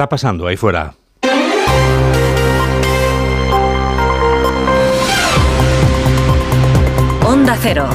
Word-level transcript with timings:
está 0.00 0.08
pasando 0.08 0.46
ahí 0.46 0.56
fuera? 0.56 0.94
Onda 7.26 7.54
Cero. 7.60 7.86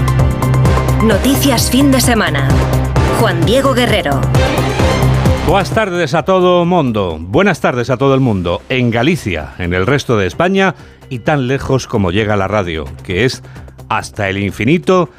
Noticias 1.03 1.71
fin 1.71 1.91
de 1.91 1.99
semana. 1.99 2.47
Juan 3.19 3.43
Diego 3.43 3.73
Guerrero. 3.73 4.21
Buenas 5.47 5.71
tardes 5.71 6.13
a 6.13 6.21
todo 6.21 6.61
el 6.61 6.67
mundo. 6.67 7.17
Buenas 7.19 7.59
tardes 7.59 7.89
a 7.89 7.97
todo 7.97 8.13
el 8.13 8.19
mundo. 8.19 8.61
En 8.69 8.91
Galicia, 8.91 9.55
en 9.57 9.73
el 9.73 9.87
resto 9.87 10.15
de 10.15 10.27
España 10.27 10.75
y 11.09 11.19
tan 11.19 11.47
lejos 11.47 11.87
como 11.87 12.11
llega 12.11 12.35
la 12.35 12.47
radio, 12.47 12.85
que 13.03 13.25
es 13.25 13.41
hasta 13.89 14.29
el 14.29 14.37
infinito 14.37 15.09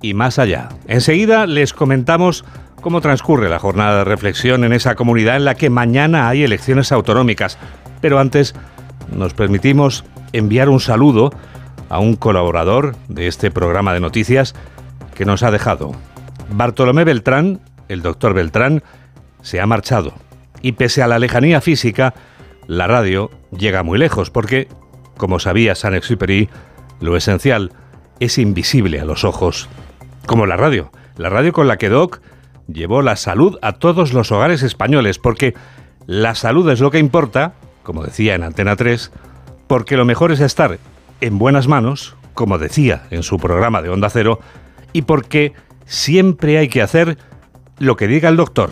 y 0.00 0.14
más 0.14 0.40
allá. 0.40 0.70
Enseguida 0.88 1.46
les 1.46 1.72
comentamos 1.72 2.44
cómo 2.82 3.00
transcurre 3.00 3.48
la 3.48 3.58
jornada 3.58 3.98
de 3.98 4.04
reflexión 4.04 4.64
en 4.64 4.74
esa 4.74 4.96
comunidad 4.96 5.36
en 5.36 5.46
la 5.46 5.54
que 5.54 5.70
mañana 5.70 6.28
hay 6.28 6.42
elecciones 6.42 6.92
autonómicas. 6.92 7.56
Pero 8.02 8.18
antes 8.18 8.54
nos 9.16 9.32
permitimos 9.32 10.04
enviar 10.34 10.68
un 10.68 10.80
saludo 10.80 11.30
a 11.88 12.00
un 12.00 12.16
colaborador 12.16 12.96
de 13.08 13.28
este 13.28 13.50
programa 13.50 13.94
de 13.94 14.00
noticias 14.00 14.54
que 15.14 15.24
nos 15.24 15.42
ha 15.42 15.50
dejado. 15.50 15.92
Bartolomé 16.50 17.04
Beltrán, 17.04 17.60
el 17.88 18.02
doctor 18.02 18.34
Beltrán, 18.34 18.82
se 19.40 19.60
ha 19.60 19.66
marchado. 19.66 20.12
Y 20.60 20.72
pese 20.72 21.02
a 21.02 21.06
la 21.06 21.18
lejanía 21.18 21.60
física, 21.60 22.14
la 22.66 22.86
radio 22.86 23.30
llega 23.56 23.82
muy 23.82 23.98
lejos 23.98 24.30
porque, 24.30 24.68
como 25.16 25.38
sabía 25.38 25.74
Saint-Exupéry, 25.74 26.48
lo 27.00 27.16
esencial 27.16 27.72
es 28.20 28.38
invisible 28.38 29.00
a 29.00 29.04
los 29.04 29.24
ojos. 29.24 29.68
Como 30.26 30.46
la 30.46 30.56
radio. 30.56 30.90
La 31.16 31.28
radio 31.28 31.52
con 31.52 31.68
la 31.68 31.76
que 31.76 31.88
Doc 31.88 32.20
llevó 32.72 33.02
la 33.02 33.16
salud 33.16 33.58
a 33.62 33.72
todos 33.72 34.12
los 34.12 34.32
hogares 34.32 34.62
españoles, 34.62 35.18
porque 35.18 35.54
la 36.06 36.34
salud 36.34 36.68
es 36.70 36.80
lo 36.80 36.90
que 36.90 36.98
importa, 36.98 37.54
como 37.82 38.04
decía 38.04 38.34
en 38.34 38.42
Antena 38.42 38.76
3, 38.76 39.12
porque 39.66 39.96
lo 39.96 40.04
mejor 40.04 40.32
es 40.32 40.40
estar 40.40 40.78
en 41.20 41.38
buenas 41.38 41.68
manos, 41.68 42.16
como 42.34 42.58
decía 42.58 43.04
en 43.10 43.22
su 43.22 43.38
programa 43.38 43.82
de 43.82 43.90
Onda 43.90 44.10
Cero, 44.10 44.40
y 44.92 45.02
porque 45.02 45.52
siempre 45.86 46.58
hay 46.58 46.68
que 46.68 46.82
hacer 46.82 47.18
lo 47.78 47.96
que 47.96 48.06
diga 48.06 48.28
el 48.28 48.36
doctor, 48.36 48.70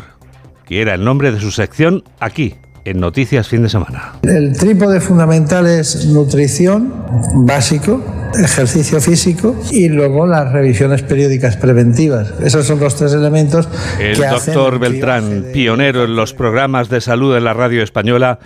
que 0.65 0.83
era 0.83 0.95
el 0.95 1.05
nombre 1.05 1.33
de 1.33 1.41
su 1.41 1.51
sección 1.51 2.05
aquí, 2.21 2.57
en 2.85 3.01
Noticias 3.01 3.49
Fin 3.49 3.63
de 3.63 3.69
Semana. 3.69 4.15
El 4.23 4.57
trípode 4.57 5.01
fundamental 5.01 5.67
es 5.67 6.07
nutrición, 6.07 6.93
básico, 7.35 8.03
ejercicio 8.43 9.01
físico 9.01 9.55
y 9.71 9.89
luego 9.89 10.27
las 10.27 10.53
revisiones 10.53 11.03
periódicas 11.03 11.57
preventivas. 11.57 12.33
Esos 12.43 12.67
son 12.67 12.81
los 12.81 12.97
tres 12.97 13.13
elementos. 13.13 13.69
El 13.99 14.17
doctor 14.17 14.79
Beltrán, 14.79 15.47
pionero 15.53 16.05
en 16.05 16.17
los 16.17 16.35
programas 16.35 16.89
de 16.89 17.01
salud 17.01 17.37
en 17.37 17.45
la 17.45 17.55
radio 17.55 17.83
española, 17.83 18.39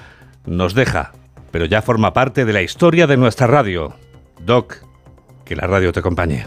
nos 0.47 0.75
deja, 0.75 1.13
pero 1.51 1.67
ya 1.67 1.83
forma 1.83 2.13
parte 2.13 2.45
de 2.45 2.53
la 2.53 2.63
historia 2.63 3.07
de 3.07 3.17
nuestra 3.17 3.47
radio. 3.47 3.95
Doc, 4.45 4.77
que 5.45 5.57
la 5.57 5.67
radio 5.67 5.93
te 5.93 6.01
acompañe. 6.01 6.45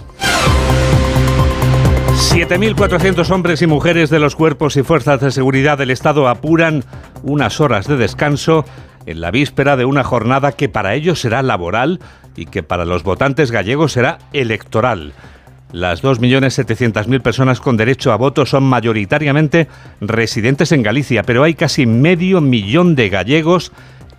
7.400 2.17 3.29
hombres 3.29 3.61
y 3.61 3.67
mujeres 3.67 4.09
de 4.09 4.17
los 4.17 4.35
cuerpos 4.35 4.75
y 4.75 4.81
fuerzas 4.81 5.21
de 5.21 5.29
seguridad 5.29 5.77
del 5.77 5.91
Estado 5.91 6.27
apuran 6.27 6.83
unas 7.21 7.61
horas 7.61 7.87
de 7.87 7.95
descanso 7.95 8.65
en 9.05 9.21
la 9.21 9.29
víspera 9.29 9.77
de 9.77 9.85
una 9.85 10.03
jornada 10.03 10.53
que 10.53 10.67
para 10.67 10.95
ellos 10.95 11.21
será 11.21 11.43
laboral 11.43 11.99
y 12.35 12.47
que 12.47 12.63
para 12.63 12.85
los 12.85 13.03
votantes 13.03 13.51
gallegos 13.51 13.91
será 13.91 14.17
electoral. 14.33 15.13
Las 15.71 16.03
2.700.000 16.03 17.21
personas 17.21 17.61
con 17.61 17.77
derecho 17.77 18.11
a 18.11 18.15
voto 18.17 18.47
son 18.47 18.63
mayoritariamente 18.63 19.67
residentes 20.01 20.71
en 20.71 20.81
Galicia, 20.81 21.21
pero 21.21 21.43
hay 21.43 21.53
casi 21.53 21.85
medio 21.85 22.41
millón 22.41 22.95
de 22.95 23.09
gallegos 23.09 23.71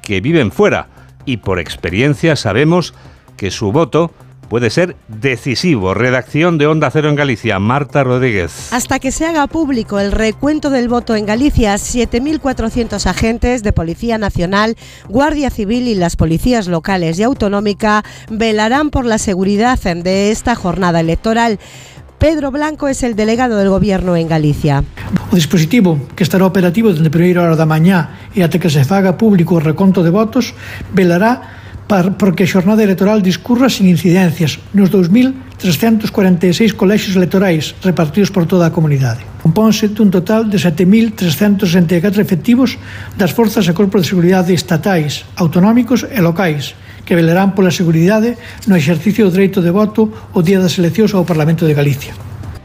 que 0.03 0.21
viven 0.21 0.53
fuera 0.53 0.87
y 1.25 1.39
por 1.39 1.59
experiencia 1.59 2.37
sabemos 2.37 2.95
que 3.37 3.51
su 3.51 3.73
voto 3.73 4.13
puede 4.49 4.71
ser 4.71 4.97
decisivo. 5.09 5.95
Redacción 5.95 6.59
de 6.59 6.67
Onda 6.67 6.91
Cero 6.91 7.09
en 7.09 7.17
Galicia, 7.17 7.59
Marta 7.59 8.05
Rodríguez. 8.05 8.73
Hasta 8.73 8.99
que 8.99 9.13
se 9.13 9.27
haga 9.27 9.47
público 9.47 9.99
el 9.99 10.13
recuento 10.13 10.71
del 10.71 10.89
voto 10.89 11.17
en 11.17 11.27
Galicia, 11.27 11.75
7.400 11.75 13.07
agentes 13.07 13.63
de 13.63 13.73
Policía 13.73 14.19
Nacional, 14.19 14.77
Guardia 15.09 15.51
Civil 15.51 15.89
y 15.89 15.95
las 15.95 16.17
policías 16.17 16.69
locales 16.69 17.19
y 17.19 17.23
autonómica 17.23 18.05
velarán 18.31 18.91
por 18.91 19.05
la 19.05 19.19
seguridad 19.19 19.79
de 19.79 20.31
esta 20.31 20.55
jornada 20.55 21.01
electoral. 21.01 21.59
Pedro 22.19 22.51
Blanco 22.51 22.89
es 22.89 23.05
el 23.05 23.15
delegado 23.15 23.57
del 23.59 23.69
Gobierno 23.69 24.17
en 24.17 24.27
Galicia. 24.27 24.83
O 25.31 25.37
dispositivo 25.37 26.01
que 26.17 26.25
estará 26.25 26.47
operativo 26.47 26.91
desde 26.91 27.07
a 27.07 27.15
primeira 27.15 27.47
hora 27.47 27.55
da 27.55 27.63
mañá 27.63 28.27
e 28.35 28.43
até 28.43 28.59
que 28.59 28.67
se 28.67 28.83
faga 28.83 29.15
público 29.15 29.55
o 29.55 29.63
reconto 29.63 30.03
de 30.03 30.11
votos 30.11 30.51
velará 30.91 31.58
porque 31.89 32.45
a 32.45 32.51
xornada 32.53 32.85
electoral 32.85 33.25
discurra 33.25 33.73
sin 33.73 33.89
incidencias 33.89 34.61
nos 34.77 34.93
2.346 34.93 36.77
colexios 36.77 37.17
electorais 37.17 37.73
repartidos 37.81 38.29
por 38.29 38.45
toda 38.45 38.69
a 38.69 38.75
comunidade. 38.75 39.25
Compónse 39.41 39.89
un 39.97 40.13
total 40.13 40.53
de 40.53 40.61
7.364 40.61 42.21
efectivos 42.21 42.77
das 43.17 43.33
forzas 43.33 43.65
e 43.65 43.73
corpos 43.73 44.05
de 44.05 44.11
seguridade 44.13 44.53
estatais, 44.53 45.25
autonómicos 45.41 46.05
e 46.05 46.21
locais, 46.21 46.77
que 47.09 47.17
velarán 47.17 47.57
pola 47.57 47.73
seguridade 47.73 48.37
no 48.69 48.77
exercicio 48.77 49.25
do 49.25 49.33
dereito 49.33 49.65
de 49.65 49.73
voto 49.73 50.13
o 50.37 50.45
día 50.45 50.61
das 50.61 50.77
eleccións 50.77 51.17
ao 51.17 51.25
Parlamento 51.25 51.65
de 51.65 51.73
Galicia. 51.73 52.13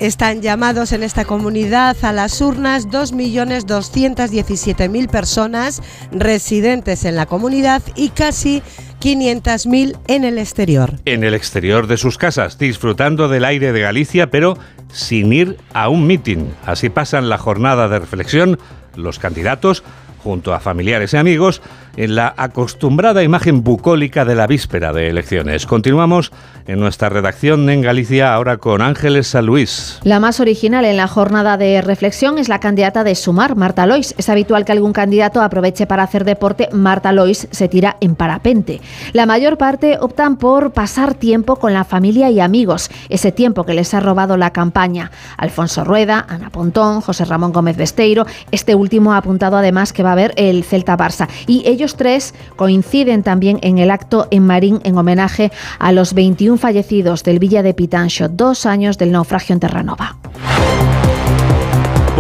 Están 0.03 0.41
llamados 0.41 0.91
en 0.91 1.01
esta 1.01 1.23
comunidad 1.23 1.95
a 2.01 2.11
las 2.11 2.41
urnas 2.41 2.89
2.217.000 2.89 5.09
personas 5.09 5.81
residentes 6.11 7.05
en 7.05 7.15
la 7.15 7.25
comunidad 7.25 7.81
y 7.95 8.09
casi 8.09 8.61
500.000 8.99 9.97
en 10.07 10.25
el 10.25 10.39
exterior. 10.39 10.99
En 11.05 11.23
el 11.23 11.33
exterior 11.33 11.87
de 11.87 11.95
sus 11.95 12.17
casas, 12.17 12.57
disfrutando 12.57 13.29
del 13.29 13.45
aire 13.45 13.71
de 13.71 13.79
Galicia, 13.79 14.29
pero 14.29 14.57
sin 14.91 15.31
ir 15.31 15.57
a 15.73 15.87
un 15.87 16.05
mitin. 16.05 16.53
Así 16.65 16.89
pasan 16.89 17.29
la 17.29 17.37
jornada 17.37 17.87
de 17.87 17.99
reflexión 17.99 18.59
los 18.97 19.19
candidatos 19.19 19.85
junto 20.23 20.53
a 20.53 20.59
familiares 20.59 21.13
y 21.13 21.17
amigos, 21.17 21.61
en 21.97 22.15
la 22.15 22.33
acostumbrada 22.37 23.23
imagen 23.23 23.63
bucólica 23.63 24.25
de 24.25 24.35
la 24.35 24.47
víspera 24.47 24.93
de 24.93 25.09
elecciones. 25.09 25.65
Continuamos 25.65 26.31
en 26.65 26.79
nuestra 26.79 27.09
redacción 27.09 27.69
en 27.69 27.81
Galicia 27.81 28.33
ahora 28.33 28.57
con 28.57 28.81
Ángeles 28.81 29.27
San 29.27 29.45
Luis. 29.45 29.99
La 30.03 30.19
más 30.19 30.39
original 30.39 30.85
en 30.85 30.97
la 30.97 31.07
jornada 31.07 31.57
de 31.57 31.81
reflexión 31.81 32.37
es 32.37 32.49
la 32.49 32.59
candidata 32.59 33.03
de 33.03 33.15
Sumar, 33.15 33.55
Marta 33.55 33.85
Lois. 33.85 34.15
Es 34.17 34.29
habitual 34.29 34.65
que 34.65 34.71
algún 34.71 34.93
candidato 34.93 35.41
aproveche 35.41 35.85
para 35.85 36.03
hacer 36.03 36.23
deporte. 36.23 36.69
Marta 36.71 37.11
Lois 37.11 37.47
se 37.51 37.67
tira 37.67 37.97
en 37.99 38.15
parapente. 38.15 38.81
La 39.11 39.25
mayor 39.25 39.57
parte 39.57 39.97
optan 39.99 40.37
por 40.37 40.71
pasar 40.71 41.13
tiempo 41.13 41.57
con 41.57 41.73
la 41.73 41.83
familia 41.83 42.29
y 42.29 42.39
amigos, 42.39 42.89
ese 43.09 43.31
tiempo 43.31 43.65
que 43.65 43.73
les 43.73 43.93
ha 43.93 43.99
robado 43.99 44.37
la 44.37 44.51
campaña. 44.51 45.11
Alfonso 45.37 45.83
Rueda, 45.83 46.25
Ana 46.27 46.49
Pontón, 46.49 47.01
José 47.01 47.25
Ramón 47.25 47.51
Gómez 47.51 47.77
Besteiro, 47.77 48.25
este 48.51 48.73
último 48.73 49.13
ha 49.13 49.17
apuntado 49.17 49.57
además 49.57 49.93
que 49.93 50.03
va 50.03 50.12
a 50.13 50.15
haber 50.15 50.33
el 50.37 50.63
Celta 50.63 50.97
Barça. 50.97 51.27
Y 51.47 51.63
ellos 51.67 51.95
tres 51.95 52.33
coinciden 52.55 53.23
también 53.23 53.59
en 53.61 53.77
el 53.77 53.91
acto 53.91 54.27
en 54.31 54.45
Marín 54.45 54.79
en 54.83 54.97
homenaje 54.97 55.51
a 55.79 55.91
los 55.91 56.13
21 56.13 56.57
fallecidos 56.57 57.23
del 57.23 57.39
Villa 57.39 57.63
de 57.63 57.73
Pitancho, 57.73 58.29
dos 58.29 58.65
años 58.65 58.97
del 58.97 59.11
naufragio 59.11 59.53
en 59.53 59.59
Terranova. 59.59 60.17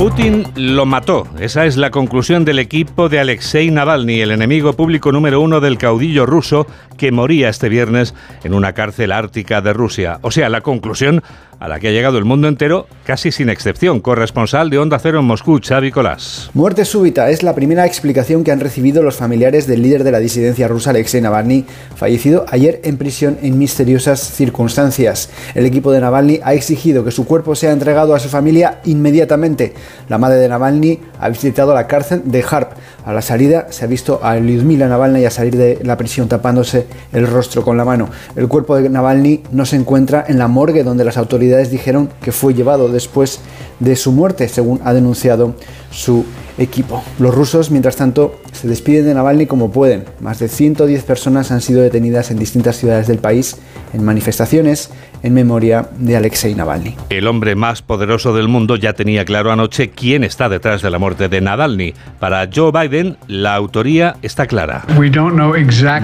Putin 0.03 0.43
lo 0.57 0.85
mató. 0.85 1.25
Esa 1.39 1.65
es 1.65 1.77
la 1.77 1.89
conclusión 1.89 2.43
del 2.43 2.59
equipo 2.59 3.07
de 3.07 3.21
Alexei 3.21 3.71
Navalny, 3.71 4.19
el 4.19 4.31
enemigo 4.31 4.73
público 4.73 5.13
número 5.13 5.39
uno 5.39 5.61
del 5.61 5.77
caudillo 5.77 6.25
ruso 6.25 6.67
que 6.97 7.13
moría 7.13 7.47
este 7.47 7.69
viernes 7.69 8.13
en 8.43 8.53
una 8.53 8.73
cárcel 8.73 9.13
ártica 9.13 9.61
de 9.61 9.71
Rusia. 9.71 10.19
O 10.21 10.29
sea, 10.29 10.49
la 10.49 10.59
conclusión 10.59 11.23
a 11.63 11.69
la 11.69 11.79
que 11.79 11.87
ha 11.87 11.91
llegado 11.91 12.17
el 12.17 12.25
mundo 12.25 12.49
entero, 12.49 12.87
casi 13.05 13.31
sin 13.31 13.47
excepción. 13.47 14.01
Corresponsal 14.01 14.69
de 14.69 14.79
Onda 14.79 14.99
Cero 14.99 15.19
en 15.19 15.25
Moscú, 15.25 15.61
Xavi 15.65 15.91
Colás. 15.91 16.49
Muerte 16.53 16.83
súbita 16.83 17.29
es 17.29 17.41
la 17.41 17.55
primera 17.55 17.85
explicación 17.85 18.43
que 18.43 18.51
han 18.51 18.59
recibido 18.59 19.01
los 19.01 19.15
familiares 19.15 19.65
del 19.65 19.81
líder 19.81 20.03
de 20.03 20.11
la 20.11 20.19
disidencia 20.19 20.67
rusa, 20.67 20.89
Alexei 20.89 21.21
Navalny, 21.21 21.63
fallecido 21.95 22.45
ayer 22.49 22.81
en 22.83 22.97
prisión 22.97 23.37
en 23.41 23.57
misteriosas 23.57 24.19
circunstancias. 24.19 25.29
El 25.55 25.65
equipo 25.65 25.93
de 25.93 26.01
Navalny 26.01 26.41
ha 26.43 26.53
exigido 26.53 27.05
que 27.05 27.11
su 27.11 27.25
cuerpo 27.25 27.55
sea 27.55 27.71
entregado 27.71 28.13
a 28.13 28.19
su 28.19 28.27
familia 28.27 28.81
inmediatamente. 28.83 29.73
La 30.09 30.17
madre 30.17 30.37
de 30.37 30.49
Navalny 30.49 30.99
ha 31.19 31.29
visitado 31.29 31.73
la 31.73 31.87
cárcel 31.87 32.23
de 32.25 32.43
Harp. 32.49 32.73
A 33.05 33.13
la 33.13 33.21
salida 33.21 33.67
se 33.69 33.85
ha 33.85 33.87
visto 33.87 34.19
a 34.23 34.35
Lyudmila 34.35 34.87
Navalny 34.87 35.25
a 35.25 35.31
salir 35.31 35.57
de 35.57 35.79
la 35.83 35.97
prisión 35.97 36.27
tapándose 36.27 36.87
el 37.11 37.27
rostro 37.27 37.63
con 37.63 37.77
la 37.77 37.85
mano. 37.85 38.09
El 38.35 38.47
cuerpo 38.47 38.75
de 38.75 38.89
Navalny 38.89 39.43
no 39.51 39.65
se 39.65 39.75
encuentra 39.75 40.25
en 40.27 40.37
la 40.37 40.47
morgue 40.47 40.83
donde 40.83 41.03
las 41.03 41.17
autoridades 41.17 41.69
dijeron 41.71 42.09
que 42.21 42.31
fue 42.31 42.53
llevado 42.53 42.89
después 42.89 43.39
de 43.79 43.95
su 43.95 44.11
muerte, 44.11 44.47
según 44.47 44.79
ha 44.83 44.93
denunciado 44.93 45.55
su 45.91 46.25
equipo. 46.57 47.03
Los 47.19 47.33
rusos, 47.33 47.71
mientras 47.71 47.95
tanto, 47.95 48.35
se 48.51 48.67
despiden 48.67 49.05
de 49.05 49.13
Navalny 49.13 49.45
como 49.47 49.71
pueden. 49.71 50.05
Más 50.19 50.39
de 50.39 50.47
110 50.47 51.03
personas 51.03 51.51
han 51.51 51.61
sido 51.61 51.81
detenidas 51.81 52.31
en 52.31 52.39
distintas 52.39 52.77
ciudades 52.77 53.07
del 53.07 53.17
país 53.17 53.57
en 53.93 54.03
manifestaciones 54.03 54.89
en 55.23 55.33
memoria 55.33 55.87
de 55.97 56.17
Alexei 56.17 56.53
Navalny. 56.53 56.95
El 57.09 57.27
hombre 57.27 57.55
más 57.55 57.81
poderoso 57.81 58.35
del 58.35 58.49
mundo 58.49 58.75
ya 58.75 58.93
tenía 58.93 59.25
claro 59.25 59.51
anoche 59.51 59.89
quién 59.89 60.23
está 60.23 60.49
detrás 60.49 60.81
de 60.81 60.89
la 60.89 60.99
muerte 60.99 61.29
de 61.29 61.41
Navalny. 61.41 61.93
Para 62.19 62.47
Joe 62.53 62.71
Biden, 62.71 63.17
la 63.27 63.55
autoría 63.55 64.17
está 64.21 64.45
clara. 64.45 64.85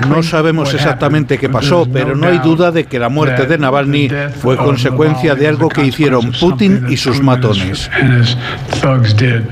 No 0.07 0.24
sabemos 0.24 0.74
exactamente 0.74 1.38
qué 1.38 1.50
pasó, 1.50 1.88
pero 1.92 2.16
no 2.16 2.27
hay 2.27 2.39
duda 2.39 2.71
de 2.71 2.86
que 2.86 2.98
la 2.98 3.10
muerte 3.10 3.45
de 3.45 3.57
Navalny 3.57 4.10
fue 4.42 4.57
consecuencia 4.57 5.36
de 5.36 5.48
algo 5.48 5.69
que 5.69 5.86
hicieron 5.86 6.31
Putin 6.39 6.86
y 6.89 6.98
sus 6.98 7.21
matones. 7.21 7.89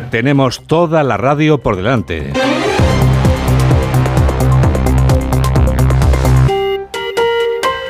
Tenemos 0.09 0.65
toda 0.65 1.03
la 1.03 1.17
radio 1.17 1.57
por 1.57 1.75
delante. 1.75 2.31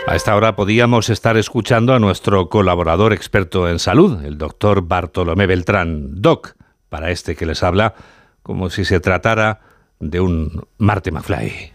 A 0.08 0.16
esta 0.16 0.38
hora 0.38 0.56
podíamos 0.56 1.10
estar 1.10 1.36
escuchando 1.36 1.94
a 1.94 2.00
nuestro 2.00 2.48
colaborador 2.48 3.12
experto 3.12 3.68
en 3.68 3.78
salud, 3.78 4.24
el 4.24 4.38
doctor 4.38 4.84
Bartolomé 4.88 5.48
Beltrán, 5.48 6.22
Doc, 6.22 6.56
para 6.88 7.12
este 7.12 7.36
que 7.36 7.46
les 7.46 7.62
habla, 7.62 7.94
como 8.42 8.70
si 8.70 8.86
se 8.86 9.02
tratara 9.02 9.60
de 10.00 10.22
un 10.22 10.66
Marte 10.78 11.12
McFly. 11.12 11.74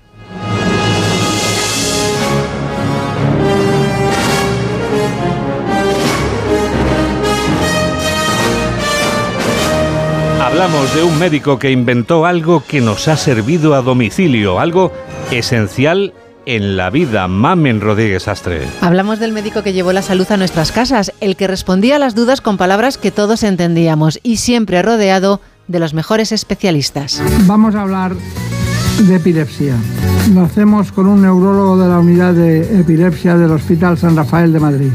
Hablamos 10.41 10.95
de 10.95 11.03
un 11.03 11.19
médico 11.19 11.59
que 11.59 11.71
inventó 11.71 12.25
algo 12.25 12.65
que 12.67 12.81
nos 12.81 13.09
ha 13.09 13.19
servido 13.19 13.75
a 13.75 13.83
domicilio, 13.83 14.59
algo 14.59 14.91
esencial 15.31 16.15
en 16.47 16.77
la 16.77 16.91
vida. 16.91 17.29
Mamen 17.29 17.81
Rodríguez 17.81 18.29
Astre. 18.29 18.67
Hablamos 18.81 19.19
del 19.19 19.33
médico 19.33 19.63
que 19.63 19.73
llevó 19.73 19.93
la 19.93 20.03
salud 20.03 20.27
a 20.31 20.37
nuestras 20.37 20.73
casas, 20.73 21.13
el 21.21 21.37
que 21.37 21.47
respondía 21.47 21.97
a 21.97 21.99
las 21.99 22.15
dudas 22.15 22.41
con 22.41 22.57
palabras 22.57 22.99
que 22.99 23.11
todos 23.11 23.43
entendíamos 23.43 24.21
y 24.23 24.37
siempre 24.39 24.83
rodeado 24.83 25.41
de 25.69 25.79
los 25.79 25.95
mejores 25.95 26.33
especialistas. 26.33 27.23
Vamos 27.47 27.75
a 27.75 27.83
hablar 27.83 28.15
de 29.01 29.17
epilepsia. 29.17 29.77
Lo 30.35 30.43
hacemos 30.43 30.93
con 30.93 31.07
un 31.07 31.23
neurólogo 31.23 31.79
de 31.79 31.89
la 31.89 31.99
unidad 31.99 32.35
de 32.35 32.81
epilepsia 32.81 33.37
del 33.37 33.51
Hospital 33.53 33.99
San 33.99 34.17
Rafael 34.17 34.53
de 34.53 34.61
Madrid. 34.61 34.91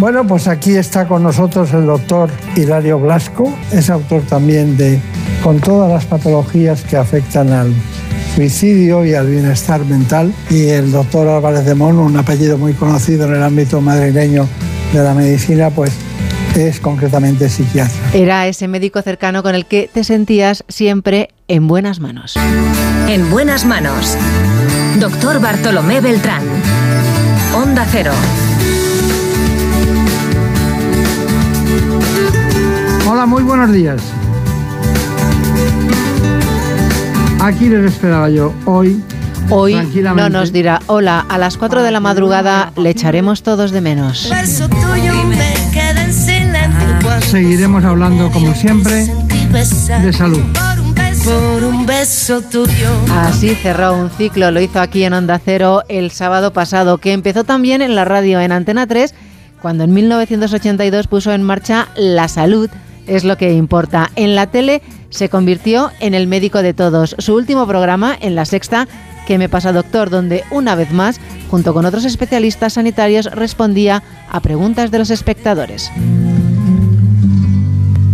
Bueno, 0.00 0.26
pues 0.26 0.48
aquí 0.48 0.74
está 0.74 1.06
con 1.06 1.22
nosotros 1.22 1.72
el 1.72 1.86
doctor 1.86 2.28
Hilario 2.56 2.98
Blasco, 2.98 3.52
es 3.70 3.90
autor 3.90 4.22
también 4.22 4.76
de 4.76 5.00
Con 5.42 5.60
todas 5.60 5.90
las 5.90 6.04
patologías 6.04 6.82
que 6.82 6.96
afectan 6.96 7.52
al 7.52 7.72
suicidio 8.34 9.04
y 9.04 9.14
al 9.14 9.28
bienestar 9.28 9.84
mental. 9.84 10.34
Y 10.50 10.68
el 10.68 10.90
doctor 10.90 11.28
Álvarez 11.28 11.64
de 11.64 11.74
Mono, 11.74 12.02
un 12.02 12.16
apellido 12.16 12.58
muy 12.58 12.72
conocido 12.72 13.26
en 13.26 13.34
el 13.34 13.42
ámbito 13.42 13.80
madrileño 13.80 14.48
de 14.92 15.02
la 15.02 15.14
medicina, 15.14 15.70
pues 15.70 15.92
es 16.56 16.80
concretamente 16.80 17.48
psiquiatra. 17.48 17.94
Era 18.12 18.46
ese 18.46 18.68
médico 18.68 19.02
cercano 19.02 19.42
con 19.42 19.54
el 19.54 19.66
que 19.66 19.90
te 19.92 20.04
sentías 20.04 20.64
siempre 20.68 21.30
en 21.48 21.66
buenas 21.66 22.00
manos. 22.00 22.36
En 23.08 23.30
buenas 23.30 23.64
manos. 23.64 24.16
Doctor 24.98 25.40
Bartolomé 25.40 26.00
Beltrán. 26.00 26.42
Onda 27.54 27.86
Cero. 27.90 28.12
Hola, 33.06 33.26
muy 33.26 33.42
buenos 33.42 33.72
días. 33.72 34.00
Aquí 37.44 37.68
les 37.68 37.92
esperaba 37.92 38.30
yo 38.30 38.54
hoy. 38.64 39.02
Hoy 39.50 39.74
no 40.02 40.30
nos 40.30 40.50
dirá 40.50 40.80
hola, 40.86 41.26
a 41.28 41.36
las 41.36 41.58
4 41.58 41.82
de 41.82 41.90
la 41.90 42.00
madrugada 42.00 42.72
le 42.74 42.88
echaremos 42.88 43.42
todos 43.42 43.70
de 43.70 43.82
menos. 43.82 44.32
Seguiremos 47.20 47.84
hablando 47.84 48.30
como 48.30 48.54
siempre 48.54 49.06
de 49.52 50.12
salud. 50.14 50.40
Así 53.10 53.54
cerró 53.56 53.94
un 53.94 54.08
ciclo, 54.08 54.50
lo 54.50 54.60
hizo 54.62 54.80
aquí 54.80 55.04
en 55.04 55.12
Onda 55.12 55.38
Cero 55.38 55.82
el 55.90 56.12
sábado 56.12 56.54
pasado, 56.54 56.96
que 56.96 57.12
empezó 57.12 57.44
también 57.44 57.82
en 57.82 57.94
la 57.94 58.06
radio 58.06 58.40
en 58.40 58.52
Antena 58.52 58.86
3, 58.86 59.14
cuando 59.60 59.84
en 59.84 59.92
1982 59.92 61.08
puso 61.08 61.30
en 61.30 61.42
marcha 61.42 61.88
La 61.94 62.28
Salud, 62.28 62.70
es 63.06 63.22
lo 63.24 63.36
que 63.36 63.52
importa. 63.52 64.10
En 64.16 64.34
la 64.34 64.46
tele 64.46 64.80
se 65.14 65.28
convirtió 65.28 65.92
en 66.00 66.12
el 66.12 66.26
médico 66.26 66.60
de 66.60 66.74
todos. 66.74 67.14
Su 67.18 67.36
último 67.36 67.68
programa, 67.68 68.18
en 68.20 68.34
la 68.34 68.44
sexta, 68.44 68.88
que 69.28 69.38
me 69.38 69.48
pasa 69.48 69.72
doctor, 69.72 70.10
donde 70.10 70.42
una 70.50 70.74
vez 70.74 70.90
más, 70.90 71.20
junto 71.50 71.72
con 71.72 71.86
otros 71.86 72.04
especialistas 72.04 72.74
sanitarios, 72.74 73.26
respondía 73.26 74.02
a 74.28 74.40
preguntas 74.40 74.90
de 74.90 74.98
los 74.98 75.10
espectadores. 75.10 75.90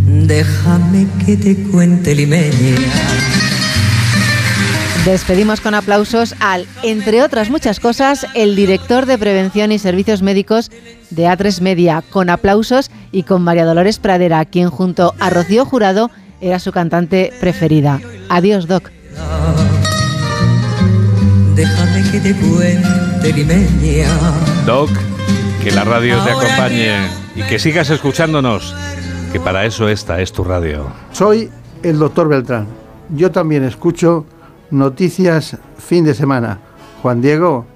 Déjame 0.06 1.06
que 1.24 1.36
te 1.38 1.62
cuente 1.70 2.14
limeña. 2.14 2.76
Despedimos 5.06 5.62
con 5.62 5.74
aplausos 5.74 6.34
al, 6.40 6.66
entre 6.82 7.22
otras 7.22 7.48
muchas 7.48 7.80
cosas, 7.80 8.26
el 8.34 8.54
director 8.54 9.06
de 9.06 9.16
Prevención 9.16 9.72
y 9.72 9.78
Servicios 9.78 10.20
Médicos 10.20 10.70
de 11.08 11.24
A3 11.24 11.62
Media, 11.62 12.04
con 12.10 12.28
aplausos 12.28 12.90
y 13.10 13.22
con 13.22 13.40
María 13.40 13.64
Dolores 13.64 13.98
Pradera, 13.98 14.44
quien 14.44 14.68
junto 14.68 15.14
a 15.18 15.30
Rocío 15.30 15.64
Jurado 15.64 16.10
era 16.40 16.58
su 16.58 16.72
cantante 16.72 17.32
preferida. 17.40 18.00
Adiós, 18.28 18.66
Doc. 18.66 18.90
Déjame 21.54 22.10
que 22.10 22.20
te 22.20 22.34
cuente 22.34 23.32
limeña. 23.32 24.08
Doc, 24.64 24.90
que 25.62 25.70
la 25.70 25.84
radio 25.84 26.18
te 26.24 26.30
acompañe 26.30 27.08
y 27.34 27.42
que 27.42 27.58
sigas 27.58 27.90
escuchándonos, 27.90 28.74
que 29.32 29.40
para 29.40 29.66
eso 29.66 29.88
esta 29.88 30.20
es 30.20 30.32
tu 30.32 30.44
radio. 30.44 30.86
Soy 31.12 31.50
el 31.82 31.98
doctor 31.98 32.28
Beltrán. 32.28 32.66
Yo 33.10 33.30
también 33.30 33.64
escucho 33.64 34.24
noticias 34.70 35.56
fin 35.78 36.04
de 36.04 36.14
semana. 36.14 36.60
Juan 37.02 37.20
Diego, 37.20 37.66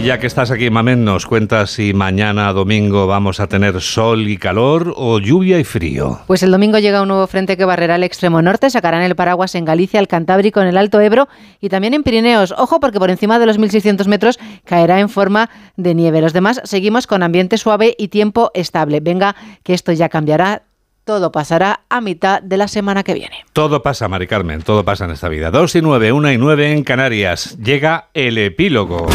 Y 0.00 0.04
ya 0.04 0.18
que 0.18 0.26
estás 0.26 0.50
aquí, 0.50 0.70
Mamen, 0.70 1.04
nos 1.04 1.26
cuentas 1.26 1.72
si 1.72 1.92
mañana 1.92 2.50
domingo 2.54 3.06
vamos 3.06 3.38
a 3.38 3.48
tener 3.48 3.82
sol 3.82 4.28
y 4.28 4.38
calor 4.38 4.94
o 4.96 5.18
lluvia 5.18 5.58
y 5.58 5.64
frío. 5.64 6.20
Pues 6.26 6.42
el 6.42 6.50
domingo 6.50 6.78
llega 6.78 7.02
un 7.02 7.08
nuevo 7.08 7.26
frente 7.26 7.58
que 7.58 7.66
barrerá 7.66 7.96
el 7.96 8.02
extremo 8.02 8.40
norte, 8.40 8.70
sacarán 8.70 9.02
el 9.02 9.14
paraguas 9.14 9.54
en 9.56 9.66
Galicia, 9.66 10.00
el 10.00 10.08
Cantábrico, 10.08 10.62
en 10.62 10.68
el 10.68 10.78
Alto 10.78 11.02
Ebro 11.02 11.28
y 11.60 11.68
también 11.68 11.92
en 11.92 12.02
Pirineos. 12.02 12.54
Ojo 12.56 12.80
porque 12.80 12.98
por 12.98 13.10
encima 13.10 13.38
de 13.38 13.44
los 13.44 13.58
1.600 13.58 14.06
metros 14.06 14.38
caerá 14.64 15.00
en 15.00 15.10
forma 15.10 15.50
de 15.76 15.94
nieve. 15.94 16.22
Los 16.22 16.32
demás 16.32 16.62
seguimos 16.64 17.06
con 17.06 17.22
ambiente 17.22 17.58
suave 17.58 17.94
y 17.98 18.08
tiempo 18.08 18.50
estable. 18.54 19.00
Venga, 19.00 19.36
que 19.64 19.74
esto 19.74 19.92
ya 19.92 20.08
cambiará 20.08 20.62
todo 21.04 21.32
pasará 21.32 21.80
a 21.88 22.00
mitad 22.00 22.40
de 22.40 22.56
la 22.56 22.68
semana 22.68 23.02
que 23.02 23.14
viene. 23.14 23.44
Todo 23.52 23.82
pasa, 23.82 24.08
Mari 24.08 24.26
Carmen, 24.26 24.62
todo 24.62 24.84
pasa 24.84 25.04
en 25.04 25.10
esta 25.10 25.28
vida. 25.28 25.50
Dos 25.50 25.74
y 25.74 25.82
nueve, 25.82 26.12
una 26.12 26.32
y 26.32 26.38
nueve 26.38 26.72
en 26.72 26.84
Canarias. 26.84 27.58
Llega 27.58 28.08
el 28.14 28.38
epílogo. 28.38 29.08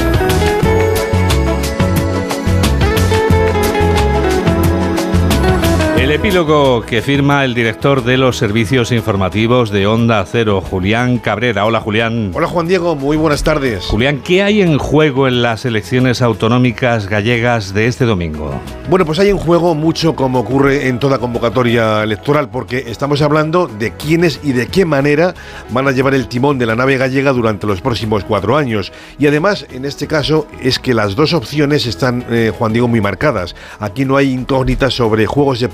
El 6.05 6.11
epílogo 6.11 6.83
que 6.83 7.01
firma 7.01 7.43
el 7.43 7.55
director 7.55 8.03
de 8.03 8.15
los 8.15 8.37
servicios 8.37 8.91
informativos 8.91 9.71
de 9.71 9.87
Onda 9.87 10.23
Cero, 10.31 10.61
Julián 10.61 11.17
Cabrera. 11.17 11.65
Hola 11.65 11.81
Julián. 11.81 12.29
Hola 12.35 12.45
Juan 12.45 12.67
Diego, 12.67 12.95
muy 12.95 13.17
buenas 13.17 13.43
tardes. 13.43 13.85
Julián, 13.85 14.21
¿qué 14.23 14.43
hay 14.43 14.61
en 14.61 14.77
juego 14.77 15.27
en 15.27 15.41
las 15.41 15.65
elecciones 15.65 16.21
autonómicas 16.21 17.07
gallegas 17.07 17.73
de 17.73 17.87
este 17.87 18.05
domingo? 18.05 18.53
Bueno, 18.87 19.03
pues 19.03 19.17
hay 19.17 19.29
en 19.29 19.37
juego 19.37 19.73
mucho 19.73 20.15
como 20.15 20.41
ocurre 20.41 20.89
en 20.89 20.99
toda 20.99 21.17
convocatoria 21.17 22.03
electoral, 22.03 22.51
porque 22.51 22.83
estamos 22.85 23.23
hablando 23.23 23.65
de 23.65 23.93
quiénes 23.93 24.39
y 24.43 24.53
de 24.53 24.67
qué 24.67 24.85
manera 24.85 25.33
van 25.71 25.87
a 25.87 25.91
llevar 25.91 26.13
el 26.13 26.27
timón 26.27 26.59
de 26.59 26.67
la 26.67 26.75
nave 26.75 26.97
gallega 26.97 27.33
durante 27.33 27.65
los 27.65 27.81
próximos 27.81 28.23
cuatro 28.23 28.57
años. 28.57 28.93
Y 29.17 29.25
además, 29.25 29.65
en 29.71 29.85
este 29.85 30.05
caso, 30.05 30.45
es 30.61 30.77
que 30.77 30.93
las 30.93 31.15
dos 31.15 31.33
opciones 31.33 31.87
están, 31.87 32.23
eh, 32.29 32.53
Juan 32.55 32.73
Diego, 32.73 32.87
muy 32.87 33.01
marcadas. 33.01 33.55
Aquí 33.79 34.05
no 34.05 34.17
hay 34.17 34.31
incógnitas 34.31 34.93
sobre 34.93 35.25
juegos 35.25 35.59
de 35.61 35.69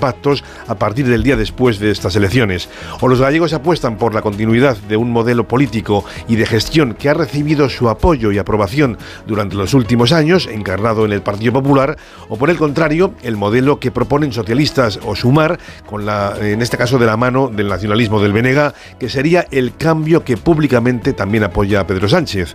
a 0.68 0.74
partir 0.76 1.06
del 1.06 1.22
día 1.22 1.36
después 1.36 1.78
de 1.78 1.90
estas 1.90 2.14
elecciones. 2.16 2.68
O 3.00 3.08
los 3.08 3.20
gallegos 3.20 3.52
apuestan 3.52 3.96
por 3.96 4.14
la 4.14 4.22
continuidad 4.22 4.76
de 4.76 4.96
un 4.96 5.10
modelo 5.10 5.48
político 5.48 6.04
y 6.28 6.36
de 6.36 6.46
gestión 6.46 6.94
que 6.94 7.08
ha 7.08 7.14
recibido 7.14 7.68
su 7.68 7.88
apoyo 7.88 8.30
y 8.30 8.38
aprobación 8.38 8.98
durante 9.26 9.56
los 9.56 9.74
últimos 9.74 10.12
años, 10.12 10.46
encarnado 10.46 11.04
en 11.04 11.12
el 11.12 11.22
Partido 11.22 11.52
Popular, 11.52 11.96
o 12.28 12.36
por 12.36 12.50
el 12.50 12.56
contrario, 12.56 13.14
el 13.22 13.36
modelo 13.36 13.80
que 13.80 13.90
proponen 13.90 14.32
socialistas 14.32 15.00
o 15.04 15.16
Sumar, 15.16 15.58
con 15.86 16.06
la, 16.06 16.34
en 16.40 16.62
este 16.62 16.76
caso 16.76 16.98
de 16.98 17.06
la 17.06 17.16
mano 17.16 17.48
del 17.48 17.68
nacionalismo 17.68 18.20
del 18.20 18.32
Benega, 18.32 18.74
que 18.98 19.08
sería 19.08 19.46
el 19.50 19.74
cambio 19.76 20.24
que 20.24 20.36
públicamente 20.36 21.12
también 21.12 21.44
apoya 21.44 21.80
a 21.80 21.86
Pedro 21.86 22.08
Sánchez. 22.08 22.54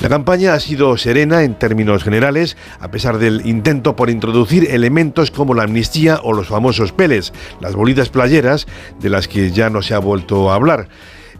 La 0.00 0.08
campaña 0.08 0.54
ha 0.54 0.60
sido 0.60 0.96
serena 0.96 1.42
en 1.42 1.54
términos 1.54 2.04
generales, 2.04 2.56
a 2.78 2.90
pesar 2.90 3.18
del 3.18 3.44
intento 3.44 3.96
por 3.96 4.08
introducir 4.08 4.68
elementos 4.70 5.30
como 5.30 5.54
la 5.54 5.64
amnistía 5.64 6.20
o 6.22 6.32
los 6.32 6.46
famosos 6.46 6.92
pelos 6.92 7.07
las 7.60 7.74
bolitas 7.74 8.08
playeras 8.08 8.66
de 9.00 9.10
las 9.10 9.28
que 9.28 9.50
ya 9.50 9.70
no 9.70 9.82
se 9.82 9.94
ha 9.94 9.98
vuelto 9.98 10.50
a 10.50 10.54
hablar. 10.54 10.88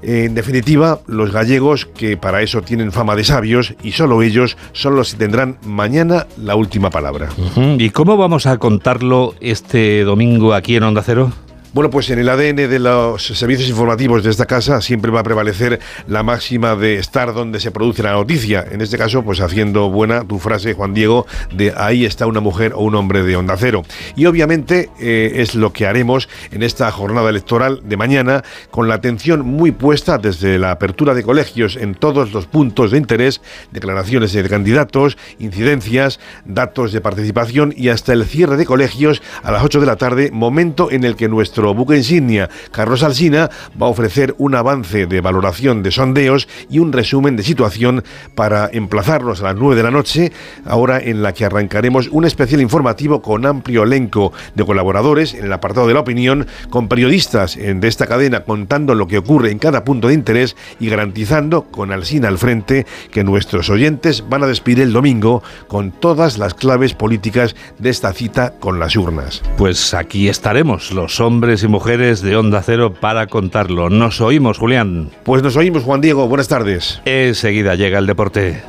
En 0.01 0.35
definitiva, 0.35 1.01
los 1.09 1.33
gallegos, 1.33 1.87
que 1.87 2.17
para 2.17 2.43
eso 2.43 2.63
tienen 2.63 2.93
fama 2.93 3.17
de 3.17 3.25
sabios, 3.25 3.75
y 3.83 3.93
solo 3.93 4.23
ellos 4.23 4.57
son 4.73 4.95
los 4.95 5.13
que 5.13 5.19
tendrán 5.19 5.59
mañana 5.65 6.27
la 6.37 6.55
última 6.55 6.91
palabra. 6.91 7.31
¿Y 7.79 7.91
cómo 7.91 8.17
vamos 8.17 8.47
a 8.47 8.59
contarlo 8.59 9.35
este 9.41 10.05
domingo 10.05 10.55
aquí 10.55 10.77
en 10.77 10.85
Onda 10.85 11.03
Cero? 11.03 11.33
Bueno, 11.75 11.91
pues 11.91 12.09
en 12.09 12.19
el 12.19 12.31
ADN 12.31 12.57
de 12.57 12.79
los 12.79 13.27
servicios 13.27 13.69
informativos 13.69 14.25
de 14.25 14.31
esta 14.31 14.47
casa 14.47 14.81
siempre 14.81 15.11
va 15.11 15.21
a 15.21 15.23
prevalecer 15.23 15.79
la 16.07 16.23
máxima 16.23 16.75
de 16.75 16.97
estar 16.97 17.35
donde 17.35 17.61
se 17.61 17.71
produce 17.71 18.03
la 18.03 18.13
noticia. 18.13 18.65
En 18.71 18.81
este 18.81 18.97
caso, 18.97 19.23
pues 19.23 19.43
haciendo 19.43 19.91
buena 19.91 20.25
tu 20.25 20.39
frase, 20.39 20.73
Juan 20.73 20.95
Diego, 20.95 21.27
de 21.53 21.75
ahí 21.77 22.07
está 22.07 22.27
una 22.27 22.41
mujer 22.41 22.73
o 22.75 22.81
un 22.81 22.95
hombre 22.95 23.23
de 23.23 23.37
Onda 23.37 23.55
Cero. 23.59 23.83
Y 24.17 24.25
obviamente 24.25 24.89
eh, 24.99 25.33
es 25.37 25.55
lo 25.55 25.71
que 25.75 25.87
haremos 25.87 26.31
en 26.53 26.63
esta 26.63 26.91
jornada 26.91 27.29
electoral 27.29 27.83
de 27.85 27.99
mañana, 27.99 28.45
con 28.71 28.89
la 28.89 28.95
atención 28.95 29.45
muy 29.45 29.71
puesta 29.71 30.17
desde 30.17 30.59
la 30.59 30.71
apertura 30.71 31.13
de 31.13 31.23
colegios 31.23 31.77
en 31.77 31.95
todos 31.95 32.33
los 32.33 32.47
puntos 32.47 32.93
de 32.93 32.99
interés, 32.99 33.43
declaraciones 33.73 34.33
de 34.33 34.49
candidatos, 34.49 35.19
incidencias, 35.39 36.19
datos 36.47 36.93
de 36.93 37.03
participación 37.03 37.75
y 37.77 37.91
hasta 37.91 38.15
el 38.15 38.25
cierre 38.25 38.57
de 38.57 38.65
colegios 38.65 39.21
a 39.43 39.53
las 39.53 39.63
8 39.63 39.81
de 39.81 39.87
la 39.87 39.97
tarde, 39.97 40.31
momento 40.33 40.91
en 40.91 41.05
el 41.05 41.15
que 41.15 41.29
nuestro 41.29 41.59
nuestro 41.69 41.75
buque 41.75 41.97
insignia, 41.99 42.49
Carlos 42.71 43.03
Alsina, 43.03 43.51
va 43.81 43.87
a 43.87 43.91
ofrecer 43.91 44.35
un 44.39 44.55
avance 44.55 45.07
de 45.07 45.21
valoración 45.21 45.83
de 45.83 45.91
sondeos 45.91 46.49
y 46.71 46.79
un 46.79 46.93
resumen 46.93 47.37
de 47.37 47.43
situación 47.43 48.05
para 48.35 48.71
emplazarnos 48.73 49.41
a 49.41 49.45
las 49.45 49.57
9 49.57 49.77
de 49.77 49.83
la 49.83 49.91
noche, 49.91 50.33
ahora 50.65 50.99
en 50.99 51.23
la 51.23 51.35
que 51.35 51.45
arrancaremos 51.45 52.09
un 52.09 52.25
especial 52.25 52.63
informativo 52.63 53.21
con 53.21 53.45
amplio 53.45 53.83
elenco 53.83 54.33
de 54.55 54.65
colaboradores 54.65 55.35
en 55.35 55.45
el 55.45 55.53
apartado 55.53 55.87
de 55.87 55.95
la 55.95 56.01
opinión, 56.01 56.47
con 56.71 56.89
periodistas 56.89 57.57
de 57.57 57.89
esta 57.89 58.07
cadena 58.07 58.45
contando 58.45 58.95
lo 58.95 59.07
que 59.07 59.19
ocurre 59.19 59.51
en 59.51 59.59
cada 59.59 59.85
punto 59.85 60.09
de 60.09 60.15
interés 60.15 60.57
y 60.81 60.89
garantizando, 60.89 61.65
con 61.65 61.93
Alsina 61.93 62.29
al 62.29 62.39
frente, 62.39 62.87
que 63.11 63.25
nuestros 63.25 63.69
oyentes 63.69 64.25
van 64.29 64.43
a 64.43 64.47
despedir 64.47 64.81
el 64.81 64.93
domingo 64.93 65.43
con 65.67 65.91
todas 65.91 66.39
las 66.39 66.55
claves 66.55 66.95
políticas 66.95 67.55
de 67.79 67.91
esta 67.91 68.13
cita 68.13 68.55
con 68.59 68.79
las 68.79 68.97
urnas. 68.97 69.43
Pues 69.59 69.93
aquí 69.93 70.29
estaremos, 70.29 70.93
los 70.93 71.21
hombres 71.21 71.48
y 71.49 71.69
mujeres 71.69 72.21
de 72.21 72.37
Onda 72.37 72.63
Cero 72.63 72.93
para 72.93 73.27
contarlo. 73.27 73.89
Nos 73.89 74.21
oímos, 74.21 74.59
Julián. 74.59 75.09
Pues 75.25 75.43
nos 75.43 75.57
oímos, 75.57 75.83
Juan 75.83 76.01
Diego. 76.03 76.29
Buenas 76.29 76.49
tardes. 76.49 77.01
Enseguida 77.07 77.75
llega 77.75 77.99
el 77.99 78.07
deporte. 78.07 78.63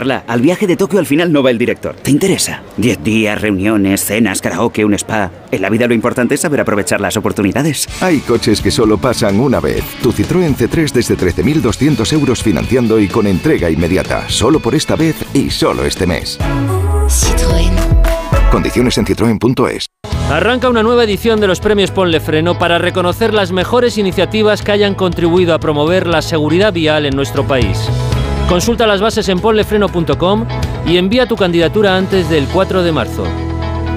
Carla, 0.00 0.24
al 0.26 0.40
viaje 0.40 0.66
de 0.66 0.78
Tokio 0.78 0.98
al 0.98 1.04
final 1.04 1.30
no 1.30 1.42
va 1.42 1.50
el 1.50 1.58
director. 1.58 1.94
¿Te 1.94 2.10
interesa? 2.10 2.62
Diez 2.78 3.04
días, 3.04 3.38
reuniones, 3.38 4.02
cenas, 4.02 4.40
karaoke, 4.40 4.82
un 4.82 4.94
spa. 4.94 5.30
En 5.50 5.60
la 5.60 5.68
vida 5.68 5.86
lo 5.86 5.92
importante 5.92 6.36
es 6.36 6.40
saber 6.40 6.58
aprovechar 6.58 7.02
las 7.02 7.18
oportunidades. 7.18 7.86
Hay 8.00 8.20
coches 8.20 8.62
que 8.62 8.70
solo 8.70 8.96
pasan 8.96 9.38
una 9.38 9.60
vez. 9.60 9.84
Tu 10.02 10.10
Citroën 10.10 10.56
C3 10.56 10.90
desde 10.92 11.18
13.200 11.18 12.14
euros 12.14 12.42
financiando 12.42 12.98
y 12.98 13.08
con 13.08 13.26
entrega 13.26 13.68
inmediata. 13.68 14.26
Solo 14.30 14.58
por 14.58 14.74
esta 14.74 14.96
vez 14.96 15.16
y 15.34 15.50
solo 15.50 15.84
este 15.84 16.06
mes. 16.06 16.38
Citroën. 17.06 17.70
Condiciones 18.50 18.96
en 18.96 19.04
citroen.es. 19.04 19.84
Arranca 20.30 20.70
una 20.70 20.82
nueva 20.82 21.04
edición 21.04 21.40
de 21.40 21.46
los 21.46 21.60
premios 21.60 21.90
Ponle 21.90 22.20
Freno 22.20 22.58
para 22.58 22.78
reconocer 22.78 23.34
las 23.34 23.52
mejores 23.52 23.98
iniciativas 23.98 24.62
que 24.62 24.72
hayan 24.72 24.94
contribuido 24.94 25.52
a 25.52 25.60
promover 25.60 26.06
la 26.06 26.22
seguridad 26.22 26.72
vial 26.72 27.04
en 27.04 27.14
nuestro 27.14 27.46
país. 27.46 27.90
Consulta 28.50 28.84
las 28.84 29.00
bases 29.00 29.28
en 29.28 29.38
ponlefreno.com 29.38 30.44
y 30.84 30.96
envía 30.96 31.26
tu 31.26 31.36
candidatura 31.36 31.96
antes 31.96 32.28
del 32.28 32.46
4 32.46 32.82
de 32.82 32.90
marzo. 32.90 33.24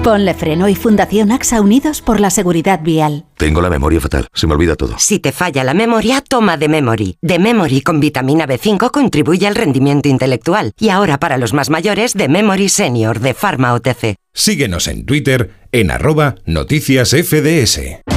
Ponle 0.04 0.32
Freno 0.32 0.68
y 0.68 0.76
Fundación 0.76 1.32
AXA 1.32 1.60
Unidos 1.60 2.00
por 2.00 2.20
la 2.20 2.30
Seguridad 2.30 2.78
Vial. 2.80 3.24
Tengo 3.36 3.60
la 3.60 3.68
memoria 3.68 4.00
fatal, 4.00 4.28
se 4.32 4.46
me 4.46 4.54
olvida 4.54 4.76
todo. 4.76 4.94
Si 4.96 5.18
te 5.18 5.32
falla 5.32 5.64
la 5.64 5.74
memoria, 5.74 6.20
toma 6.20 6.56
de 6.56 6.68
Memory. 6.68 7.16
De 7.20 7.40
Memory 7.40 7.80
con 7.80 7.98
vitamina 7.98 8.46
B5 8.46 8.92
contribuye 8.92 9.48
al 9.48 9.56
rendimiento 9.56 10.08
intelectual. 10.08 10.70
Y 10.78 10.90
ahora 10.90 11.18
para 11.18 11.36
los 11.36 11.52
más 11.52 11.68
mayores, 11.68 12.14
de 12.14 12.28
Memory 12.28 12.68
Senior 12.68 13.18
de 13.18 13.34
Pharma 13.34 13.74
OTC. 13.74 14.14
Síguenos 14.32 14.86
en 14.86 15.04
Twitter 15.04 15.50
en 15.72 15.90
arroba 15.90 16.36
noticias 16.46 17.10
FDS. 17.10 18.13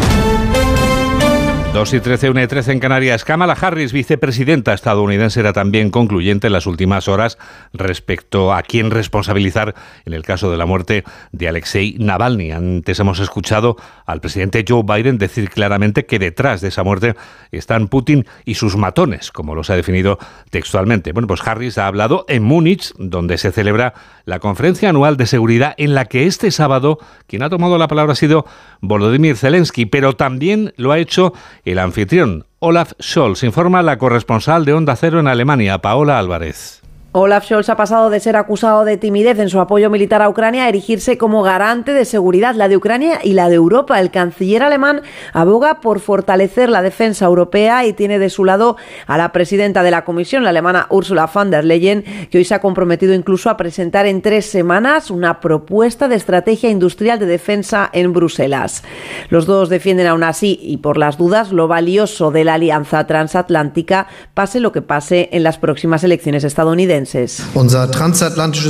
2 1.74 1.94
y 1.94 2.00
13, 2.00 2.32
1 2.32 2.42
y 2.42 2.48
13 2.48 2.72
en 2.72 2.80
Canarias. 2.80 3.24
Kamala 3.24 3.54
Harris, 3.54 3.94
vicepresidenta 3.94 4.74
estadounidense, 4.74 5.40
era 5.40 5.54
también 5.54 5.92
concluyente 5.92 6.48
en 6.48 6.54
las 6.54 6.66
últimas 6.66 7.08
horas 7.08 7.38
respecto 7.72 8.52
a 8.52 8.64
quién 8.64 8.90
responsabilizar 8.90 9.76
en 10.06 10.14
el 10.14 10.24
caso 10.24 10.50
de 10.50 10.58
la 10.58 10.66
muerte 10.66 11.04
de 11.32 11.48
Alexei 11.48 11.96
Navalny. 12.00 12.52
Antes 12.52 13.00
hemos 13.00 13.20
escuchado 13.20 13.76
al 14.08 14.22
presidente 14.22 14.66
Joe 14.68 14.82
Biden 14.84 15.20
decir 15.20 15.52
claramente 15.52 16.08
que 16.08 16.18
detrás 16.18 16.62
de 16.62 16.70
esa 16.70 16.84
muerte 16.84 17.16
están 17.52 17.90
Putin 17.90 18.26
y 18.44 18.56
sus 18.56 18.76
matones, 18.76 19.32
como 19.32 19.54
los 19.54 19.70
ha 19.70 19.76
definido 19.76 20.18
textualmente. 20.50 21.12
Bueno, 21.12 21.28
pues 21.28 21.46
Harris 21.46 21.78
ha 21.78 21.86
hablado 21.86 22.26
en 22.28 22.42
Múnich, 22.42 22.94
donde 22.98 23.38
se 23.38 23.52
celebra 23.52 23.94
la 24.26 24.40
conferencia 24.40 24.90
anual 24.90 25.16
de 25.16 25.28
seguridad 25.28 25.76
en 25.78 25.94
la 25.94 26.06
que 26.06 26.26
este 26.26 26.50
sábado 26.50 26.98
quien 27.28 27.44
ha 27.44 27.50
tomado 27.50 27.78
la 27.78 27.88
palabra 27.88 28.14
ha 28.14 28.16
sido 28.16 28.46
Volodymyr 28.82 29.38
Zelensky, 29.38 29.86
pero 29.86 30.16
también 30.16 30.74
lo 30.78 30.92
ha 30.92 31.00
hecho 31.00 31.34
el 31.72 31.80
anfitrión 31.80 32.46
Olaf 32.60 32.94
Scholz, 33.02 33.44
informa 33.44 33.82
la 33.82 33.98
corresponsal 33.98 34.66
de 34.66 34.74
Onda 34.74 34.96
Cero 34.96 35.20
en 35.20 35.28
Alemania, 35.28 35.80
Paola 35.80 36.18
Álvarez. 36.18 36.82
Olaf 37.20 37.46
Scholz 37.46 37.68
ha 37.70 37.76
pasado 37.76 38.12
de 38.12 38.20
ser 38.20 38.36
acusado 38.36 38.86
de 38.86 38.96
timidez 38.96 39.40
en 39.40 39.50
su 39.50 39.60
apoyo 39.60 39.90
militar 39.90 40.22
a 40.22 40.30
Ucrania 40.30 40.66
a 40.66 40.70
erigirse 40.70 41.18
como 41.18 41.42
garante 41.42 41.94
de 41.94 42.06
seguridad, 42.06 42.54
la 42.54 42.68
de 42.68 42.78
Ucrania 42.78 43.20
y 43.24 43.34
la 43.34 43.50
de 43.50 43.56
Europa. 43.56 44.00
El 44.00 44.12
canciller 44.12 44.62
alemán 44.62 45.02
aboga 45.34 45.82
por 45.82 46.00
fortalecer 46.00 46.70
la 46.70 46.84
defensa 46.84 47.26
europea 47.26 47.88
y 47.88 47.94
tiene 47.94 48.20
de 48.20 48.30
su 48.30 48.46
lado 48.46 48.78
a 49.08 49.18
la 49.18 49.32
presidenta 49.32 49.82
de 49.82 49.90
la 49.90 50.06
Comisión, 50.06 50.44
la 50.44 50.52
alemana 50.52 50.86
Ursula 50.92 51.28
von 51.34 51.50
der 51.50 51.66
Leyen, 51.66 52.04
que 52.30 52.38
hoy 52.38 52.46
se 52.46 52.54
ha 52.54 52.62
comprometido 52.62 53.16
incluso 53.16 53.50
a 53.50 53.58
presentar 53.58 54.06
en 54.06 54.22
tres 54.22 54.46
semanas 54.46 55.10
una 55.10 55.40
propuesta 55.40 56.08
de 56.08 56.18
estrategia 56.18 56.70
industrial 56.70 57.18
de 57.18 57.26
defensa 57.26 57.90
en 57.94 58.14
Bruselas. 58.14 58.84
Los 59.30 59.48
dos 59.48 59.70
defienden 59.70 60.06
aún 60.06 60.24
así, 60.24 60.60
y 60.62 60.78
por 60.78 60.98
las 60.98 61.18
dudas, 61.18 61.52
lo 61.52 61.68
valioso 61.68 62.30
de 62.30 62.44
la 62.44 62.54
alianza 62.54 63.08
transatlántica, 63.08 64.06
pase 64.36 64.60
lo 64.60 64.72
que 64.72 64.84
pase 64.84 65.30
en 65.32 65.42
las 65.42 65.58
próximas 65.58 66.04
elecciones 66.04 66.44
estadounidenses. 66.44 67.07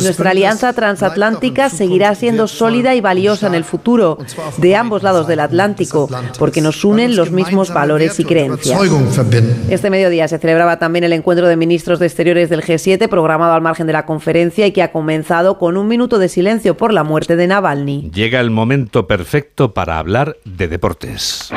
Nuestra 0.03 0.29
alianza 0.31 0.73
transatlántica 0.73 1.69
seguirá 1.69 2.15
siendo 2.15 2.47
sólida 2.47 2.95
y 2.95 3.01
valiosa 3.01 3.47
en 3.47 3.55
el 3.55 3.63
futuro, 3.63 4.17
de 4.57 4.75
ambos 4.75 5.03
lados 5.03 5.27
del 5.27 5.39
Atlántico, 5.39 6.09
porque 6.37 6.61
nos 6.61 6.83
unen 6.83 7.15
los 7.15 7.31
mismos 7.31 7.73
valores 7.73 8.19
y 8.19 8.25
creencias. 8.25 8.79
Este 9.69 9.89
mediodía 9.89 10.27
se 10.27 10.37
celebraba 10.37 10.79
también 10.79 11.03
el 11.03 11.13
encuentro 11.13 11.47
de 11.47 11.55
ministros 11.55 11.99
de 11.99 12.07
Exteriores 12.07 12.49
del 12.49 12.61
G7, 12.61 13.07
programado 13.09 13.53
al 13.53 13.61
margen 13.61 13.87
de 13.87 13.93
la 13.93 14.05
conferencia 14.05 14.65
y 14.67 14.71
que 14.71 14.83
ha 14.83 14.91
comenzado 14.91 15.57
con 15.57 15.77
un 15.77 15.87
minuto 15.87 16.19
de 16.19 16.29
silencio 16.29 16.77
por 16.77 16.93
la 16.93 17.03
muerte 17.03 17.35
de 17.35 17.47
Navalny. 17.47 18.11
Llega 18.13 18.39
el 18.39 18.51
momento 18.51 19.07
perfecto 19.07 19.73
para 19.73 19.97
hablar 19.97 20.37
de 20.45 20.67
deportes. 20.67 21.51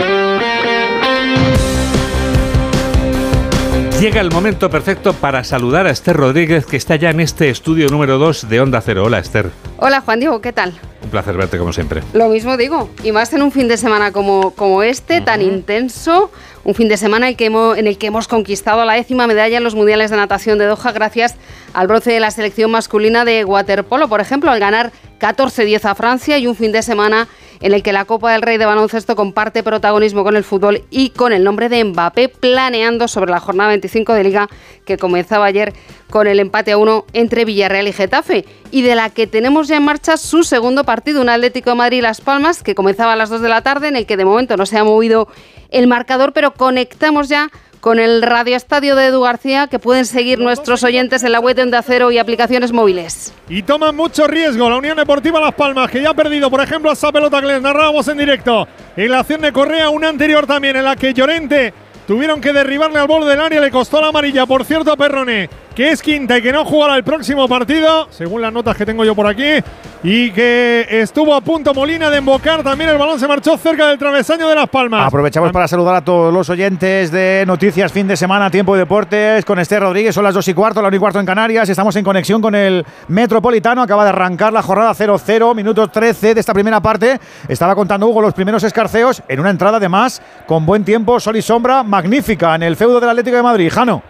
Llega 4.01 4.23
el 4.23 4.31
momento 4.31 4.71
perfecto 4.71 5.13
para 5.13 5.45
saludar 5.45 5.87
a 5.87 5.91
Esther 5.91 6.17
Rodríguez, 6.17 6.65
que 6.65 6.79
está 6.79 6.97
ya 6.97 7.11
en 7.11 7.21
este 7.21 7.51
estudio 7.51 7.87
número 7.91 8.17
2 8.17 8.49
de 8.49 8.59
Onda 8.59 8.81
Cero. 8.81 9.05
Hola, 9.05 9.19
Esther. 9.19 9.51
Hola, 9.77 10.01
Juan 10.01 10.21
Diego, 10.21 10.41
¿qué 10.41 10.55
tal? 10.55 10.73
Un 11.05 11.11
placer 11.11 11.37
verte 11.37 11.59
como 11.59 11.71
siempre. 11.75 12.03
Lo 12.15 12.31
mismo 12.31 12.57
digo, 12.57 12.89
y 13.05 13.13
más 13.13 13.31
en 13.35 13.43
un 13.43 13.53
fin 13.53 13.69
de 13.69 13.77
semana 13.77 14.11
como, 14.11 14.53
como 14.53 14.83
este, 14.83 15.21
tan 15.21 15.43
intenso, 15.43 16.31
un 16.65 16.75
fin 16.75 16.89
de 16.89 16.97
semana 16.97 17.27
en 17.27 17.33
el, 17.33 17.37
que 17.37 17.45
hemos, 17.45 17.77
en 17.77 17.87
el 17.87 17.99
que 17.99 18.07
hemos 18.07 18.27
conquistado 18.27 18.87
la 18.87 18.95
décima 18.95 19.27
medalla 19.27 19.59
en 19.59 19.65
los 19.65 19.75
Mundiales 19.75 20.11
de 20.11 20.17
Natación 20.17 20.57
de 20.57 20.65
Doha 20.65 20.93
gracias 20.93 21.37
al 21.75 21.87
bronce 21.87 22.11
de 22.11 22.21
la 22.21 22.31
selección 22.31 22.71
masculina 22.71 23.27
de 23.27 23.45
waterpolo, 23.45 24.09
por 24.09 24.23
ejemplo, 24.23 24.51
al 24.51 24.61
ganar 24.61 24.93
14-10 25.21 25.85
a 25.85 25.95
Francia 25.95 26.39
y 26.39 26.47
un 26.47 26.57
fin 26.57 26.73
de 26.73 26.81
semana 26.81 27.29
en 27.61 27.75
el 27.75 27.83
que 27.83 27.93
la 27.93 28.05
Copa 28.05 28.33
del 28.33 28.43
Rey 28.43 28.57
de 28.57 28.67
baloncesto 28.67 29.17
comparte 29.17 29.63
protagonismo 29.63 30.25
con 30.25 30.37
el 30.37 30.45
fútbol 30.45 30.83
y 30.91 31.11
con 31.11 31.33
el 31.33 31.45
nombre 31.45 31.69
de 31.69 31.85
Mbappé 31.85 32.29
planeando 32.29 33.07
sobre 33.07 33.31
la 33.31 33.41
jornada 33.41 33.69
25 33.69 34.15
de 34.15 34.25
liga 34.25 34.49
que 34.85 34.97
comenzaba 34.97 35.45
ayer 35.45 35.75
con 36.09 36.27
el 36.27 36.41
empate 36.41 36.73
a 36.73 36.79
uno 36.79 37.05
entre 37.13 37.45
Villarreal 37.45 37.89
y 37.89 37.93
Getafe 37.93 38.45
y 38.71 38.83
de 38.83 38.95
la 38.95 39.11
que 39.11 39.27
tenemos 39.27 39.69
ya 39.69 39.77
en 39.77 39.85
marcha 39.85 40.17
su 40.17 40.43
segundo 40.43 40.85
partido, 40.85 41.21
un 41.21 41.29
Atlético 41.29 41.71
de 41.71 41.77
Madrid-Las 41.77 42.21
Palmas 42.21 42.63
que 42.63 42.75
comenzaba 42.75 43.13
a 43.13 43.17
las 43.17 43.31
2 43.31 43.43
de 43.43 43.49
la 43.49 43.63
tarde 43.63 43.89
en 43.89 43.97
el 43.97 44.07
que 44.07 44.17
de 44.17 44.25
momento 44.25 44.57
no 44.57 44.67
se 44.67 44.79
ha 44.79 44.85
movido 44.85 45.29
el 45.71 45.87
marcador 45.87 46.33
pero 46.33 46.55
conectamos 46.55 47.29
ya 47.29 47.51
con 47.81 47.99
el 47.99 48.23
Radio 48.23 48.57
Estadio 48.57 48.95
de 48.95 49.07
Edu 49.07 49.23
García, 49.23 49.67
que 49.67 49.79
pueden 49.79 50.05
seguir 50.05 50.39
nuestros 50.39 50.83
oyentes 50.85 51.23
en 51.25 51.33
la 51.33 51.41
web 51.41 51.57
de 51.57 51.63
Onda 51.63 51.85
y 52.13 52.19
aplicaciones 52.19 52.73
móviles. 52.73 53.33
Y 53.49 53.63
toman 53.63 53.97
mucho 53.97 54.27
riesgo 54.27 54.69
la 54.69 54.77
Unión 54.77 54.97
Deportiva 54.97 55.41
Las 55.41 55.55
Palmas, 55.55 55.91
que 55.91 56.03
ya 56.03 56.11
ha 56.11 56.15
perdido, 56.15 56.51
por 56.51 56.61
ejemplo, 56.61 56.91
a 56.91 56.93
esa 56.93 57.11
pelota 57.11 57.41
que 57.41 57.47
les 57.47 57.63
narrábamos 57.63 58.07
en 58.09 58.19
directo. 58.19 58.69
En 58.97 59.11
la 59.11 59.21
acción 59.21 59.41
de 59.41 59.53
Correa, 59.53 59.89
una 59.89 60.09
anterior 60.09 60.47
también, 60.47 60.77
en 60.77 60.85
la 60.85 60.97
que 60.97 61.15
Llorente 61.15 61.73
Tuvieron 62.11 62.41
que 62.41 62.53
derribarle 62.53 62.99
al 62.99 63.07
borde 63.07 63.31
del 63.31 63.41
área, 63.41 63.61
le 63.61 63.71
costó 63.71 64.01
la 64.01 64.09
amarilla. 64.09 64.45
Por 64.45 64.65
cierto, 64.65 64.97
Perrone, 64.97 65.49
que 65.77 65.93
es 65.93 66.03
quinta 66.03 66.39
y 66.39 66.43
que 66.43 66.53
no 66.53 66.65
jugará 66.65 66.97
el 66.97 67.05
próximo 67.05 67.47
partido, 67.47 68.09
según 68.11 68.43
las 68.43 68.53
notas 68.53 68.77
que 68.77 68.85
tengo 68.85 69.05
yo 69.05 69.15
por 69.15 69.29
aquí, 69.29 69.63
y 70.03 70.33
que 70.33 70.87
estuvo 70.91 71.33
a 71.35 71.41
punto 71.41 71.73
Molina 71.73 72.11
de 72.11 72.19
embocar. 72.19 72.65
También 72.65 72.91
el 72.91 72.99
balón 72.99 73.21
se 73.21 73.29
marchó 73.29 73.57
cerca 73.57 73.87
del 73.87 73.97
travesaño 73.97 74.49
de 74.49 74.57
Las 74.57 74.69
Palmas. 74.69 75.07
Aprovechamos 75.07 75.53
para 75.53 75.69
saludar 75.69 75.95
a 75.95 76.05
todos 76.05 76.35
los 76.35 76.51
oyentes 76.51 77.13
de 77.13 77.45
Noticias 77.47 77.93
Fin 77.93 78.09
de 78.09 78.17
Semana, 78.17 78.51
Tiempo 78.51 78.75
de 78.75 78.81
Deportes, 78.81 79.45
con 79.45 79.61
Esther 79.61 79.81
Rodríguez. 79.81 80.13
Son 80.13 80.25
las 80.25 80.35
2 80.35 80.49
y 80.49 80.55
cuarto, 80.55 80.83
la 80.83 80.89
1 80.89 80.97
y 80.97 81.01
cuarto 81.01 81.21
en 81.21 81.27
Canarias. 81.27 81.69
Estamos 81.69 81.95
en 81.95 82.05
conexión 82.05 82.43
con 82.43 82.57
el 82.57 82.85
Metropolitano. 83.07 83.83
Acaba 83.83 84.03
de 84.03 84.11
arrancar 84.11 84.53
la 84.53 84.63
jornada 84.63 84.95
0-0, 84.95 85.55
minuto 85.55 85.87
13 85.87 86.35
de 86.35 86.41
esta 86.41 86.55
primera 86.55 86.81
parte. 86.81 87.21
Estaba 87.47 87.77
contando 87.77 88.09
Hugo 88.09 88.21
los 88.21 88.35
primeros 88.35 88.65
escarceos 88.65 89.23
en 89.29 89.39
una 89.39 89.51
entrada 89.51 89.77
además 89.77 90.21
con 90.47 90.67
buen 90.67 90.85
tiempo, 90.85 91.21
sol 91.21 91.37
y 91.37 91.43
sombra, 91.43 91.85
magnífica 92.01 92.55
en 92.55 92.63
el 92.63 92.77
feudo 92.77 92.99
del 92.99 93.11
Atlético 93.11 93.37
de 93.37 93.43
Madrid. 93.43 93.71
Jano. 93.71 94.03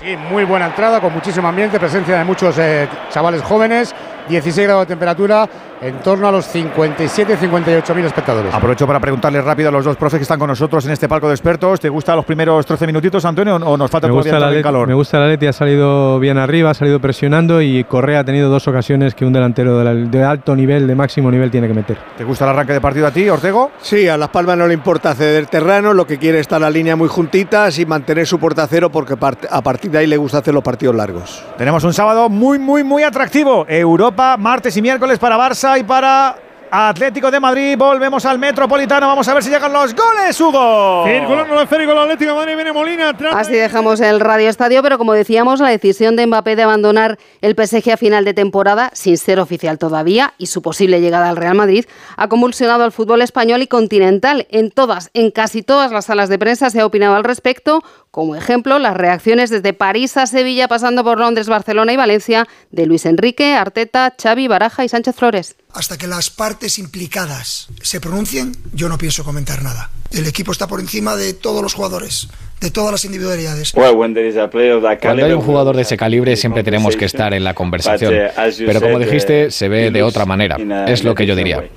Sí, 0.00 0.16
muy 0.30 0.44
buena 0.44 0.66
entrada, 0.66 0.98
con 0.98 1.12
muchísimo 1.12 1.46
ambiente, 1.46 1.78
presencia 1.78 2.16
de 2.16 2.24
muchos 2.24 2.56
eh, 2.56 2.88
chavales 3.10 3.42
jóvenes, 3.42 3.94
16 4.30 4.66
grados 4.66 4.84
de 4.84 4.94
temperatura, 4.94 5.46
en 5.80 5.98
torno 6.00 6.28
a 6.28 6.32
los 6.32 6.46
57 6.46 7.36
58 7.36 7.94
mil 7.94 8.04
espectadores. 8.04 8.52
Aprovecho 8.54 8.86
para 8.86 9.00
preguntarles 9.00 9.44
rápido 9.44 9.68
a 9.68 9.72
los 9.72 9.84
dos 9.84 9.96
profes 9.96 10.18
que 10.18 10.22
están 10.22 10.38
con 10.38 10.48
nosotros 10.48 10.84
en 10.86 10.92
este 10.92 11.08
palco 11.08 11.28
de 11.28 11.34
expertos. 11.34 11.80
¿Te 11.80 11.88
gustan 11.88 12.16
los 12.16 12.24
primeros 12.24 12.64
13 12.66 12.86
minutitos, 12.86 13.24
Antonio, 13.24 13.56
o 13.56 13.76
nos 13.76 13.90
falta 13.90 14.06
me 14.08 14.12
todavía 14.12 14.32
gusta, 14.34 14.50
el 14.56 14.62
calor? 14.62 14.88
me 14.88 14.94
gusta 14.94 15.18
la 15.18 15.26
Leti, 15.28 15.46
ha 15.46 15.52
salido 15.52 16.18
bien 16.18 16.38
arriba, 16.38 16.70
ha 16.70 16.74
salido 16.74 17.00
presionando 17.00 17.60
y 17.62 17.84
Correa 17.84 18.20
ha 18.20 18.24
tenido 18.24 18.48
dos 18.50 18.66
ocasiones 18.68 19.14
que 19.14 19.24
un 19.24 19.32
delantero 19.32 19.78
de, 19.78 19.84
la- 19.84 19.94
de 19.94 20.24
alto 20.24 20.56
nivel, 20.56 20.86
de 20.86 20.94
máximo 20.94 21.30
nivel, 21.30 21.50
tiene 21.50 21.68
que 21.68 21.74
meter. 21.74 21.98
¿Te 22.16 22.24
gusta 22.24 22.44
el 22.44 22.50
arranque 22.50 22.72
de 22.72 22.80
partido 22.80 23.06
a 23.06 23.10
ti, 23.10 23.28
Ortego? 23.28 23.70
Sí, 23.80 24.08
a 24.08 24.16
Las 24.16 24.28
Palmas 24.30 24.56
no 24.58 24.66
le 24.66 24.74
importa 24.74 25.14
ceder 25.14 25.46
terreno, 25.46 25.92
lo 25.94 26.06
que 26.06 26.18
quiere 26.18 26.38
es 26.38 26.42
estar 26.42 26.60
la 26.60 26.70
línea 26.70 26.96
muy 26.96 27.08
juntitas 27.08 27.78
y 27.78 27.86
mantener 27.86 28.26
su 28.26 28.38
porta 28.38 28.66
cero 28.68 28.90
porque 28.90 29.14
part- 29.16 29.46
a 29.50 29.60
partir 29.62 29.90
de 29.90 29.98
ahí 29.98 30.06
le 30.06 30.16
gusta 30.16 30.38
hacer 30.38 30.54
los 30.54 30.62
partidos 30.62 30.94
largos. 30.96 31.44
Tenemos 31.56 31.84
un 31.84 31.92
sábado 31.92 32.28
muy, 32.28 32.58
muy, 32.58 32.82
muy 32.84 33.02
atractivo. 33.02 33.64
Europa, 33.68 34.36
martes 34.38 34.76
y 34.76 34.82
miércoles 34.82 35.18
para 35.18 35.36
Barça 35.36 35.67
y 35.76 35.82
para 35.82 36.36
Atlético 36.70 37.30
de 37.30 37.40
Madrid. 37.40 37.76
Volvemos 37.76 38.24
al 38.24 38.38
Metropolitano. 38.38 39.06
Vamos 39.06 39.26
a 39.28 39.34
ver 39.34 39.42
si 39.42 39.50
llegan 39.50 39.72
los 39.72 39.94
goles, 39.94 40.40
Hugo. 40.40 41.04
Circulando 41.06 41.54
el 41.54 41.62
esférico 41.62 41.92
el 41.92 41.98
Atlético 41.98 42.30
de 42.32 42.36
Madrid, 42.36 42.54
viene 42.54 42.72
Molina. 42.72 43.16
Así 43.32 43.52
dejamos 43.52 44.00
el 44.00 44.20
Radio 44.20 44.48
Estadio, 44.48 44.82
pero 44.82 44.98
como 44.98 45.12
decíamos, 45.12 45.60
la 45.60 45.68
decisión 45.68 46.16
de 46.16 46.26
Mbappé 46.26 46.56
de 46.56 46.62
abandonar 46.62 47.18
el 47.40 47.54
PSG 47.54 47.92
a 47.92 47.96
final 47.96 48.24
de 48.24 48.34
temporada, 48.34 48.90
sin 48.94 49.16
ser 49.18 49.40
oficial 49.40 49.78
todavía, 49.78 50.34
y 50.38 50.46
su 50.46 50.62
posible 50.62 51.00
llegada 51.00 51.28
al 51.28 51.36
Real 51.36 51.54
Madrid, 51.54 51.86
ha 52.16 52.28
convulsionado 52.28 52.84
al 52.84 52.92
fútbol 52.92 53.22
español 53.22 53.62
y 53.62 53.66
continental. 53.66 54.46
En 54.50 54.70
todas, 54.70 55.10
en 55.14 55.30
casi 55.30 55.62
todas 55.62 55.92
las 55.92 56.06
salas 56.06 56.28
de 56.28 56.38
prensa 56.38 56.70
se 56.70 56.80
ha 56.80 56.86
opinado 56.86 57.14
al 57.14 57.24
respecto. 57.24 57.82
Como 58.10 58.34
ejemplo, 58.34 58.78
las 58.78 58.96
reacciones 58.96 59.50
desde 59.50 59.72
París 59.72 60.16
a 60.16 60.26
Sevilla, 60.26 60.68
pasando 60.68 61.04
por 61.04 61.18
Londres, 61.18 61.48
Barcelona 61.48 61.92
y 61.92 61.96
Valencia, 61.96 62.46
de 62.70 62.86
Luis 62.86 63.06
Enrique, 63.06 63.54
Arteta, 63.54 64.14
Xavi, 64.20 64.48
Baraja 64.48 64.84
y 64.84 64.88
Sánchez 64.88 65.16
Flores. 65.16 65.56
Hasta 65.74 65.98
que 65.98 66.06
las 66.06 66.30
partes 66.30 66.78
implicadas 66.78 67.68
se 67.82 68.00
pronuncien, 68.00 68.52
yo 68.72 68.88
no 68.88 68.96
pienso 68.96 69.22
comentar 69.22 69.62
nada. 69.62 69.90
El 70.10 70.26
equipo 70.26 70.50
está 70.50 70.66
por 70.66 70.80
encima 70.80 71.14
de 71.14 71.34
todos 71.34 71.62
los 71.62 71.74
jugadores, 71.74 72.28
de 72.60 72.70
todas 72.70 72.90
las 72.90 73.04
individualidades. 73.04 73.72
Cuando 73.72 75.26
hay 75.26 75.32
un 75.32 75.42
jugador 75.42 75.76
de 75.76 75.82
ese 75.82 75.98
calibre 75.98 76.36
siempre 76.36 76.64
tenemos 76.64 76.96
que 76.96 77.04
estar 77.04 77.34
en 77.34 77.44
la 77.44 77.52
conversación. 77.52 78.14
Pero 78.56 78.80
como 78.80 78.98
dijiste, 78.98 79.50
se 79.50 79.68
ve 79.68 79.90
de 79.90 80.02
otra 80.02 80.24
manera. 80.24 80.56
Es 80.86 81.04
lo 81.04 81.14
que 81.14 81.26
yo 81.26 81.36
diría. 81.36 81.68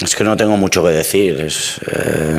Es 0.00 0.16
que 0.16 0.24
no 0.24 0.36
tengo 0.38 0.56
mucho 0.56 0.82
que 0.82 0.90
decir. 0.90 1.40
Es, 1.42 1.80
eh, 1.92 2.38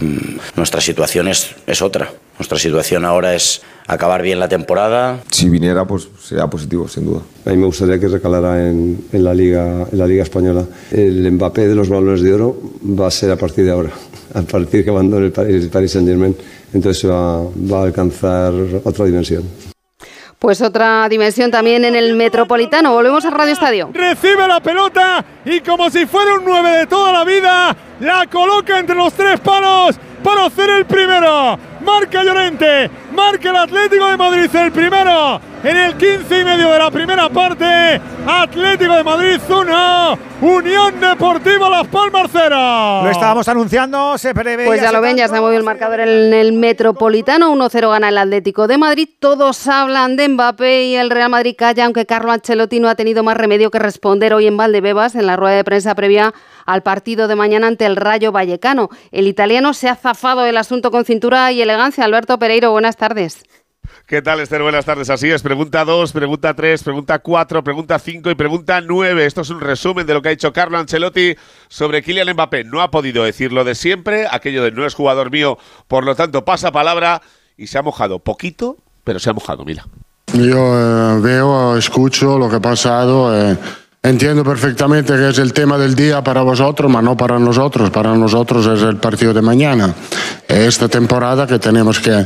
nuestra 0.56 0.82
situación 0.82 1.28
es, 1.28 1.56
es 1.68 1.82
otra. 1.84 2.12
Nuestra 2.40 2.58
situación 2.58 3.06
ahora 3.06 3.36
es 3.36 3.62
acabar 3.90 4.22
bien 4.22 4.40
la 4.40 4.48
temporada. 4.48 5.20
Si 5.32 5.50
viniera, 5.50 5.86
pues 5.86 6.08
sería 6.22 6.48
positivo, 6.48 6.88
sin 6.88 7.06
duda. 7.06 7.22
A 7.46 7.50
mí 7.50 7.58
me 7.58 7.66
gustaría 7.66 8.00
que 8.00 8.08
recalara 8.08 8.70
en, 8.70 9.06
en 9.12 9.24
la, 9.24 9.34
liga, 9.34 9.88
en 9.92 9.98
la 9.98 10.06
Liga 10.06 10.24
Española. 10.24 10.64
El 10.92 11.30
Mbappé 11.32 11.68
de 11.68 11.76
los 11.76 11.90
balones 11.90 12.22
de 12.22 12.34
oro 12.34 12.56
va 12.84 13.08
a 13.08 13.12
ser 13.12 13.32
a 13.32 13.36
partir 13.36 13.66
de 13.66 13.72
ahora, 13.72 13.90
a 14.36 14.42
partir 14.44 14.84
que 14.84 14.92
abandone 14.92 15.26
el 15.26 15.32
Paris, 15.32 15.64
el 15.64 15.70
Paris 15.70 15.92
Saint 15.92 16.08
Germain. 16.08 16.36
Entonces 16.72 17.10
va, 17.10 17.42
va 17.42 17.82
a 17.82 17.84
alcanzar 17.86 18.54
otra 18.84 19.06
dimensión. 19.06 19.44
Pues 20.38 20.62
otra 20.62 21.10
dimensión 21.10 21.52
también 21.52 21.84
en 21.84 21.96
el 21.96 22.16
Metropolitano. 22.16 22.94
Volvemos 22.94 23.26
al 23.26 23.34
Radio 23.34 23.54
Estadio. 23.54 23.90
Recibe 23.92 24.48
la 24.48 24.62
pelota 24.62 25.26
y 25.44 25.60
como 25.62 25.90
si 25.90 26.06
fuera 26.06 26.36
un 26.36 26.46
9 26.46 26.78
de 26.78 26.88
toda 26.88 27.12
la 27.12 27.26
vida, 27.26 27.76
la 28.00 28.26
coloca 28.28 28.80
entre 28.80 28.96
los 28.96 29.12
tres 29.14 29.40
palos 29.42 29.98
para 30.24 30.46
hacer 30.46 30.70
el 30.70 30.86
primero. 30.86 31.58
Marca 31.84 32.24
Llorente, 32.24 32.90
marca 33.12 33.50
el 33.50 33.56
Atlético 33.56 34.08
de 34.08 34.18
Madrid 34.18 34.56
el 34.56 34.72
primero 34.72 35.42
en 35.64 35.76
el 35.78 35.98
15 35.98 36.40
y 36.40 36.46
medio 36.46 36.72
de 36.72 36.80
la 36.80 36.92
primera 36.92 37.30
parte. 37.30 38.02
Atlético 38.26 38.94
de 38.94 39.04
Madrid 39.04 39.40
1, 39.50 40.20
Unión 40.42 41.00
Deportiva 41.00 41.70
Las 41.70 41.88
Palmas 41.88 42.30
0. 42.32 43.02
Lo 43.04 43.10
estábamos 43.10 43.48
anunciando, 43.48 44.18
se 44.18 44.34
prevé. 44.34 44.66
Pues 44.66 44.82
ya 44.82 44.92
lo 44.92 45.02
ven, 45.02 45.18
ya 45.18 45.28
se 45.28 45.36
ha 45.36 45.42
movido 45.42 45.58
el 45.58 45.66
marcador 45.66 46.02
en 46.02 46.34
el 46.34 46.54
Metropolitano. 46.54 47.54
1-0 47.54 47.90
gana 47.90 48.10
el 48.10 48.18
Atlético 48.18 48.68
de 48.68 48.78
Madrid. 48.78 49.10
Todos 49.20 49.68
hablan 49.68 50.16
de 50.16 50.30
Mbappé 50.30 50.86
y 50.86 50.96
el 50.96 51.10
Real 51.10 51.30
Madrid 51.30 51.56
calla, 51.58 51.86
aunque 51.86 52.06
Carlo 52.06 52.32
Ancelotti 52.32 52.80
no 52.80 52.88
ha 52.88 52.96
tenido 52.96 53.24
más 53.24 53.36
remedio 53.36 53.72
que 53.72 53.80
responder 53.80 54.34
hoy 54.34 54.48
en 54.48 54.58
Valdebebas 54.58 55.16
en 55.16 55.26
la 55.26 55.36
rueda 55.36 55.56
de 55.56 55.64
prensa 55.64 55.96
previa 55.96 56.34
al 56.66 56.84
partido 56.84 57.28
de 57.28 57.36
mañana 57.36 57.68
ante 57.68 57.86
el 57.86 57.96
Rayo 57.96 58.32
Vallecano. 58.32 58.90
El 59.12 59.28
italiano 59.28 59.74
se 59.74 59.90
ha 59.90 59.96
zafado 59.96 60.42
del 60.42 60.58
asunto 60.58 60.92
con 60.92 61.04
cintura 61.04 61.52
y 61.52 61.62
elegancia. 61.62 62.06
Alberto 62.06 62.38
Pereiro, 62.38 62.72
buenas 62.72 62.96
tardes. 63.00 63.44
¿Qué 64.06 64.22
tal, 64.22 64.40
Esther? 64.40 64.62
Buenas 64.62 64.86
tardes. 64.86 65.10
Así 65.10 65.30
es. 65.32 65.42
Pregunta 65.42 65.84
2, 65.84 66.12
pregunta 66.12 66.54
3, 66.54 66.84
pregunta 66.84 67.20
4, 67.20 67.64
pregunta 67.64 67.98
5 67.98 68.30
y 68.30 68.36
pregunta 68.36 68.82
9. 68.82 69.26
Esto 69.26 69.42
es 69.42 69.50
un 69.50 69.62
resumen 69.62 70.06
de 70.06 70.14
lo 70.14 70.22
que 70.22 70.30
ha 70.30 70.32
dicho 70.32 70.54
Carlo 70.54 70.78
Ancelotti 70.78 71.36
sobre 71.68 72.04
Kylian 72.04 72.34
Mbappé. 72.34 72.66
No 72.66 72.82
ha 72.82 72.92
podido 72.92 73.24
decir 73.24 73.52
lo 73.52 73.64
de 73.64 73.74
siempre, 73.74 74.28
aquello 74.30 74.64
de 74.64 74.72
no 74.72 74.86
es 74.86 74.94
jugador 74.94 75.32
mío, 75.32 75.58
por 75.88 76.04
lo 76.04 76.16
tanto 76.16 76.46
pasa 76.46 76.72
palabra 76.72 77.22
y 77.58 77.68
se 77.68 77.78
ha 77.78 77.82
mojado 77.82 78.20
poquito, 78.20 78.78
pero 79.04 79.20
se 79.20 79.30
ha 79.30 79.34
mojado, 79.34 79.66
mira. 79.66 79.86
Yo 80.34 81.18
eh, 81.18 81.20
veo, 81.22 81.78
escucho 81.78 82.38
lo 82.38 82.50
que 82.50 82.58
ha 82.58 82.62
pasado. 82.62 83.36
eh, 83.36 83.58
entiendo 84.04 84.44
perfectamente 84.44 85.14
que 85.14 85.30
es 85.30 85.40
el 85.40 85.52
tema 85.52 85.78
del 85.78 85.96
día 85.96 86.24
para 86.24 86.42
vosotros, 86.42 86.92
pero 86.92 87.02
no 87.02 87.18
para 87.18 87.40
nosotros. 87.40 87.90
Para 87.90 88.16
nosotros 88.16 88.68
es 88.68 88.82
el 88.84 88.98
partido 88.98 89.34
de 89.34 89.42
mañana. 89.42 89.94
Esta 90.48 90.88
temporada 90.88 91.48
que 91.48 91.60
tenemos 91.60 92.00
que 92.00 92.26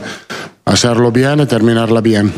hacerlo 0.66 1.12
bien 1.12 1.40
y 1.42 1.46
terminarla 1.46 2.02
bien. 2.02 2.32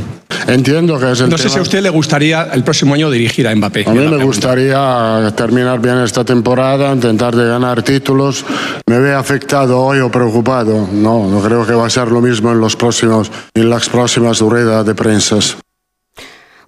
Entiendo 0.48 1.00
que 1.00 1.12
es 1.12 1.22
el 1.22 1.30
No 1.30 1.38
sé 1.38 1.44
tema- 1.46 1.54
si 1.54 1.60
a 1.60 1.62
usted 1.64 1.82
le 1.82 1.90
gustaría 1.90 2.44
el 2.54 2.64
próximo 2.64 2.94
año 2.94 3.10
dirigir 3.10 3.48
a 3.48 3.56
Mbappé. 3.56 3.86
A 3.88 3.94
mí 3.94 4.08
me 4.08 4.24
gustaría 4.24 5.32
terminar 5.36 5.80
bien 5.80 5.98
esta 6.00 6.24
temporada, 6.24 6.94
intentar 6.94 7.36
de 7.36 7.48
ganar 7.48 7.82
títulos. 7.82 8.46
¿Me 8.88 9.00
ve 9.00 9.14
afectado 9.14 9.80
hoy 9.82 10.00
o 10.00 10.12
preocupado? 10.12 10.88
No, 10.92 11.28
no 11.30 11.42
creo 11.42 11.66
que 11.66 11.74
va 11.74 11.88
a 11.88 11.90
ser 11.90 12.10
lo 12.10 12.22
mismo 12.22 12.52
en, 12.52 12.60
los 12.60 12.76
próximos, 12.76 13.32
en 13.56 13.70
las 13.70 13.90
próximas 13.90 14.40
ruedas 14.40 14.86
de 14.86 14.94
prensa. 14.94 15.38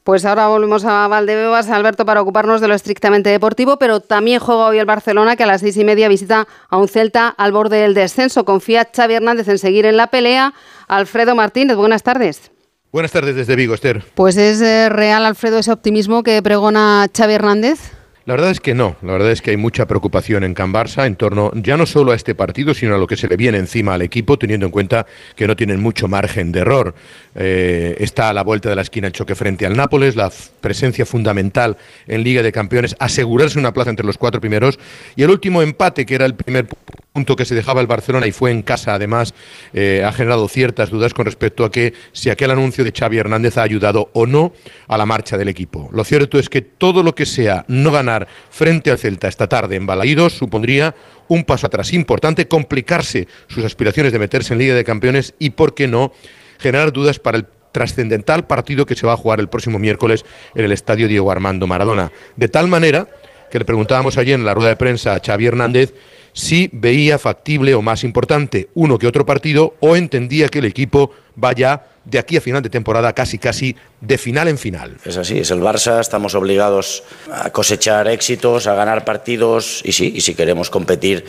Pues 0.07 0.23
ahora 0.23 0.47
volvemos 0.47 0.85
a 0.85 1.05
Valdebebas, 1.09 1.69
Alberto, 1.69 2.05
para 2.05 2.21
ocuparnos 2.21 2.61
de 2.61 2.69
lo 2.69 2.75
estrictamente 2.75 3.29
deportivo, 3.29 3.77
pero 3.77 3.99
también 3.99 4.39
juega 4.39 4.67
hoy 4.67 4.79
el 4.79 4.85
Barcelona, 4.85 5.35
que 5.35 5.43
a 5.43 5.47
las 5.47 5.59
seis 5.59 5.75
y 5.75 5.83
media 5.83 6.07
visita 6.07 6.47
a 6.69 6.77
un 6.77 6.87
Celta 6.87 7.27
al 7.27 7.51
borde 7.51 7.81
del 7.81 7.93
descenso. 7.93 8.45
Confía 8.45 8.87
Xavi 8.95 9.15
Hernández 9.15 9.49
en 9.49 9.57
seguir 9.57 9.85
en 9.85 9.97
la 9.97 10.07
pelea. 10.07 10.53
Alfredo 10.87 11.35
Martínez, 11.35 11.75
buenas 11.75 12.03
tardes. 12.03 12.51
Buenas 12.93 13.11
tardes 13.11 13.35
desde 13.35 13.57
Vigo, 13.57 13.73
Esther. 13.73 14.05
Pues 14.15 14.37
es 14.37 14.61
eh, 14.61 14.87
real, 14.87 15.25
Alfredo, 15.25 15.59
ese 15.59 15.73
optimismo 15.73 16.23
que 16.23 16.41
pregona 16.41 17.07
Xavi 17.13 17.33
Hernández. 17.33 17.96
La 18.27 18.33
verdad 18.33 18.51
es 18.51 18.59
que 18.59 18.73
no, 18.73 18.97
la 19.03 19.13
verdad 19.13 19.31
es 19.31 19.41
que 19.41 19.51
hay 19.51 19.57
mucha 19.57 19.87
preocupación 19.87 20.43
en 20.43 20.53
Can 20.53 20.73
Barça 20.73 21.05
en 21.05 21.15
torno 21.15 21.49
ya 21.55 21.77
no 21.77 21.85
solo 21.85 22.11
a 22.11 22.15
este 22.15 22.35
partido, 22.35 22.73
sino 22.73 22.93
a 22.93 22.97
lo 22.97 23.07
que 23.07 23.15
se 23.15 23.29
le 23.29 23.37
viene 23.37 23.57
encima 23.57 23.93
al 23.93 24.01
equipo, 24.01 24.37
teniendo 24.37 24.65
en 24.65 24.71
cuenta 24.73 25.05
que 25.37 25.47
no 25.47 25.55
tienen 25.55 25.79
mucho 25.79 26.09
margen 26.09 26.51
de 26.51 26.59
error. 26.59 26.93
Eh, 27.35 27.95
está 27.99 28.27
a 28.27 28.33
la 28.33 28.43
vuelta 28.43 28.67
de 28.67 28.75
la 28.75 28.81
esquina 28.81 29.07
el 29.07 29.13
choque 29.13 29.33
frente 29.33 29.65
al 29.65 29.77
Nápoles, 29.77 30.17
la 30.17 30.29
presencia 30.59 31.05
fundamental 31.05 31.77
en 32.05 32.21
Liga 32.21 32.43
de 32.43 32.51
Campeones, 32.51 32.97
asegurarse 32.99 33.59
una 33.59 33.71
plaza 33.71 33.91
entre 33.91 34.05
los 34.05 34.17
cuatro 34.17 34.41
primeros, 34.41 34.77
y 35.15 35.23
el 35.23 35.29
último 35.29 35.61
empate, 35.61 36.05
que 36.05 36.15
era 36.15 36.25
el 36.25 36.35
primer 36.35 36.67
pu- 36.67 36.75
punto 37.13 37.37
que 37.37 37.45
se 37.45 37.55
dejaba 37.55 37.79
el 37.79 37.87
Barcelona 37.87 38.27
y 38.27 38.33
fue 38.33 38.51
en 38.51 38.61
casa, 38.61 38.93
además, 38.93 39.33
eh, 39.73 40.03
ha 40.05 40.11
generado 40.11 40.49
ciertas 40.49 40.89
dudas 40.89 41.13
con 41.13 41.25
respecto 41.25 41.63
a 41.63 41.71
que 41.71 41.93
si 42.11 42.29
aquel 42.29 42.51
anuncio 42.51 42.83
de 42.83 42.91
Xavi 42.91 43.17
Hernández 43.17 43.57
ha 43.57 43.63
ayudado 43.63 44.09
o 44.13 44.27
no 44.27 44.51
a 44.89 44.97
la 44.97 45.05
marcha 45.05 45.37
del 45.37 45.47
equipo. 45.47 45.89
Lo 45.93 46.03
cierto 46.03 46.37
es 46.37 46.49
que 46.49 46.61
todo 46.61 47.01
lo 47.03 47.15
que 47.15 47.25
sea 47.25 47.63
no 47.69 47.89
ganar 47.91 48.16
frente 48.49 48.89
al 48.89 48.97
Celta 48.97 49.27
esta 49.27 49.47
tarde 49.47 49.75
en 49.75 49.85
Balaídos 49.85 50.33
supondría 50.33 50.95
un 51.27 51.43
paso 51.43 51.67
atrás 51.67 51.93
importante, 51.93 52.47
complicarse 52.47 53.27
sus 53.47 53.65
aspiraciones 53.65 54.13
de 54.13 54.19
meterse 54.19 54.53
en 54.53 54.59
Liga 54.59 54.73
de 54.73 54.83
Campeones 54.83 55.35
y, 55.37 55.51
por 55.51 55.75
qué 55.75 55.87
no, 55.87 56.13
generar 56.57 56.93
dudas 56.93 57.19
para 57.19 57.37
el 57.37 57.45
trascendental 57.71 58.47
partido 58.47 58.85
que 58.85 58.95
se 58.95 59.05
va 59.05 59.13
a 59.13 59.17
jugar 59.17 59.39
el 59.39 59.49
próximo 59.49 59.77
miércoles 59.77 60.25
en 60.55 60.65
el 60.65 60.71
Estadio 60.71 61.07
Diego 61.07 61.29
Armando 61.29 61.67
Maradona. 61.67 62.11
De 62.35 62.47
tal 62.47 62.67
manera 62.67 63.07
que 63.51 63.59
le 63.59 63.65
preguntábamos 63.65 64.17
ayer 64.17 64.35
en 64.35 64.45
la 64.45 64.53
rueda 64.53 64.69
de 64.69 64.75
prensa 64.77 65.13
a 65.13 65.21
Xavi 65.23 65.45
Hernández 65.45 65.93
si 66.37 66.69
veía 66.71 67.17
factible 67.17 67.73
o 67.73 67.81
más 67.81 68.03
importante 68.03 68.69
uno 68.75 68.99
que 68.99 69.07
otro 69.07 69.25
partido 69.25 69.73
o 69.79 69.95
entendía 69.95 70.49
que 70.49 70.59
el 70.59 70.65
equipo 70.65 71.09
vaya 71.35 71.81
de 72.05 72.19
aquí 72.19 72.37
a 72.37 72.41
final 72.41 72.61
de 72.61 72.69
temporada 72.69 73.11
casi 73.13 73.39
casi 73.39 73.75
de 74.01 74.19
final 74.19 74.47
en 74.47 74.59
final. 74.59 74.97
Es 75.03 75.17
así, 75.17 75.39
es 75.39 75.49
el 75.49 75.61
Barça, 75.61 75.99
estamos 75.99 76.35
obligados 76.35 77.03
a 77.33 77.49
cosechar 77.49 78.07
éxitos, 78.07 78.67
a 78.67 78.75
ganar 78.75 79.03
partidos 79.03 79.81
y 79.83 79.93
sí, 79.93 80.13
y 80.15 80.21
si 80.21 80.35
queremos 80.35 80.69
competir 80.69 81.25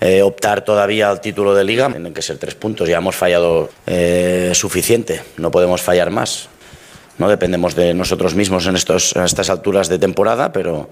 eh, 0.00 0.22
optar 0.22 0.64
todavía 0.64 1.10
al 1.10 1.20
título 1.20 1.52
de 1.52 1.64
liga, 1.64 1.90
tienen 1.90 2.14
que 2.14 2.22
ser 2.22 2.38
tres 2.38 2.54
puntos. 2.54 2.88
Ya 2.88 2.98
hemos 2.98 3.16
fallado 3.16 3.68
eh, 3.84 4.52
suficiente, 4.54 5.22
no 5.38 5.50
podemos 5.50 5.82
fallar 5.82 6.10
más. 6.10 6.48
No 7.18 7.28
dependemos 7.28 7.74
de 7.74 7.94
nosotros 7.94 8.36
mismos 8.36 8.66
en, 8.68 8.76
estos, 8.76 9.16
estas 9.16 9.50
alturas 9.50 9.88
de 9.88 9.98
temporada, 9.98 10.52
pero 10.52 10.88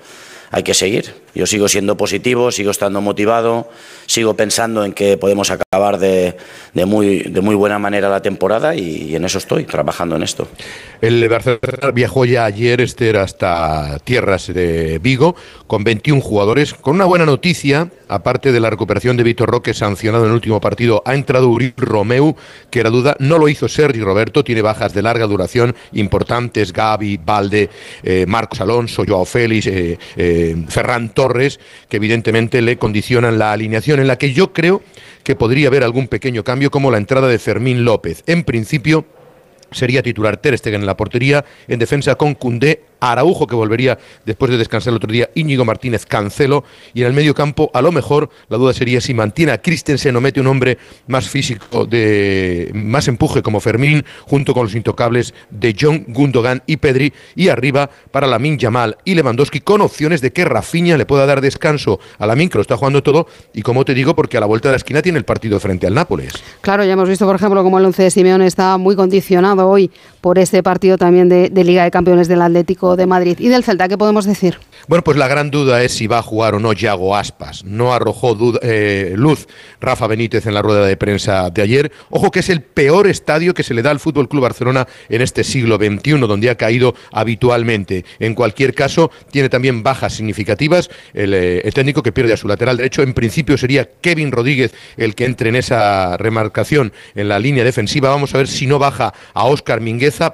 hay 0.51 0.65
que 0.65 0.75
seguir. 0.75 1.15
Yo 1.35 1.47
sigo 1.47 1.69
siendo 1.69 1.97
positivo, 1.97 2.53
sigo 2.53 2.71
estando 2.71 3.01
motivado, 3.01 3.69
sigo 4.07 4.35
pensando 4.35 4.85
en 4.85 4.93
que 4.93 5.17
podemos 5.17 5.51
acabar 5.51 5.99
de, 5.99 6.37
de 6.73 6.87
muy, 6.87 7.23
de 7.23 7.41
muy 7.41 7.55
buena 7.55 7.79
manera 7.79 8.09
la 8.09 8.23
temporada 8.23 8.75
y, 8.75 9.17
en 9.17 9.25
eso 9.25 9.39
estoy, 9.39 9.65
trabajando 9.65 10.17
en 10.17 10.23
esto. 10.23 10.49
El 11.01 11.29
Barcelona 11.29 11.91
viajó 11.93 12.25
ya 12.25 12.45
ayer, 12.45 12.81
Esther, 12.81 13.17
hasta 13.17 13.99
tierras 14.05 14.53
de 14.53 14.99
Vigo 15.01 15.35
con 15.67 15.85
21 15.85 16.21
jugadores, 16.21 16.75
con 16.75 16.95
una 16.95 17.05
buena 17.05 17.27
noticia, 17.27 17.91
aparte 18.09 18.53
de 18.53 18.61
la 18.61 18.71
recuperación 18.71 19.17
de 19.17 19.23
Víctor 19.23 19.51
Roque 19.51 19.75
sancionado 19.75 20.25
en 20.25 20.31
el 20.31 20.35
último 20.35 20.61
partido, 20.61 21.03
ha 21.05 21.15
entrado 21.15 21.49
Uri 21.49 21.75
Romeu, 21.77 22.37
que 22.71 22.81
era 22.81 22.91
duda, 22.91 23.17
no 23.19 23.39
lo 23.39 23.49
hizo 23.49 23.69
Sergi 23.69 24.01
Roberto, 24.01 24.45
tiene 24.45 24.63
bajas 24.63 24.95
de 24.95 25.03
larga 25.03 25.27
duración 25.27 25.75
importantes, 25.93 26.73
Gaby, 26.73 27.21
Valde, 27.25 27.71
eh, 28.03 28.25
Marcos 28.29 28.61
Alonso, 28.61 29.05
Joao 29.07 29.25
Félix, 29.25 29.67
eh, 29.67 29.99
eh, 30.17 30.57
Ferran 30.69 31.11
Torres, 31.11 31.24
que 31.89 31.97
evidentemente 31.97 32.63
le 32.63 32.77
condicionan 32.79 33.39
la 33.39 33.53
alineación 33.53 34.01
en 34.01 34.09
la 34.09 34.17
que 34.17 34.33
yo 34.33 34.53
creo 34.53 34.83
que 35.23 35.37
podría 35.37 35.69
haber 35.69 35.85
algún 35.85 36.09
pequeño 36.09 36.45
cambio 36.45 36.71
como 36.71 36.91
la 36.91 36.99
entrada 36.99 37.29
de 37.29 37.39
Fermín 37.39 37.85
López. 37.85 38.23
En 38.27 38.45
principio 38.45 39.07
sería 39.71 40.03
titular 40.03 40.37
Ter 40.37 40.57
Stegen 40.57 40.81
en 40.81 40.87
la 40.87 40.97
portería, 40.97 41.45
en 41.69 41.79
defensa 41.79 42.15
con 42.15 42.35
Cundé, 42.35 42.83
Araujo, 43.13 43.47
que 43.47 43.55
volvería 43.55 43.99
después 44.25 44.51
de 44.51 44.59
descansar 44.59 44.93
el 44.93 44.97
otro 44.97 45.13
día, 45.13 45.31
Íñigo 45.35 45.65
Martínez 45.65 46.07
Cancelo, 46.07 46.65
y 46.93 47.03
en 47.03 47.09
el 47.09 47.13
medio 47.13 47.35
campo, 47.35 47.71
a 47.75 47.83
lo 47.83 47.93
mejor, 47.93 48.31
la 48.49 48.57
duda 48.57 48.73
sería 48.73 49.01
si 49.01 49.15
mantiene 49.15 49.53
a 49.53 49.61
Christensen 49.61 50.17
o 50.17 50.21
mete 50.21 50.41
un 50.41 50.47
hombre 50.47 50.79
más 51.07 51.29
físico, 51.29 51.87
de 51.87 52.71
más 52.75 53.09
empuje 53.09 53.43
como 53.43 53.61
Fermín, 53.61 54.05
junto 54.23 54.55
con 54.55 54.65
los 54.65 54.75
intocables 54.75 55.35
de 55.51 55.75
John 55.79 56.05
Gundogan 56.09 56.63
y 56.67 56.77
Pedri, 56.77 57.13
y 57.35 57.49
arriba 57.49 57.91
para 58.11 58.27
Lamin 58.27 58.59
Yamal 58.59 58.99
y 59.05 59.15
Lewandowski, 59.15 59.61
con 59.61 59.81
opciones 59.81 60.21
de 60.21 60.33
que 60.33 60.45
Rafinha 60.45 60.97
le 60.97 61.07
pueda 61.07 61.27
dar 61.27 61.41
descanso. 61.41 62.01
A 62.19 62.27
Lamin, 62.27 62.49
que 62.49 62.59
lo 62.59 62.63
está 62.63 62.77
jugando 62.77 63.03
todo, 63.03 63.27
y 63.53 63.63
como 63.63 63.85
te 63.85 63.95
digo, 63.95 64.15
porque 64.15 64.37
a 64.37 64.41
la 64.41 64.47
vuelta 64.47 64.69
de 64.69 64.75
la 64.75 64.77
esquina 64.77 65.03
tiene 65.03 65.19
el 65.19 65.25
partido 65.25 65.59
frente 65.61 65.87
al 65.87 65.95
Nápoles. 65.95 66.33
Claro, 66.61 66.85
ya 66.85 66.93
hemos 66.93 67.09
visto, 67.09 67.27
por 67.27 67.37
ejemplo, 67.37 67.63
como 67.63 67.79
el 67.79 67.85
11 67.85 68.03
de 68.05 68.11
Simeón 68.11 68.43
está 68.43 68.79
muy 68.79 68.97
condicionado 68.97 69.69
hoy 69.69 69.91
por 70.25 70.39
este 70.39 70.63
partido 70.63 70.97
también 70.97 71.29
de, 71.29 71.51
Liga 71.65 71.85
de 71.85 71.91
Campeones 71.91 72.29
del 72.29 72.41
Atlético 72.41 72.97
de 72.97 73.05
Madrid. 73.05 73.37
¿Y 73.41 73.49
del 73.49 73.63
Celta 73.63 73.89
qué 73.89 73.99
podemos 73.99 74.25
decir? 74.25 74.57
Bueno, 74.89 75.05
pues 75.05 75.19
la 75.19 75.29
gran 75.29 75.51
duda 75.51 75.83
es 75.83 75.93
si 75.93 76.07
va 76.07 76.17
a 76.17 76.23
jugar 76.23 76.55
o 76.55 76.61
no 76.61 76.73
Yago 76.73 77.15
Aspas. 77.15 77.63
No 77.63 77.93
arrojó 77.93 78.35
eh, 78.63 79.13
luz 79.17 79.47
Rafa 79.83 80.07
Benítez 80.07 80.47
en 80.47 80.55
la 80.55 80.63
rueda 80.63 80.87
de 80.87 80.97
prensa 80.97 81.51
de 81.51 81.61
ayer. 81.61 81.93
Ojo 82.09 82.31
que 82.31 82.41
es 82.41 82.49
el 82.49 82.63
peor 82.63 83.07
estadio 83.07 83.53
que 83.53 83.63
se 83.63 83.75
le 83.75 83.83
da 83.83 83.91
al 83.91 84.01
Fútbol 84.01 84.31
Club 84.31 84.45
Barcelona 84.45 84.89
en 85.11 85.21
este 85.21 85.45
siglo 85.45 85.77
XXI, 85.77 86.21
donde 86.21 86.49
ha 86.49 86.55
caído 86.55 86.95
habitualmente. 87.13 88.07
En 88.19 88.35
cualquier 88.35 88.73
caso, 88.73 89.11
tiene 89.31 89.51
también 89.51 89.83
bajas 89.83 90.15
significativas. 90.15 90.89
El, 91.13 91.35
eh, 91.35 91.61
el 91.67 91.75
técnico 91.75 92.03
que 92.03 92.13
pierde 92.13 92.33
a 92.33 92.39
su 92.39 92.49
lateral 92.49 92.79
derecho, 92.79 93.03
en 93.03 93.13
principio 93.13 93.59
sería 93.59 93.91
Kevin 94.01 94.33
Rodríguez 94.33 94.73
el 94.97 95.15
que 95.15 95.27
entre 95.27 95.51
en 95.51 95.57
esa 95.57 96.17
remarcación 96.17 96.95
en 97.15 97.29
la 97.29 97.39
línea 97.39 97.63
defensiva. 97.63 98.09
Vamos 98.09 98.35
a 98.35 98.39
ver 98.39 98.49
si 98.49 98.67
no 98.67 98.79
baja 98.79 99.13
a 99.35 99.45
Óscar 99.45 99.83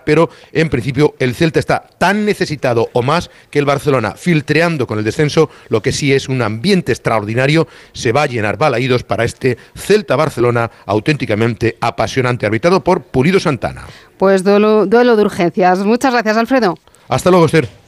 Pero 0.05 0.31
en 0.53 0.69
principio 0.69 1.15
el 1.19 1.35
Celta 1.35 1.59
está 1.59 1.85
tan 1.99 2.25
necesitado 2.25 2.89
o 2.93 3.03
más 3.03 3.31
que 3.51 3.59
el 3.59 3.65
Barcelona 3.65 4.15
filtreando 4.17 4.87
con 4.87 4.99
el 4.99 5.05
descenso, 5.05 5.51
lo 5.69 5.83
que 5.83 5.93
sí 5.93 6.13
es 6.13 6.29
un 6.29 6.43
ambiente 6.43 6.93
extraordinario, 6.93 7.69
se 7.93 8.13
va 8.13 8.23
a 8.23 8.27
llenar 8.27 8.57
balaídos 8.59 9.03
para 9.03 9.25
este 9.25 9.59
Celta 9.75 10.17
Barcelona 10.17 10.71
auténticamente 10.87 11.77
apasionante, 11.81 12.47
arbitrado 12.47 12.83
por 12.83 13.03
Pulido 13.03 13.41
Santana. 13.41 13.87
Pues 14.19 14.45
duelo, 14.45 14.87
duelo 14.87 15.17
de 15.17 15.23
urgencias. 15.23 15.79
Muchas 15.81 16.13
gracias, 16.13 16.37
Alfredo. 16.37 16.79
Hasta 17.09 17.31
luego, 17.31 17.47
Esther. 17.47 17.80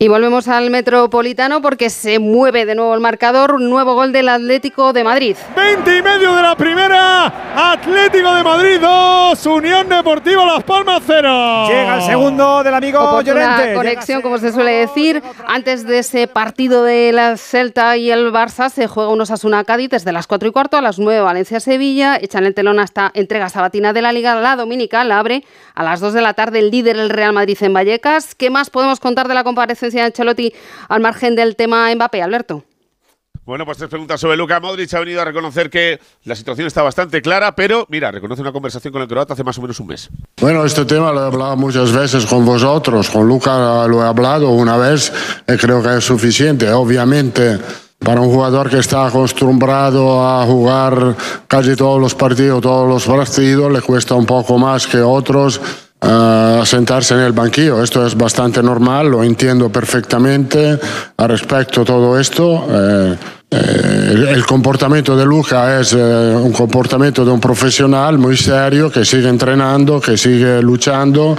Y 0.00 0.06
volvemos 0.06 0.46
al 0.46 0.70
Metropolitano 0.70 1.60
porque 1.60 1.90
se 1.90 2.20
mueve 2.20 2.64
de 2.64 2.76
nuevo 2.76 2.94
el 2.94 3.00
marcador. 3.00 3.54
Un 3.54 3.68
nuevo 3.68 3.94
gol 3.94 4.12
del 4.12 4.28
Atlético 4.28 4.92
de 4.92 5.02
Madrid. 5.02 5.36
20 5.56 5.98
y 5.98 6.02
medio 6.02 6.36
de 6.36 6.42
la 6.42 6.54
primera. 6.54 7.72
Atlético 7.72 8.32
de 8.32 8.44
Madrid 8.44 8.78
2. 8.80 9.46
Unión 9.46 9.88
Deportiva 9.88 10.46
Las 10.46 10.62
Palmas 10.62 11.02
0. 11.04 11.66
Llega 11.66 11.96
el 11.96 12.02
segundo 12.02 12.62
del 12.62 12.74
amigo 12.74 13.00
Oportuna 13.00 13.56
Llorente. 13.56 13.74
conexión, 13.74 14.22
como 14.22 14.38
se 14.38 14.52
suele 14.52 14.70
decir. 14.70 15.20
Antes 15.48 15.84
de 15.84 15.98
ese 15.98 16.28
partido 16.28 16.84
de 16.84 17.10
la 17.12 17.36
Celta 17.36 17.96
y 17.96 18.12
el 18.12 18.32
Barça 18.32 18.70
se 18.70 18.86
juega 18.86 19.10
unos 19.10 19.32
Asuna 19.32 19.64
Cádiz 19.64 19.90
desde 19.90 20.12
las 20.12 20.28
4 20.28 20.48
y 20.48 20.52
cuarto 20.52 20.76
a 20.76 20.80
las 20.80 21.00
9 21.00 21.22
Valencia-Sevilla. 21.22 22.18
Echan 22.22 22.46
el 22.46 22.54
telón 22.54 22.78
hasta 22.78 23.10
entrega 23.14 23.48
sabatina 23.48 23.92
de 23.92 24.02
la 24.02 24.12
Liga. 24.12 24.36
La 24.36 24.54
Dominical 24.54 25.08
la 25.08 25.18
abre 25.18 25.42
a 25.74 25.82
las 25.82 25.98
2 25.98 26.12
de 26.12 26.22
la 26.22 26.34
tarde 26.34 26.60
el 26.60 26.70
líder 26.70 26.96
el 26.96 27.10
Real 27.10 27.32
Madrid 27.32 27.58
en 27.62 27.74
Vallecas. 27.74 28.36
¿Qué 28.36 28.48
más 28.48 28.70
podemos 28.70 29.00
contar 29.00 29.26
de 29.26 29.34
la 29.34 29.42
comparecencia 29.42 29.87
de 29.92 30.02
Ancelotti 30.02 30.52
al 30.88 31.00
margen 31.00 31.36
del 31.36 31.56
tema 31.56 31.94
Mbappé, 31.94 32.22
Alberto? 32.22 32.64
Bueno, 33.48 33.64
pues 33.64 33.78
tres 33.78 33.88
preguntas 33.88 34.20
sobre 34.20 34.36
Luka 34.36 34.60
Modric. 34.60 34.92
Ha 34.92 35.00
venido 35.00 35.22
a 35.22 35.24
reconocer 35.24 35.70
que 35.70 35.98
la 36.24 36.34
situación 36.34 36.66
está 36.66 36.82
bastante 36.82 37.22
clara, 37.22 37.56
pero 37.56 37.86
mira, 37.88 38.10
reconoce 38.10 38.42
una 38.42 38.52
conversación 38.52 38.92
con 38.92 39.00
el 39.00 39.08
croata 39.08 39.32
hace 39.32 39.42
más 39.42 39.56
o 39.56 39.62
menos 39.62 39.80
un 39.80 39.86
mes. 39.86 40.10
Bueno, 40.38 40.66
este 40.66 40.84
tema 40.84 41.12
lo 41.12 41.22
he 41.22 41.26
hablado 41.28 41.56
muchas 41.56 41.90
veces 41.90 42.26
con 42.26 42.44
vosotros, 42.44 43.08
con 43.08 43.26
Luca 43.26 43.88
lo 43.88 44.04
he 44.04 44.06
hablado 44.06 44.50
una 44.50 44.76
vez 44.76 45.10
y 45.48 45.56
creo 45.56 45.82
que 45.82 45.96
es 45.96 46.04
suficiente. 46.04 46.70
Obviamente, 46.70 47.58
para 47.98 48.20
un 48.20 48.28
jugador 48.28 48.68
que 48.68 48.80
está 48.80 49.06
acostumbrado 49.06 50.28
a 50.28 50.44
jugar 50.44 51.16
casi 51.46 51.74
todos 51.74 51.98
los 51.98 52.14
partidos, 52.14 52.60
todos 52.60 52.86
los 52.86 53.06
partidos, 53.06 53.72
le 53.72 53.80
cuesta 53.80 54.14
un 54.14 54.26
poco 54.26 54.58
más 54.58 54.86
que 54.86 55.00
otros 55.00 55.58
uh, 56.02 56.64
sentarse 56.64 57.14
en 57.14 57.20
el 57.20 57.32
banquillo. 57.32 57.82
Esto 57.82 58.06
es 58.06 58.16
bastante 58.16 58.62
normal, 58.62 59.10
lo 59.10 59.22
entiendo 59.22 59.70
perfectamente. 59.70 60.78
Al 61.16 61.28
respecto 61.28 61.84
todo 61.84 62.18
esto, 62.18 62.66
eh, 62.70 63.16
eh, 63.50 64.26
el, 64.28 64.44
comportamiento 64.44 65.16
de 65.16 65.24
Luca 65.24 65.80
es 65.80 65.94
eh, 65.94 65.96
un 65.96 66.52
comportamiento 66.52 67.24
de 67.24 67.30
un 67.30 67.40
profesional 67.40 68.18
muy 68.18 68.36
serio 68.36 68.90
que 68.90 69.04
sigue 69.04 69.28
entrenando, 69.28 70.00
que 70.00 70.16
sigue 70.16 70.60
luchando 70.60 71.36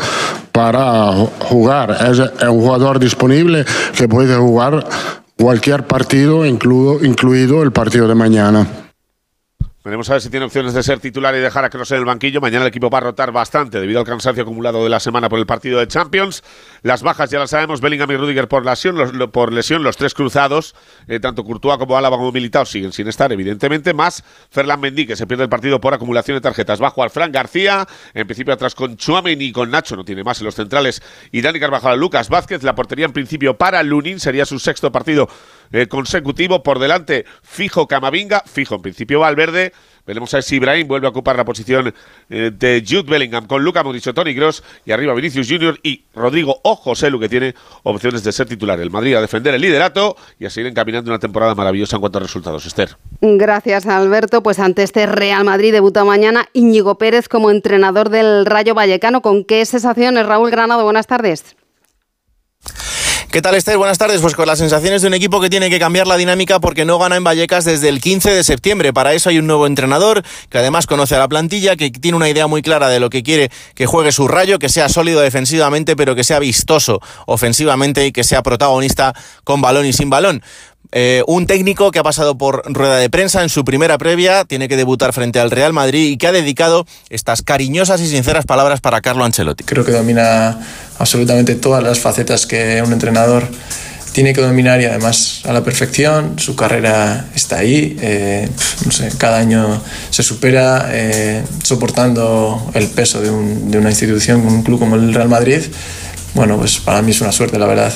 para 0.51 1.11
jugar. 1.39 1.91
Es, 2.09 2.19
es 2.19 2.47
un 2.47 2.61
jugador 2.61 2.99
disponible 2.99 3.63
que 3.95 4.07
puede 4.07 4.35
jugar 4.35 4.85
cualquier 5.37 5.85
partido, 5.85 6.45
incluido, 6.45 7.05
incluido 7.05 7.63
el 7.63 7.71
partido 7.71 8.07
de 8.07 8.15
mañana. 8.15 8.88
Veremos 9.81 10.09
a 10.09 10.13
ver 10.13 10.21
si 10.21 10.29
tiene 10.29 10.45
opciones 10.45 10.73
de 10.73 10.83
ser 10.83 10.99
titular 10.99 11.33
y 11.35 11.39
dejar 11.39 11.63
a 11.63 11.69
Kroos 11.69 11.89
en 11.91 11.99
el 11.99 12.05
banquillo. 12.05 12.41
Mañana 12.41 12.65
el 12.65 12.67
equipo 12.67 12.89
va 12.89 12.97
a 12.97 13.01
rotar 13.01 13.31
bastante 13.31 13.79
debido 13.79 14.01
al 14.01 14.05
cansancio 14.05 14.43
acumulado 14.43 14.83
de 14.83 14.89
la 14.89 14.99
semana 14.99 15.29
por 15.29 15.39
el 15.39 15.45
partido 15.45 15.79
de 15.79 15.87
Champions. 15.87 16.43
Las 16.81 17.01
bajas 17.01 17.29
ya 17.29 17.39
las 17.39 17.51
sabemos, 17.51 17.79
Bellingham 17.79 18.11
y 18.11 18.17
Rudiger 18.17 18.49
por 18.49 18.65
lesión, 18.65 18.97
los, 18.97 19.13
lo, 19.13 19.31
por 19.31 19.53
lesión, 19.53 19.81
los 19.81 19.95
tres 19.95 20.13
cruzados, 20.13 20.75
eh, 21.07 21.21
tanto 21.21 21.45
Courtois 21.45 21.77
como 21.77 21.97
Álava 21.97 22.17
como 22.17 22.33
Militao 22.33 22.65
siguen 22.65 22.91
sin 22.91 23.07
estar, 23.07 23.31
evidentemente, 23.31 23.93
más 23.93 24.25
Ferland 24.51 24.83
Mendy, 24.83 25.07
que 25.07 25.15
se 25.15 25.25
pierde 25.25 25.43
el 25.43 25.49
partido 25.49 25.79
por 25.79 25.93
acumulación 25.93 26.35
de 26.35 26.41
tarjetas. 26.41 26.79
Bajo 26.79 27.01
al 27.01 27.09
Fran 27.09 27.31
García, 27.31 27.87
en 28.13 28.27
principio 28.27 28.53
atrás 28.53 28.75
con 28.75 28.97
Chuameni 28.97 29.45
y 29.45 29.51
con 29.53 29.71
Nacho, 29.71 29.95
no 29.95 30.03
tiene 30.03 30.25
más 30.25 30.39
en 30.41 30.45
los 30.45 30.55
centrales, 30.55 31.01
y 31.31 31.39
Dani 31.39 31.57
Carvajal, 31.57 31.97
Lucas 31.97 32.27
Vázquez, 32.27 32.63
la 32.63 32.75
portería 32.75 33.05
en 33.05 33.13
principio 33.13 33.57
para 33.57 33.81
Lunin, 33.83 34.19
sería 34.19 34.45
su 34.45 34.59
sexto 34.59 34.91
partido 34.91 35.29
eh, 35.71 35.87
consecutivo, 35.87 36.63
por 36.63 36.79
delante 36.79 37.25
fijo 37.43 37.87
Camavinga, 37.87 38.43
fijo 38.45 38.75
en 38.75 38.81
principio 38.81 39.19
Valverde, 39.19 39.71
Veremos 40.09 40.33
a 40.33 40.37
ver 40.37 40.43
si 40.43 40.55
Ibrahim 40.55 40.87
vuelve 40.87 41.05
a 41.05 41.11
ocupar 41.11 41.35
la 41.35 41.45
posición 41.45 41.93
eh, 42.31 42.49
de 42.51 42.83
Jude 42.83 43.03
Bellingham 43.03 43.45
con 43.45 43.63
Luca 43.63 43.83
Modric, 43.83 44.11
Tony 44.11 44.33
Gross 44.33 44.63
y 44.83 44.91
arriba 44.91 45.13
Vinicius 45.13 45.47
Junior 45.47 45.79
y 45.83 46.03
Rodrigo 46.15 46.59
o 46.63 46.75
José 46.75 47.11
Lu 47.11 47.19
que 47.19 47.29
tiene 47.29 47.53
opciones 47.83 48.23
de 48.23 48.31
ser 48.31 48.47
titular. 48.47 48.79
El 48.79 48.89
Madrid 48.89 49.13
a 49.13 49.21
defender 49.21 49.53
el 49.53 49.61
liderato 49.61 50.15
y 50.39 50.47
a 50.47 50.49
seguir 50.49 50.71
encaminando 50.71 51.11
una 51.11 51.19
temporada 51.19 51.53
maravillosa 51.53 51.97
en 51.97 51.99
cuanto 51.99 52.17
a 52.17 52.21
resultados. 52.21 52.65
Esther. 52.65 52.97
Gracias, 53.21 53.85
Alberto. 53.85 54.41
Pues 54.41 54.57
ante 54.57 54.81
este 54.81 55.05
Real 55.05 55.43
Madrid 55.43 55.73
debuta 55.73 56.03
mañana 56.03 56.47
Íñigo 56.53 56.97
Pérez 56.97 57.29
como 57.29 57.51
entrenador 57.51 58.09
del 58.09 58.47
Rayo 58.47 58.73
Vallecano. 58.73 59.21
¿Con 59.21 59.43
qué 59.43 59.63
sensaciones, 59.63 60.25
Raúl 60.25 60.49
Granado? 60.49 60.85
Buenas 60.85 61.05
tardes. 61.05 61.55
¿Qué 63.31 63.43
tal, 63.43 63.53
Esther? 63.53 63.77
Buenas 63.77 63.99
tardes. 63.99 64.21
Pues 64.21 64.33
con 64.33 64.47
las 64.47 64.57
sensaciones 64.57 65.03
de 65.03 65.07
un 65.07 65.13
equipo 65.13 65.39
que 65.39 65.51
tiene 65.51 65.69
que 65.69 65.77
cambiar 65.77 66.07
la 66.07 66.17
dinámica 66.17 66.59
porque 66.59 66.83
no 66.83 66.97
gana 66.97 67.15
en 67.15 67.23
Vallecas 67.23 67.63
desde 67.63 67.87
el 67.87 68.01
15 68.01 68.31
de 68.31 68.43
septiembre. 68.43 68.91
Para 68.91 69.13
eso 69.13 69.29
hay 69.29 69.37
un 69.37 69.45
nuevo 69.45 69.67
entrenador 69.67 70.23
que 70.49 70.57
además 70.57 70.87
conoce 70.87 71.13
a 71.13 71.19
la 71.19 71.27
plantilla, 71.27 71.75
que 71.75 71.91
tiene 71.91 72.17
una 72.17 72.27
idea 72.27 72.47
muy 72.47 72.63
clara 72.63 72.89
de 72.89 72.99
lo 72.99 73.11
que 73.11 73.21
quiere 73.21 73.51
que 73.75 73.85
juegue 73.85 74.11
su 74.11 74.27
rayo, 74.27 74.57
que 74.57 74.67
sea 74.67 74.89
sólido 74.89 75.21
defensivamente, 75.21 75.95
pero 75.95 76.15
que 76.15 76.23
sea 76.23 76.39
vistoso 76.39 77.01
ofensivamente 77.27 78.03
y 78.07 78.11
que 78.11 78.23
sea 78.23 78.41
protagonista 78.41 79.13
con 79.43 79.61
balón 79.61 79.85
y 79.85 79.93
sin 79.93 80.09
balón 80.09 80.41
Eh, 80.91 81.23
un 81.27 81.45
técnico 81.45 81.91
que 81.91 81.99
ha 81.99 82.03
pasado 82.03 82.37
por 82.37 82.63
rueda 82.65 82.97
de 82.97 83.09
prensa 83.09 83.43
en 83.43 83.49
su 83.49 83.63
primera 83.63 83.97
previa, 83.97 84.45
tiene 84.45 84.67
que 84.67 84.75
debutar 84.75 85.13
frente 85.13 85.39
al 85.39 85.51
Real 85.51 85.71
Madrid 85.71 86.09
y 86.09 86.17
que 86.17 86.27
ha 86.27 86.31
dedicado 86.31 86.85
estas 87.09 87.41
cariñosas 87.43 88.01
y 88.01 88.07
sinceras 88.07 88.45
palabras 88.45 88.81
para 88.81 89.01
Carlo 89.01 89.23
Ancelotti. 89.23 89.63
Creo 89.65 89.85
que 89.85 89.91
domina 89.91 90.59
absolutamente 90.97 91.55
todas 91.55 91.83
las 91.83 91.99
facetas 91.99 92.47
que 92.47 92.81
un 92.83 92.91
entrenador 92.91 93.47
tiene 94.13 94.33
que 94.33 94.41
dominar 94.41 94.81
y 94.81 94.85
además 94.85 95.41
a 95.45 95.53
la 95.53 95.63
perfección. 95.63 96.39
Su 96.39 96.55
carrera 96.55 97.27
está 97.35 97.59
ahí. 97.59 97.95
Eh, 98.01 98.49
no 98.85 98.91
sé, 98.91 99.11
cada 99.17 99.37
año 99.37 99.81
se 100.09 100.23
supera 100.23 100.89
eh, 100.91 101.43
soportando 101.63 102.71
el 102.73 102.87
peso 102.87 103.21
de, 103.21 103.29
un, 103.29 103.69
de, 103.69 103.77
una 103.77 103.89
institución, 103.89 104.45
un 104.45 104.63
club 104.63 104.79
como 104.79 104.95
el 104.95 105.13
Real 105.13 105.29
Madrid. 105.29 105.61
Bueno, 106.33 106.57
pues 106.57 106.79
para 106.79 107.01
mí 107.01 107.11
es 107.11 107.21
una 107.21 107.31
suerte, 107.31 107.59
la 107.59 107.67
verdad. 107.67 107.93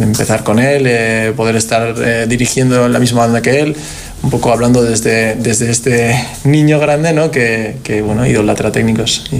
Empezar 0.00 0.42
con 0.42 0.58
él, 0.58 0.84
eh, 0.86 1.32
poder 1.36 1.56
estar 1.56 1.94
eh, 1.98 2.26
dirigiendo 2.26 2.86
en 2.86 2.92
la 2.92 2.98
misma 2.98 3.20
banda 3.20 3.42
que 3.42 3.60
él, 3.60 3.76
un 4.22 4.30
poco 4.30 4.52
hablando 4.52 4.82
desde, 4.82 5.34
desde 5.34 5.70
este 5.70 6.28
niño 6.44 6.78
grande, 6.78 7.12
¿no? 7.12 7.30
Que, 7.30 7.76
que 7.82 8.02
bueno, 8.02 8.26
idolatra 8.26 8.70
técnicos. 8.70 9.30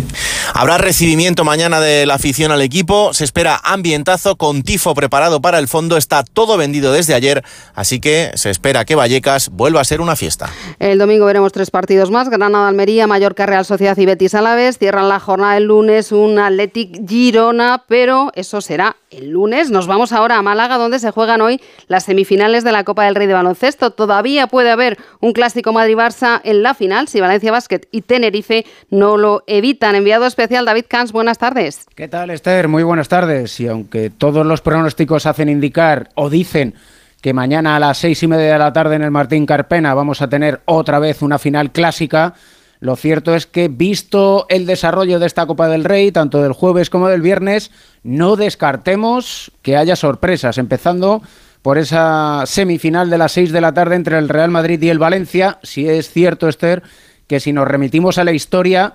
Habrá 0.55 0.79
recibimiento 0.79 1.45
mañana 1.45 1.81
de 1.81 2.05
la 2.07 2.15
afición 2.15 2.51
al 2.51 2.63
equipo, 2.63 3.15
se 3.15 3.25
espera 3.25 3.61
ambientazo 3.63 4.37
con 4.37 4.63
tifo 4.63 4.95
preparado 4.95 5.41
para 5.41 5.59
el 5.59 5.69
fondo, 5.69 5.97
está 5.97 6.25
todo 6.25 6.57
vendido 6.57 6.93
desde 6.93 7.15
ayer, 7.15 7.43
así 7.75 8.01
que 8.01 8.33
se 8.35 8.51
espera 8.51 8.85
que 8.85 8.95
Vallecas 8.95 9.51
vuelva 9.51 9.81
a 9.81 9.85
ser 9.85 10.01
una 10.01 10.17
fiesta. 10.17 10.51
El 10.79 10.99
domingo 10.99 11.27
veremos 11.27 11.53
tres 11.53 11.71
partidos 11.71 12.11
más, 12.11 12.29
Granada, 12.29 12.69
Almería, 12.69 13.07
Mallorca, 13.07 13.47
Real 13.47 13.65
Sociedad 13.65 13.97
y 13.97 14.07
Betis 14.07 14.35
Alavés, 14.35 14.79
cierran 14.79 15.09
la 15.09 15.21
jornada 15.21 15.57
el 15.57 15.65
lunes 15.65 16.13
un 16.13 16.39
Athletic 16.39 17.09
Girona, 17.09 17.85
pero 17.87 18.33
eso 18.35 18.61
será 18.61 18.97
el 19.11 19.31
lunes. 19.31 19.71
Nos 19.71 19.87
vamos 19.87 20.13
ahora 20.13 20.37
a 20.39 20.43
Málaga, 20.43 20.79
donde 20.79 20.99
se 20.99 21.11
juegan 21.11 21.41
hoy 21.41 21.61
las 21.87 22.05
semifinales 22.05 22.65
de 22.65 22.73
la 22.73 22.85
Copa 22.85 23.05
del 23.05 23.15
Rey 23.15 23.27
de 23.27 23.35
Baloncesto. 23.35 23.91
Todavía 23.91 24.47
puede 24.47 24.72
haber 24.73 24.99
un 25.21 25.33
clásico 25.33 25.73
Madrid-Barça 25.73 26.41
en 26.45 26.63
la 26.63 26.75
final 26.75 27.09
si 27.09 27.21
Valencia 27.21 27.53
Basket 27.53 27.81
y 27.91 28.03
Tenerife 28.03 28.65
no 28.91 29.17
lo 29.17 29.45
evitan. 29.47 29.95
Enviado 29.95 30.27
especial 30.27 30.65
David 30.65 30.87
Cans, 30.89 31.13
buenas 31.13 31.39
tardes. 31.39 31.87
¿Qué 31.95 32.09
tal, 32.09 32.31
Esther? 32.31 32.69
Muy 32.69 32.83
buenas 32.83 33.09
tardes. 33.09 33.59
Y 33.61 33.69
aunque 33.69 34.11
todos 34.11 34.45
los 34.45 34.61
pronósticos 34.61 35.27
hacen 35.27 35.49
indicar 35.49 36.09
o 36.15 36.31
dicen 36.31 36.75
que 37.21 37.33
mañana 37.33 37.77
a 37.77 37.81
las 37.81 37.99
seis 37.99 38.23
y 38.23 38.27
media 38.27 38.53
de 38.53 38.59
la 38.59 38.73
tarde 38.73 38.97
en 38.97 39.03
el 39.03 39.11
Martín 39.13 39.47
Carpena 39.47 39.95
vamos 39.95 40.21
a 40.23 40.29
tener 40.29 40.61
otra 40.65 40.99
vez 40.99 41.23
una 41.23 41.39
final 41.39 41.71
clásica, 41.71 42.35
lo 42.83 42.97
cierto 42.97 43.37
es 43.37 43.47
que, 43.47 43.69
visto 43.69 44.45
el 44.49 44.67
desarrollo 44.67 45.21
de 45.21 45.27
esta 45.27 45.47
Copa 45.47 45.69
del 45.69 45.85
Rey, 45.85 46.11
tanto 46.11 46.43
del 46.43 46.53
jueves 46.53 46.91
como 46.91 47.07
del 47.07 47.23
viernes, 47.23 47.71
no 48.03 48.35
descartemos 48.35 49.53
que 49.63 49.77
haya 49.77 49.95
sorpresas, 49.95 50.59
empezando 50.59 51.23
por 51.63 51.79
esa 51.79 52.43
semifinal 52.45 53.09
de 53.09 53.19
las 53.19 53.33
6 53.33 53.53
de 53.53 53.61
la 53.61 53.73
tarde 53.73 53.95
entre 53.95 54.19
el 54.19 54.29
Real 54.29 54.51
Madrid 54.51 54.83
y 54.83 54.91
el 54.91 54.99
Valencia. 54.99 55.59
Si 55.63 55.89
es 55.89 56.11
cierto, 56.11 56.49
Esther, 56.49 56.83
que 57.29 57.41
si 57.41 57.53
nos 57.53 57.69
remitimos 57.69 58.19
a 58.19 58.25
la 58.25 58.33
historia, 58.33 58.95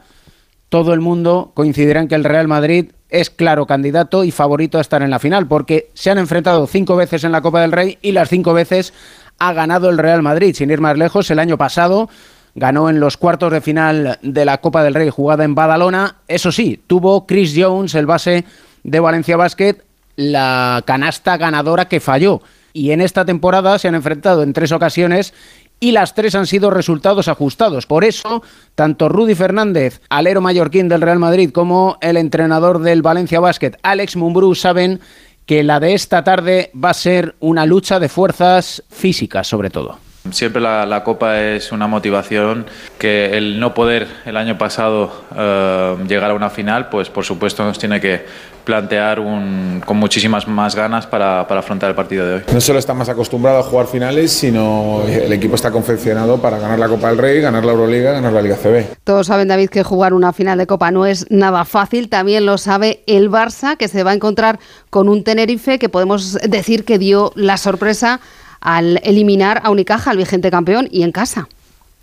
todo 0.69 0.93
el 0.93 0.99
mundo 0.99 1.51
coincidirá 1.53 2.01
en 2.01 2.07
que 2.07 2.15
el 2.15 2.25
Real 2.25 2.47
Madrid 2.47 2.91
es 3.09 3.29
claro 3.29 3.65
candidato 3.65 4.25
y 4.25 4.31
favorito 4.31 4.77
a 4.77 4.81
estar 4.81 5.01
en 5.01 5.09
la 5.09 5.19
final, 5.19 5.47
porque 5.47 5.89
se 5.93 6.11
han 6.11 6.17
enfrentado 6.17 6.67
cinco 6.67 6.97
veces 6.97 7.23
en 7.23 7.31
la 7.31 7.41
Copa 7.41 7.61
del 7.61 7.71
Rey 7.71 7.97
y 8.01 8.11
las 8.11 8.29
cinco 8.29 8.53
veces 8.53 8.93
ha 9.39 9.53
ganado 9.53 9.89
el 9.89 9.97
Real 9.97 10.21
Madrid. 10.21 10.53
Sin 10.53 10.69
ir 10.69 10.81
más 10.81 10.97
lejos, 10.97 11.31
el 11.31 11.39
año 11.39 11.57
pasado 11.57 12.09
ganó 12.53 12.89
en 12.89 12.99
los 12.99 13.17
cuartos 13.17 13.51
de 13.53 13.61
final 13.61 14.19
de 14.21 14.45
la 14.45 14.57
Copa 14.57 14.83
del 14.83 14.95
Rey 14.95 15.09
jugada 15.09 15.45
en 15.45 15.55
Badalona. 15.55 16.17
Eso 16.27 16.51
sí, 16.51 16.81
tuvo 16.85 17.25
Chris 17.25 17.53
Jones, 17.55 17.95
el 17.95 18.07
base 18.07 18.43
de 18.83 18.99
Valencia 18.99 19.37
Basket, 19.37 19.77
la 20.15 20.83
canasta 20.85 21.37
ganadora 21.37 21.87
que 21.87 21.99
falló. 21.99 22.41
Y 22.77 22.91
en 22.91 23.01
esta 23.01 23.25
temporada 23.25 23.79
se 23.79 23.87
han 23.87 23.95
enfrentado 23.95 24.43
en 24.43 24.53
tres 24.53 24.71
ocasiones 24.71 25.33
y 25.79 25.93
las 25.93 26.13
tres 26.13 26.35
han 26.35 26.45
sido 26.45 26.69
resultados 26.69 27.27
ajustados. 27.27 27.87
Por 27.87 28.03
eso, 28.03 28.43
tanto 28.75 29.09
Rudy 29.09 29.33
Fernández, 29.33 29.99
alero 30.09 30.41
mallorquín 30.41 30.87
del 30.87 31.01
Real 31.01 31.17
Madrid, 31.17 31.49
como 31.49 31.97
el 32.01 32.17
entrenador 32.17 32.77
del 32.79 33.01
Valencia 33.01 33.39
Basket, 33.39 33.71
Alex 33.81 34.15
Mumbrú, 34.15 34.53
saben 34.53 34.99
que 35.47 35.63
la 35.63 35.79
de 35.79 35.95
esta 35.95 36.23
tarde 36.23 36.69
va 36.75 36.91
a 36.91 36.93
ser 36.93 37.35
una 37.39 37.65
lucha 37.65 37.99
de 37.99 38.09
fuerzas 38.09 38.83
físicas, 38.89 39.47
sobre 39.47 39.71
todo. 39.71 39.97
Siempre 40.31 40.61
la, 40.61 41.03
Copa 41.03 41.41
es 41.41 41.71
una 41.71 41.87
motivación 41.87 42.65
que 42.97 43.37
el 43.37 43.59
no 43.59 43.73
poder 43.73 44.07
el 44.25 44.37
año 44.37 44.57
pasado 44.57 45.11
eh, 45.35 45.95
llegar 46.07 46.31
a 46.31 46.33
una 46.33 46.49
final, 46.49 46.89
pues 46.89 47.09
por 47.09 47.23
supuesto 47.23 47.63
nos 47.63 47.77
tiene 47.77 48.01
que 48.01 48.25
plantear 48.67 49.21
un, 49.21 49.81
con 49.85 49.95
muchísimas 49.95 50.45
más 50.45 50.75
ganas 50.75 51.07
para, 51.07 51.47
para, 51.47 51.61
afrontar 51.61 51.89
el 51.89 51.95
partido 51.95 52.27
de 52.27 52.33
hoy. 52.33 52.41
No 52.51 52.59
solo 52.59 52.79
está 52.79 52.93
más 52.93 53.07
acostumbrado 53.07 53.59
a 53.59 53.63
jugar 53.63 53.87
finales, 53.87 54.29
sino 54.33 55.03
el 55.07 55.31
equipo 55.31 55.55
está 55.55 55.71
confeccionado 55.71 56.41
para 56.41 56.59
ganar 56.59 56.77
la 56.77 56.89
Copa 56.89 57.07
del 57.07 57.17
Rey, 57.17 57.39
ganar 57.39 57.63
la 57.63 57.71
Euroliga, 57.71 58.11
ganar 58.11 58.33
la 58.33 58.41
Liga 58.41 58.57
CB. 58.57 58.97
Todos 59.05 59.27
saben, 59.27 59.47
David, 59.47 59.69
que 59.69 59.83
jugar 59.83 60.13
una 60.13 60.33
final 60.33 60.57
de 60.57 60.67
Copa 60.67 60.91
no 60.91 61.05
es 61.05 61.27
nada 61.29 61.63
fácil. 61.63 62.09
También 62.09 62.45
lo 62.45 62.57
sabe 62.57 63.03
el 63.07 63.31
Barça, 63.31 63.77
que 63.77 63.87
se 63.87 64.03
va 64.03 64.11
a 64.11 64.15
encontrar 64.15 64.59
con 64.89 65.07
un 65.07 65.23
Tenerife 65.23 65.79
que 65.79 65.87
podemos 65.87 66.33
decir 66.33 66.83
que 66.83 66.99
dio 66.99 67.31
la 67.35 67.55
sorpresa 67.55 68.19
al 68.61 68.99
eliminar 69.03 69.61
a 69.63 69.69
Unicaja, 69.69 70.11
al 70.11 70.17
vigente 70.17 70.51
campeón, 70.51 70.87
y 70.91 71.03
en 71.03 71.11
casa. 71.11 71.47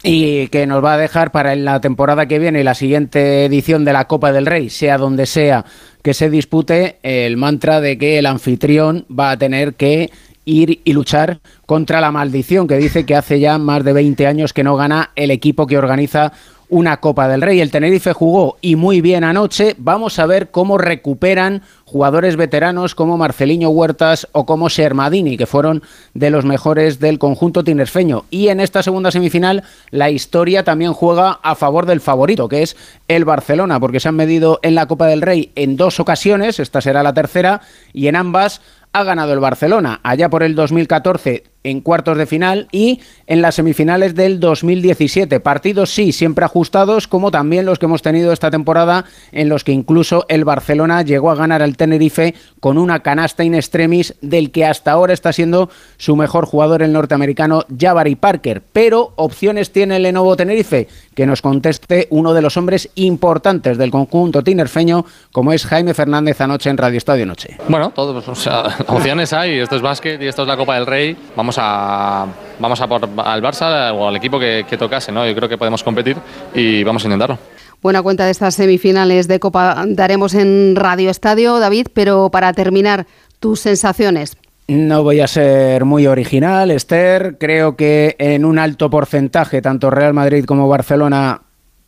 Y 0.03 0.49
que 0.49 0.67
nos 0.67 0.85
va 0.85 0.95
a 0.95 0.99
dejar 0.99 1.33
para 1.33 1.57
la 1.57 1.81
temporada 1.81 2.27
que 2.27 2.39
viene 2.39 2.61
y 2.61 2.65
la 2.65 2.75
siguiente 2.75 3.47
edición 3.47 3.87
de 3.87 3.95
la 3.95 4.07
Copa 4.07 4.33
del 4.33 4.45
Rey, 4.45 4.69
sea 4.69 4.99
donde 4.99 5.25
sea 5.25 5.65
que 6.03 6.13
se 6.13 6.29
dispute, 6.29 6.99
el 7.03 7.39
mantra 7.39 7.81
de 7.81 7.97
que 7.97 8.19
el 8.19 8.27
anfitrión 8.27 9.07
va 9.09 9.31
a 9.31 9.39
tener 9.39 9.75
que 9.75 10.11
ir 10.45 10.81
y 10.85 10.93
luchar 10.93 11.41
contra 11.67 12.03
la 12.03 12.11
maldición 12.11 12.67
que 12.67 12.77
dice 12.77 13.07
que 13.07 13.17
hace 13.17 13.41
ya 13.41 13.57
más 13.59 13.85
de 13.85 13.95
20 13.95 14.27
años 14.27 14.53
que 14.53 14.65
no 14.65 14.77
gana 14.77 15.11
el 15.17 15.31
equipo 15.31 15.67
que 15.67 15.79
organiza 15.79 16.33
una 16.69 16.99
Copa 16.99 17.29
del 17.29 17.43
Rey. 17.43 17.61
El 17.61 17.71
Tenerife 17.71 18.13
jugó 18.13 18.57
y 18.61 18.77
muy 18.77 19.01
bien 19.01 19.25
anoche. 19.25 19.75
Vamos 19.79 20.19
a 20.19 20.27
ver 20.27 20.51
cómo 20.51 20.79
recuperan 20.79 21.63
jugadores 21.85 22.37
veteranos 22.37 22.95
como 22.95 23.17
Marceliño 23.17 23.69
Huertas 23.69 24.29
o 24.33 24.47
como 24.47 24.69
Shermadini, 24.69 25.37
que 25.37 25.47
fueron 25.47 25.83
de 26.15 26.31
los 26.31 26.45
mejores 26.45 26.99
del 27.01 27.19
conjunto 27.19 27.65
tinerfeño. 27.65 28.25
Y 28.31 28.49
en 28.49 28.61
esta 28.61 28.83
segunda 28.83 29.11
semifinal 29.11 29.63
la 29.91 30.11
historia 30.11 30.65
también 30.65 30.93
juega 30.93 31.39
a 31.43 31.55
favor 31.55 31.87
del 31.87 32.01
favorito, 32.01 32.49
que 32.49 32.63
es 32.63 32.77
el 33.09 33.25
Barcelona, 33.25 33.79
porque 33.81 34.01
se 34.01 34.09
han 34.09 34.17
medido 34.17 34.59
en 34.63 34.75
la 34.75 34.87
Copa 34.87 35.07
del 35.07 35.23
Rey 35.23 35.53
en 35.55 35.77
dos 35.77 36.01
ocasiones, 36.01 36.59
esta 36.59 36.81
será 36.81 37.03
la 37.03 37.15
tercera, 37.15 37.61
y 37.93 38.09
en 38.09 38.17
ambas 38.17 38.61
ha 38.93 39.05
ganado 39.05 39.33
el 39.33 39.41
Barcelona, 39.41 40.01
allá 40.03 40.31
por 40.31 40.43
el 40.43 40.55
2014 40.55 41.54
en 41.65 41.81
cuartos 41.81 42.17
de 42.17 42.27
final 42.27 42.69
y 42.71 43.01
en 43.27 43.43
las 43.43 43.57
semifinales 43.57 44.15
del 44.15 44.39
2017. 44.39 45.41
Partidos 45.41 45.91
sí, 45.91 46.13
siempre 46.13 46.45
ajustados, 46.45 47.09
como 47.09 47.31
también 47.31 47.67
los 47.67 47.79
que 47.79 47.87
hemos 47.87 48.03
tenido 48.03 48.33
esta 48.33 48.51
temporada, 48.51 49.07
en 49.33 49.49
los 49.49 49.65
que 49.65 49.73
incluso 49.73 50.27
el 50.29 50.45
Barcelona 50.45 51.03
llegó 51.03 51.31
a 51.31 51.35
ganar 51.35 51.63
al 51.63 51.77
Tenerife 51.77 52.35
con 52.61 52.79
una 52.79 53.01
canasta 53.01 53.45
in 53.45 53.55
extremis 53.55 54.15
del 54.21 54.51
que 54.51 54.67
hasta 54.67 54.93
ahora 54.93 55.15
está 55.15 55.33
siendo 55.33 55.71
su 55.97 56.17
mejor 56.17 56.47
jugador 56.47 56.83
el 56.83 56.93
norteamericano 56.93 57.65
Jabari 57.77 58.15
Parker. 58.15 58.63
Pero 58.73 59.13
opciones 59.17 59.73
tiene 59.73 59.97
el 59.97 60.03
Lenovo 60.03 60.37
Tenerife, 60.37 60.89
que 61.15 61.27
nos 61.27 61.41
conteste 61.41 62.09
uno 62.11 62.35
de 62.35 62.43
los 62.43 62.57
hombres 62.57 62.91
importantes 62.95 63.79
del 63.79 63.91
conjunto 63.91 64.43
tinerfeño, 64.43 65.07
como 65.33 65.53
es 65.53 65.65
Jaime 65.67 65.95
Fernández 65.95 66.41
anoche 66.41 66.69
en 66.69 66.77
Radio 66.77 66.99
Estadio 66.99 67.25
Noche. 67.25 67.57
Bueno, 67.69 67.91
todos, 67.91 68.29
opciones 68.87 69.33
hay, 69.33 69.59
esto 69.59 69.77
es 69.77 69.83
básquet 69.83 70.21
y 70.21 70.27
esto 70.27 70.43
es 70.43 70.49
la 70.49 70.57
Copa 70.57 70.75
del 70.75 70.87
Rey. 70.87 71.17
Vamos 71.37 71.54
a 71.59 72.27
vamos 72.59 72.81
a 72.81 72.87
por 72.87 73.09
al 73.25 73.43
Barça 73.43 73.93
o 73.93 74.09
al 74.09 74.17
equipo 74.17 74.39
que, 74.39 74.65
que 74.69 74.77
tocase, 74.77 75.13
¿no? 75.13 75.27
Yo 75.27 75.35
creo 75.35 75.49
que 75.49 75.59
podemos 75.59 75.83
competir 75.83 76.17
y 76.55 76.83
vamos 76.85 77.05
a 77.05 77.07
intentarlo. 77.07 77.39
Buena 77.83 78.03
cuenta 78.03 78.25
de 78.25 78.31
estas 78.31 78.55
semifinales 78.55 79.29
de 79.29 79.39
Copa 79.39 79.85
daremos 79.87 80.35
en 80.35 80.75
Radio 80.75 81.11
Estadio, 81.11 81.59
David, 81.59 81.89
pero 81.93 82.31
para 82.31 82.53
terminar, 82.55 83.07
tus 83.41 83.61
sensaciones. 83.61 84.39
No 84.67 85.03
voy 85.03 85.21
a 85.21 85.27
ser 85.27 85.85
muy 85.85 86.07
original, 86.07 86.71
Esther. 86.71 87.37
Creo 87.39 87.77
que 87.77 88.17
en 88.19 88.47
un 88.47 88.59
alto 88.59 88.89
porcentaje, 88.89 89.61
tanto 89.61 89.91
Real 89.91 90.15
Madrid 90.15 90.47
como 90.47 90.67
Barcelona 90.67 91.43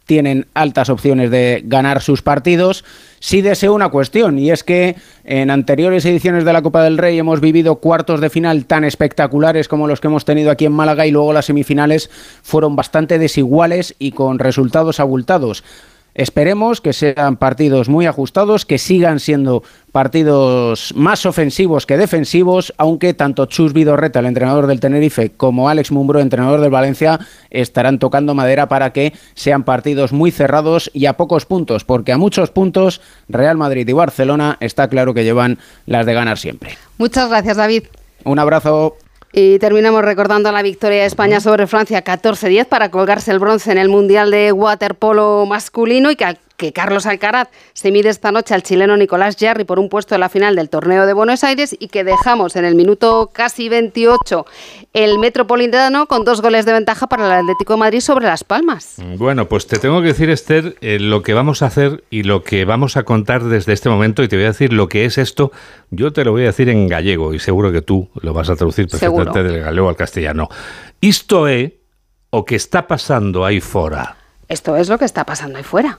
tienen 0.07 0.47
altas 0.55 0.89
opciones 0.89 1.31
de 1.31 1.63
ganar 1.67 2.01
sus 2.01 2.23
partidos. 2.23 2.85
Sí 3.19 3.43
deseo 3.43 3.75
una 3.75 3.89
cuestión, 3.89 4.39
y 4.39 4.51
es 4.51 4.63
que 4.63 4.97
en 5.25 5.51
anteriores 5.51 6.05
ediciones 6.05 6.45
de 6.45 6.53
la 6.53 6.63
Copa 6.63 6.83
del 6.83 6.97
Rey 6.97 7.19
hemos 7.19 7.41
vivido 7.41 7.77
cuartos 7.77 8.21
de 8.21 8.31
final 8.31 8.67
tan 8.67 8.85
espectaculares 8.85 9.69
como 9.69 9.89
los 9.89 10.01
que 10.01 10.07
hemos 10.07 10.25
tenido 10.25 10.51
aquí 10.51 10.65
en 10.65 10.73
Málaga 10.73 11.07
y 11.07 11.11
luego 11.11 11.33
las 11.33 11.47
semifinales 11.47 12.09
fueron 12.43 12.77
bastante 12.77 13.19
desiguales 13.19 13.95
y 13.99 14.13
con 14.13 14.39
resultados 14.39 15.01
abultados. 15.01 15.65
Esperemos 16.17 16.81
que 16.81 16.95
sean 16.95 17.37
partidos 17.37 17.91
muy 17.91 18.07
ajustados, 18.07 18.65
que 18.65 18.79
sigan 18.79 19.21
siendo 19.21 19.63
partidos 19.93 20.95
más 20.97 21.27
ofensivos 21.27 21.85
que 21.85 21.99
defensivos, 21.99 22.73
aunque 22.79 23.13
tanto 23.13 23.45
Chus 23.45 23.75
Vidorreta, 23.75 24.21
el 24.21 24.27
entrenador 24.27 24.67
del 24.67 24.81
Tenerife, 24.81 25.33
como 25.37 25.69
Alex 25.69 25.93
Mumbro, 25.93 26.21
entrenador 26.21 26.63
del 26.63 26.71
Valencia, 26.71 27.21
estarán 27.51 27.99
tocando 27.99 28.35
madera 28.35 28.67
para 28.67 28.95
que 28.95 29.13
sean 29.35 29.65
partidos 29.65 30.15
muy 30.15 30.31
cerrados 30.31 30.91
y 30.95 31.05
a 31.05 31.19
pocos 31.19 31.45
puntos, 31.45 31.85
porque 31.85 32.13
a 32.13 32.19
muchos 32.19 32.51
puntos 32.51 33.03
Real 33.29 33.59
Madrid 33.59 33.87
y 33.87 33.93
Barcelona 33.93 34.57
está 34.61 34.89
claro 34.89 35.13
que 35.13 35.23
llevan 35.23 35.59
las 35.85 36.07
de 36.07 36.15
ganar 36.15 36.39
siempre. 36.39 36.79
Muchas 36.97 37.29
gracias, 37.29 37.59
David. 37.59 37.85
Un 38.25 38.39
abrazo. 38.39 38.97
Y 39.39 39.59
terminamos 39.59 40.03
recordando 40.03 40.51
la 40.51 40.63
victoria 40.63 41.01
de 41.01 41.05
España 41.05 41.41
sobre 41.41 41.67
Francia 41.67 42.03
14-10 42.03 42.65
para 42.65 42.91
colgarse 42.91 43.31
el 43.31 43.39
bronce 43.39 43.71
en 43.71 43.77
el 43.77 43.91
Mundial 43.91 44.31
de 44.31 44.51
Waterpolo 44.51 45.45
masculino 45.45 46.11
y 46.11 46.17
que 46.17 46.25
que 46.57 46.73
Carlos 46.73 47.07
Alcaraz 47.07 47.49
se 47.73 47.91
mide 47.91 48.09
esta 48.09 48.33
noche 48.33 48.55
al 48.55 48.63
chileno 48.63 48.97
Nicolás 48.97 49.37
Jarry 49.39 49.65
por 49.65 49.79
un 49.79 49.89
puesto 49.89 50.15
en 50.15 50.21
la 50.21 50.29
final 50.29 50.57
del 50.57 50.69
torneo 50.69 51.07
de 51.07 51.13
Buenos 51.13 51.45
Aires 51.45 51.77
y 51.79 51.89
que 51.89 52.05
dejamos 52.05 52.57
en 52.57 52.65
el 52.65 52.75
minuto 52.75 53.31
casi 53.33 53.69
28 53.69 54.47
el 54.93 55.19
Metropolitano 55.19 56.07
con 56.07 56.25
dos 56.25 56.41
goles 56.41 56.65
de 56.65 56.73
ventaja 56.73 57.07
para 57.07 57.27
el 57.27 57.33
Atlético 57.33 57.75
de 57.75 57.79
Madrid 57.81 58.01
sobre 58.01 58.27
Las 58.27 58.45
Palmas. 58.45 58.97
Bueno, 59.17 59.47
pues 59.47 59.67
te 59.67 59.79
tengo 59.79 60.01
que 60.01 60.09
decir, 60.09 60.31
Esther, 60.31 60.77
eh, 60.81 60.99
lo 60.99 61.23
que 61.23 61.35
vamos 61.35 61.63
a 61.63 61.67
hacer 61.67 62.05
y 62.11 62.23
lo 62.23 62.43
que 62.43 62.65
vamos 62.65 62.97
a 62.97 63.03
contar 63.03 63.45
desde 63.45 63.73
este 63.73 63.89
momento 63.89 64.23
y 64.23 64.29
te 64.29 64.37
voy 64.37 64.45
a 64.47 64.49
decir 64.49 64.73
lo 64.73 64.89
que 64.89 65.05
es 65.05 65.19
esto. 65.19 65.53
Yo 65.91 66.13
te 66.13 66.25
lo 66.25 66.33
voy 66.33 66.43
a 66.43 66.47
decir 66.47 66.69
en 66.69 66.89
gallego 66.89 67.35
y 67.35 67.39
seguro 67.39 67.73
que 67.73 67.83
tú 67.83 68.09
lo 68.21 68.33
vas 68.33 68.51
a 68.51 68.57
traducir 68.57 68.89
perfectamente 68.89 69.43
del 69.43 69.63
gallego 69.63 69.89
al 69.89 69.97
castellano. 69.97 70.49
Esto 71.01 71.49
es 71.49 71.73
o 72.31 72.45
que 72.45 72.57
está 72.57 72.87
pasando 72.87 73.45
ahí 73.45 73.61
fuera. 73.61 74.17
Esto 74.49 74.77
es 74.77 74.89
lo 74.89 74.99
que 74.99 75.05
está 75.05 75.25
pasando 75.25 75.59
ahí 75.59 75.65
fuera. 75.65 75.99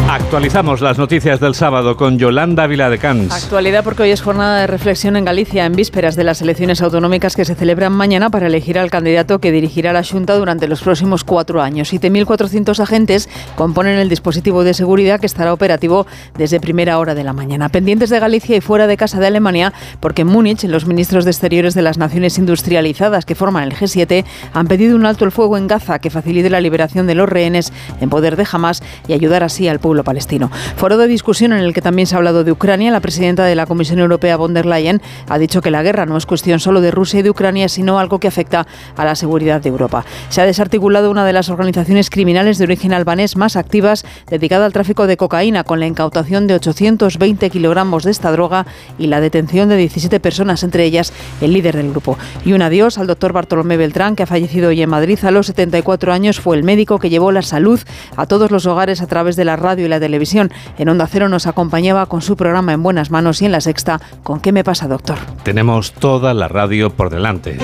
Actualizamos 0.11 0.81
las 0.81 0.97
noticias 0.97 1.39
del 1.39 1.55
sábado 1.55 1.95
con 1.95 2.19
Yolanda 2.19 2.67
Viladecans. 2.67 3.31
Actualidad 3.31 3.81
porque 3.81 4.03
hoy 4.03 4.11
es 4.11 4.21
jornada 4.21 4.59
de 4.59 4.67
reflexión 4.67 5.15
en 5.15 5.23
Galicia 5.23 5.65
en 5.65 5.71
vísperas 5.71 6.17
de 6.17 6.25
las 6.25 6.41
elecciones 6.41 6.81
autonómicas 6.81 7.33
que 7.33 7.45
se 7.45 7.55
celebran 7.55 7.93
mañana 7.93 8.29
para 8.29 8.47
elegir 8.47 8.77
al 8.77 8.91
candidato 8.91 9.39
que 9.39 9.53
dirigirá 9.53 9.93
la 9.93 10.03
Junta 10.03 10.35
durante 10.35 10.67
los 10.67 10.81
próximos 10.81 11.23
cuatro 11.23 11.61
años. 11.61 11.93
7.400 11.93 12.77
agentes 12.81 13.29
componen 13.55 13.99
el 13.99 14.09
dispositivo 14.09 14.65
de 14.65 14.73
seguridad 14.73 15.21
que 15.21 15.27
estará 15.27 15.53
operativo 15.53 16.05
desde 16.37 16.59
primera 16.59 16.99
hora 16.99 17.15
de 17.15 17.23
la 17.23 17.31
mañana. 17.31 17.69
Pendientes 17.69 18.09
de 18.09 18.19
Galicia 18.19 18.57
y 18.57 18.61
fuera 18.61 18.87
de 18.87 18.97
casa 18.97 19.17
de 19.21 19.27
Alemania 19.27 19.71
porque 20.01 20.23
en 20.23 20.27
Múnich 20.27 20.65
los 20.65 20.87
ministros 20.87 21.23
de 21.23 21.31
Exteriores 21.31 21.73
de 21.73 21.83
las 21.83 21.97
naciones 21.97 22.37
industrializadas 22.37 23.23
que 23.25 23.35
forman 23.35 23.63
el 23.63 23.77
G7 23.77 24.25
han 24.53 24.67
pedido 24.67 24.97
un 24.97 25.05
alto 25.05 25.23
el 25.23 25.31
fuego 25.31 25.57
en 25.57 25.67
Gaza 25.67 25.99
que 25.99 26.09
facilite 26.09 26.49
la 26.49 26.59
liberación 26.59 27.07
de 27.07 27.15
los 27.15 27.29
rehenes 27.29 27.71
en 28.01 28.09
poder 28.09 28.35
de 28.35 28.45
Hamas 28.51 28.83
y 29.07 29.13
ayudar 29.13 29.43
así 29.43 29.69
al 29.69 29.79
pueblo 29.79 30.00
palestino. 30.03 30.49
Foro 30.75 30.97
de 30.97 31.07
discusión 31.07 31.53
en 31.53 31.59
el 31.59 31.73
que 31.73 31.81
también 31.81 32.07
se 32.07 32.15
ha 32.15 32.17
hablado 32.17 32.43
de 32.43 32.51
Ucrania. 32.51 32.91
La 32.91 32.99
presidenta 32.99 33.45
de 33.45 33.55
la 33.55 33.65
Comisión 33.65 33.99
Europea, 33.99 34.37
von 34.37 34.53
der 34.53 34.65
Leyen, 34.65 35.01
ha 35.27 35.37
dicho 35.37 35.61
que 35.61 35.71
la 35.71 35.83
guerra 35.83 36.05
no 36.05 36.17
es 36.17 36.25
cuestión 36.25 36.59
solo 36.59 36.81
de 36.81 36.91
Rusia 36.91 37.19
y 37.19 37.23
de 37.23 37.29
Ucrania, 37.29 37.69
sino 37.69 37.99
algo 37.99 38.19
que 38.19 38.27
afecta 38.27 38.67
a 38.95 39.05
la 39.05 39.15
seguridad 39.15 39.61
de 39.61 39.69
Europa. 39.69 40.05
Se 40.29 40.41
ha 40.41 40.45
desarticulado 40.45 41.11
una 41.11 41.25
de 41.25 41.33
las 41.33 41.49
organizaciones 41.49 42.09
criminales 42.09 42.57
de 42.57 42.63
origen 42.63 42.93
albanés 42.93 43.35
más 43.35 43.55
activas 43.55 44.05
dedicada 44.29 44.65
al 44.65 44.73
tráfico 44.73 45.07
de 45.07 45.17
cocaína, 45.17 45.63
con 45.63 45.79
la 45.79 45.87
incautación 45.87 46.47
de 46.47 46.55
820 46.55 47.49
kilogramos 47.49 48.03
de 48.03 48.11
esta 48.11 48.31
droga 48.31 48.65
y 48.97 49.07
la 49.07 49.21
detención 49.21 49.69
de 49.69 49.77
17 49.77 50.19
personas, 50.19 50.63
entre 50.63 50.85
ellas 50.85 51.13
el 51.41 51.53
líder 51.53 51.75
del 51.75 51.91
grupo. 51.91 52.17
Y 52.45 52.53
un 52.53 52.61
adiós 52.61 52.97
al 52.97 53.07
doctor 53.07 53.33
Bartolomé 53.33 53.77
Beltrán, 53.77 54.15
que 54.15 54.23
ha 54.23 54.27
fallecido 54.27 54.69
hoy 54.69 54.81
en 54.81 54.89
Madrid 54.89 55.19
a 55.23 55.31
los 55.31 55.47
74 55.47 56.13
años. 56.13 56.39
Fue 56.39 56.57
el 56.57 56.63
médico 56.63 56.99
que 56.99 57.09
llevó 57.09 57.31
la 57.31 57.41
salud 57.41 57.79
a 58.15 58.25
todos 58.25 58.51
los 58.51 58.65
hogares 58.65 59.01
a 59.01 59.07
través 59.07 59.35
de 59.35 59.45
la 59.45 59.55
radio 59.55 59.85
y 59.85 59.89
la 59.91 59.99
televisión. 59.99 60.51
En 60.79 60.89
Onda 60.89 61.05
Cero 61.05 61.29
nos 61.29 61.45
acompañaba 61.45 62.07
con 62.07 62.23
su 62.23 62.35
programa 62.35 62.73
En 62.73 62.81
Buenas 62.81 63.11
Manos 63.11 63.41
y 63.41 63.45
en 63.45 63.51
La 63.51 63.61
Sexta 63.61 64.01
con 64.23 64.39
¿Qué 64.39 64.51
me 64.51 64.63
pasa, 64.63 64.87
doctor? 64.87 65.17
Tenemos 65.43 65.93
toda 65.93 66.33
la 66.33 66.47
radio 66.47 66.89
por 66.89 67.11
delante. 67.11 67.59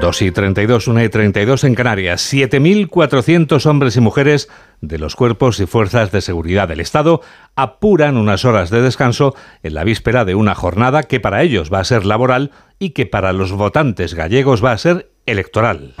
Dos 0.00 0.20
y 0.20 0.30
32, 0.30 0.88
1 0.88 1.04
y 1.04 1.08
32 1.08 1.64
en 1.64 1.74
Canarias. 1.74 2.32
7.400 2.32 3.64
hombres 3.66 3.96
y 3.96 4.00
mujeres 4.00 4.48
de 4.82 4.98
los 4.98 5.16
cuerpos 5.16 5.58
y 5.58 5.66
fuerzas 5.66 6.12
de 6.12 6.20
seguridad 6.20 6.68
del 6.68 6.80
Estado 6.80 7.22
apuran 7.56 8.18
unas 8.18 8.44
horas 8.44 8.68
de 8.68 8.82
descanso 8.82 9.34
en 9.62 9.74
la 9.74 9.84
víspera 9.84 10.24
de 10.24 10.34
una 10.34 10.54
jornada 10.54 11.02
que 11.02 11.18
para 11.18 11.42
ellos 11.42 11.72
va 11.72 11.80
a 11.80 11.84
ser 11.84 12.04
laboral 12.04 12.50
y 12.78 12.90
que 12.90 13.06
para 13.06 13.32
los 13.32 13.52
votantes 13.52 14.14
gallegos 14.14 14.62
va 14.62 14.72
a 14.72 14.78
ser 14.78 15.10
electoral. 15.24 15.94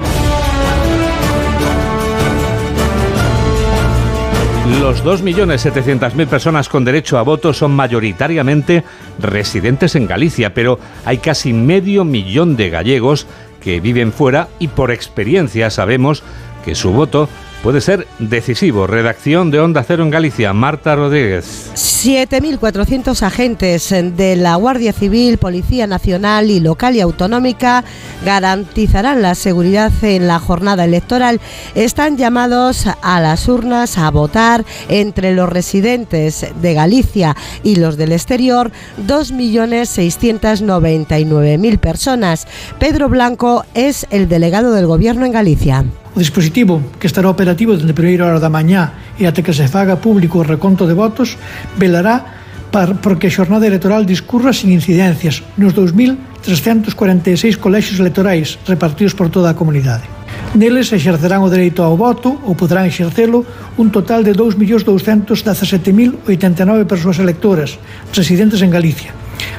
Los 4.80 5.04
2.700.000 5.04 6.26
personas 6.26 6.68
con 6.68 6.84
derecho 6.84 7.18
a 7.18 7.22
voto 7.22 7.52
son 7.52 7.72
mayoritariamente 7.72 8.84
residentes 9.18 9.94
en 9.94 10.06
Galicia, 10.06 10.54
pero 10.54 10.78
hay 11.04 11.18
casi 11.18 11.52
medio 11.52 12.04
millón 12.04 12.56
de 12.56 12.70
gallegos 12.70 13.26
que 13.60 13.80
viven 13.80 14.12
fuera 14.12 14.48
y 14.58 14.68
por 14.68 14.90
experiencia 14.90 15.70
sabemos 15.70 16.22
que 16.64 16.74
su 16.74 16.92
voto 16.92 17.28
puede 17.66 17.80
ser 17.80 18.06
decisivo. 18.20 18.86
Redacción 18.86 19.50
de 19.50 19.58
Onda 19.58 19.82
Cero 19.82 20.04
en 20.04 20.10
Galicia, 20.10 20.52
Marta 20.52 20.94
Rodríguez. 20.94 21.72
7.400 21.74 23.22
agentes 23.22 23.90
de 23.90 24.36
la 24.36 24.54
Guardia 24.54 24.92
Civil, 24.92 25.38
Policía 25.38 25.88
Nacional 25.88 26.48
y 26.48 26.60
local 26.60 26.94
y 26.94 27.00
autonómica 27.00 27.82
garantizarán 28.24 29.20
la 29.20 29.34
seguridad 29.34 29.90
en 30.02 30.28
la 30.28 30.38
jornada 30.38 30.84
electoral. 30.84 31.40
Están 31.74 32.16
llamados 32.16 32.86
a 33.02 33.20
las 33.20 33.48
urnas 33.48 33.98
a 33.98 34.12
votar 34.12 34.64
entre 34.88 35.34
los 35.34 35.48
residentes 35.48 36.46
de 36.62 36.72
Galicia 36.72 37.34
y 37.64 37.74
los 37.74 37.96
del 37.96 38.12
exterior 38.12 38.70
2.699.000 39.08 41.78
personas. 41.80 42.46
Pedro 42.78 43.08
Blanco 43.08 43.64
es 43.74 44.06
el 44.10 44.28
delegado 44.28 44.70
del 44.70 44.86
Gobierno 44.86 45.26
en 45.26 45.32
Galicia. 45.32 45.84
O 46.16 46.18
dispositivo, 46.18 46.80
que 46.96 47.04
estará 47.04 47.28
operativo 47.28 47.76
dende 47.76 47.92
a 47.92 48.00
primeira 48.00 48.24
hora 48.24 48.40
da 48.40 48.48
mañá 48.48 49.12
e 49.20 49.28
até 49.28 49.44
que 49.44 49.52
se 49.52 49.68
faga 49.68 50.00
público 50.00 50.40
o 50.40 50.48
reconto 50.48 50.88
de 50.88 50.96
votos, 50.96 51.36
velará 51.76 52.24
par, 52.72 53.04
porque 53.04 53.28
a 53.28 53.34
xornada 53.36 53.68
electoral 53.68 54.08
discurra 54.08 54.56
sin 54.56 54.72
incidencias 54.72 55.44
nos 55.60 55.76
2.346 55.76 57.60
colexios 57.60 58.00
electorais 58.00 58.56
repartidos 58.64 59.12
por 59.12 59.28
toda 59.28 59.52
a 59.52 59.58
comunidade. 59.60 60.08
Neles 60.56 60.88
exercerán 60.88 61.44
o 61.44 61.52
dereito 61.52 61.84
ao 61.84 62.00
voto 62.00 62.40
ou 62.48 62.56
poderán 62.56 62.88
exercelo 62.88 63.44
un 63.76 63.92
total 63.92 64.24
de 64.24 64.32
2.217.089 64.32 66.88
persoas 66.88 67.20
electoras 67.20 67.76
residentes 68.16 68.64
en 68.64 68.72
Galicia. 68.72 69.12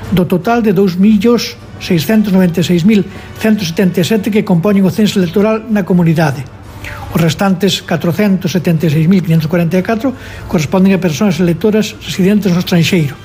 Do 0.10 0.26
total 0.26 0.66
de 0.66 0.74
2.000 0.74 1.22
2.696.177 1.80 4.32
que 4.32 4.46
compoñen 4.46 4.86
o 4.86 4.92
censo 4.92 5.20
electoral 5.20 5.66
na 5.70 5.84
comunidade. 5.84 6.46
Os 7.14 7.22
restantes 7.22 7.86
476.544 7.88 10.14
corresponden 10.48 10.94
a 10.94 11.00
persoas 11.00 11.40
electoras 11.40 11.96
residentes 12.04 12.52
no 12.52 12.60
estranxeiro. 12.60 13.16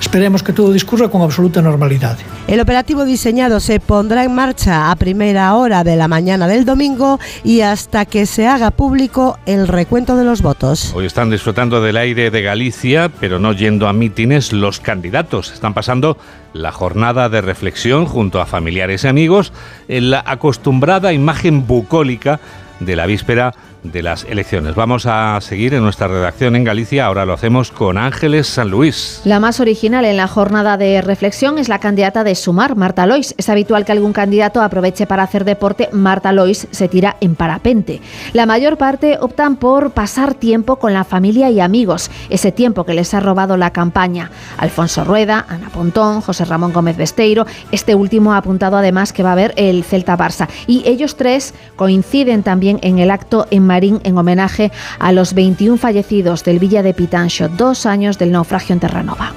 Esperemos 0.00 0.42
que 0.42 0.52
todo 0.52 0.72
discurra 0.72 1.08
con 1.08 1.22
absoluta 1.22 1.62
normalidade. 1.62 2.24
El 2.48 2.60
operativo 2.60 3.04
diseñado 3.04 3.60
se 3.60 3.80
pondrá 3.80 4.24
en 4.24 4.34
marcha 4.34 4.90
a 4.90 4.96
primera 4.96 5.54
hora 5.54 5.84
de 5.84 5.96
la 5.96 6.08
mañana 6.08 6.46
del 6.46 6.64
domingo 6.64 7.18
y 7.44 7.62
hasta 7.62 8.04
que 8.04 8.26
se 8.26 8.46
haga 8.46 8.70
público 8.70 9.38
el 9.46 9.68
recuento 9.68 10.16
de 10.16 10.24
los 10.24 10.42
votos. 10.42 10.92
Hoy 10.94 11.06
están 11.06 11.30
disfrutando 11.30 11.80
del 11.80 11.96
aire 11.96 12.30
de 12.30 12.42
Galicia, 12.42 13.10
pero 13.20 13.38
no 13.38 13.52
yendo 13.52 13.88
a 13.88 13.92
mítines 13.92 14.52
los 14.52 14.80
candidatos. 14.80 15.52
Están 15.52 15.74
pasando 15.74 16.18
la 16.62 16.72
jornada 16.72 17.28
de 17.28 17.40
reflexión 17.40 18.06
junto 18.06 18.40
a 18.40 18.46
familiares 18.46 19.04
y 19.04 19.08
amigos 19.08 19.52
en 19.88 20.10
la 20.10 20.22
acostumbrada 20.26 21.12
imagen 21.12 21.66
bucólica 21.66 22.40
de 22.80 22.96
la 22.96 23.06
víspera 23.06 23.54
de 23.92 24.02
las 24.02 24.24
elecciones. 24.24 24.74
Vamos 24.74 25.06
a 25.06 25.40
seguir 25.40 25.74
en 25.74 25.82
nuestra 25.82 26.08
redacción 26.08 26.56
en 26.56 26.64
Galicia. 26.64 27.06
Ahora 27.06 27.24
lo 27.24 27.32
hacemos 27.32 27.70
con 27.70 27.98
Ángeles 27.98 28.46
San 28.46 28.70
Luis. 28.70 29.20
La 29.24 29.40
más 29.40 29.60
original 29.60 30.04
en 30.04 30.16
la 30.16 30.28
jornada 30.28 30.76
de 30.76 31.02
reflexión 31.02 31.58
es 31.58 31.68
la 31.68 31.78
candidata 31.78 32.24
de 32.24 32.34
Sumar, 32.34 32.76
Marta 32.76 33.06
Lois. 33.06 33.34
Es 33.38 33.48
habitual 33.48 33.84
que 33.84 33.92
algún 33.92 34.12
candidato 34.12 34.62
aproveche 34.62 35.06
para 35.06 35.22
hacer 35.22 35.44
deporte. 35.44 35.88
Marta 35.92 36.32
Lois 36.32 36.68
se 36.70 36.88
tira 36.88 37.16
en 37.20 37.34
parapente. 37.34 38.00
La 38.32 38.46
mayor 38.46 38.76
parte 38.76 39.18
optan 39.20 39.56
por 39.56 39.90
pasar 39.90 40.34
tiempo 40.34 40.76
con 40.76 40.92
la 40.92 41.04
familia 41.04 41.50
y 41.50 41.60
amigos, 41.60 42.10
ese 42.30 42.52
tiempo 42.52 42.84
que 42.84 42.94
les 42.94 43.14
ha 43.14 43.20
robado 43.20 43.56
la 43.56 43.72
campaña. 43.72 44.30
Alfonso 44.58 45.04
Rueda, 45.04 45.46
Ana 45.48 45.70
Pontón, 45.70 46.20
José 46.20 46.44
Ramón 46.44 46.72
Gómez 46.72 46.96
Besteiro. 46.96 47.46
Este 47.72 47.94
último 47.94 48.32
ha 48.32 48.38
apuntado 48.38 48.76
además 48.76 49.12
que 49.12 49.22
va 49.22 49.30
a 49.30 49.32
haber 49.32 49.54
el 49.56 49.84
Celta 49.84 50.16
Barça. 50.16 50.48
Y 50.66 50.82
ellos 50.86 51.16
tres 51.16 51.54
coinciden 51.76 52.42
también 52.42 52.78
en 52.82 52.98
el 52.98 53.10
acto 53.10 53.46
en 53.50 53.66
En 53.76 54.16
homenaje 54.16 54.72
a 54.98 55.12
los 55.12 55.34
21 55.34 55.76
fallecidos 55.76 56.44
del 56.44 56.58
Villa 56.58 56.82
de 56.82 56.94
Pitancho, 56.94 57.48
dos 57.48 57.86
años 57.86 58.18
del 58.18 58.32
naufragio 58.32 58.72
en 58.72 58.80
Terranova. 58.80 59.32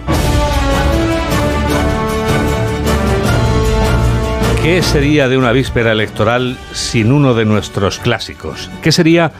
¿Qué 4.63 4.81
sería 4.81 5.27
de 5.27 5.37
una 5.37 5.51
víspera 5.51 5.91
electoral 5.91 6.57
sin 6.73 7.11
uno 7.11 7.33
de 7.33 7.45
nuestros 7.45 7.99
clásicos? 7.99 8.69
¿Qué 8.81 8.91
sería 8.91 9.31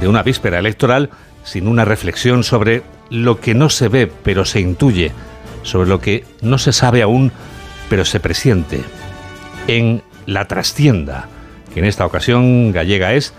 de 0.00 0.08
una 0.08 0.22
víspera 0.22 0.58
electoral 0.58 1.10
sin 1.42 1.68
una 1.68 1.84
reflexión 1.84 2.44
sobre 2.44 2.82
lo 3.10 3.40
que 3.40 3.54
no 3.54 3.70
se 3.70 3.88
ve 3.88 4.10
pero 4.22 4.44
se 4.44 4.60
intuye, 4.60 5.12
sobre 5.62 5.88
lo 5.88 6.00
que 6.00 6.24
no 6.42 6.58
se 6.58 6.72
sabe 6.72 7.02
aún 7.02 7.32
pero 7.88 8.04
se 8.04 8.20
presiente? 8.20 8.82
en 9.66 10.02
la 10.26 10.46
trastienda, 10.46 11.28
que 11.72 11.80
en 11.80 11.86
esta 11.86 12.06
ocasión 12.06 12.72
gallega 12.72 13.14
es 13.14 13.34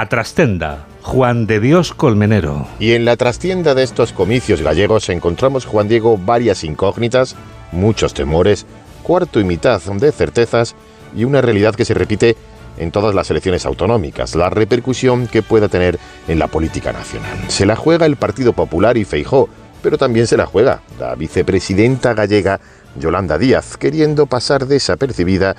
Atrastenda, 0.00 0.84
Juan 1.00 1.46
de 1.46 1.58
Dios 1.58 1.94
Colmenero. 1.94 2.68
Y 2.78 2.92
en 2.92 3.06
la 3.06 3.16
trastienda 3.16 3.74
de 3.74 3.82
estos 3.82 4.12
comicios 4.12 4.60
gallegos 4.60 5.08
encontramos, 5.08 5.64
Juan 5.64 5.88
Diego, 5.88 6.18
varias 6.18 6.64
incógnitas, 6.64 7.34
muchos 7.72 8.12
temores, 8.12 8.66
cuarto 9.02 9.40
y 9.40 9.44
mitad 9.44 9.80
de 9.80 10.12
certezas 10.12 10.74
y 11.16 11.24
una 11.24 11.40
realidad 11.40 11.74
que 11.74 11.86
se 11.86 11.94
repite 11.94 12.36
en 12.76 12.90
todas 12.90 13.14
las 13.14 13.30
elecciones 13.30 13.64
autonómicas, 13.64 14.34
la 14.34 14.50
repercusión 14.50 15.28
que 15.28 15.42
pueda 15.42 15.68
tener 15.68 15.98
en 16.28 16.38
la 16.38 16.48
política 16.48 16.92
nacional. 16.92 17.38
Se 17.48 17.64
la 17.64 17.74
juega 17.74 18.04
el 18.04 18.16
Partido 18.16 18.52
Popular 18.52 18.98
y 18.98 19.06
Feijó, 19.06 19.48
pero 19.82 19.96
también 19.96 20.26
se 20.26 20.36
la 20.36 20.44
juega 20.44 20.82
la 21.00 21.14
vicepresidenta 21.14 22.12
gallega 22.12 22.60
Yolanda 23.00 23.38
Díaz, 23.38 23.78
queriendo 23.78 24.26
pasar 24.26 24.66
desapercibida 24.66 25.56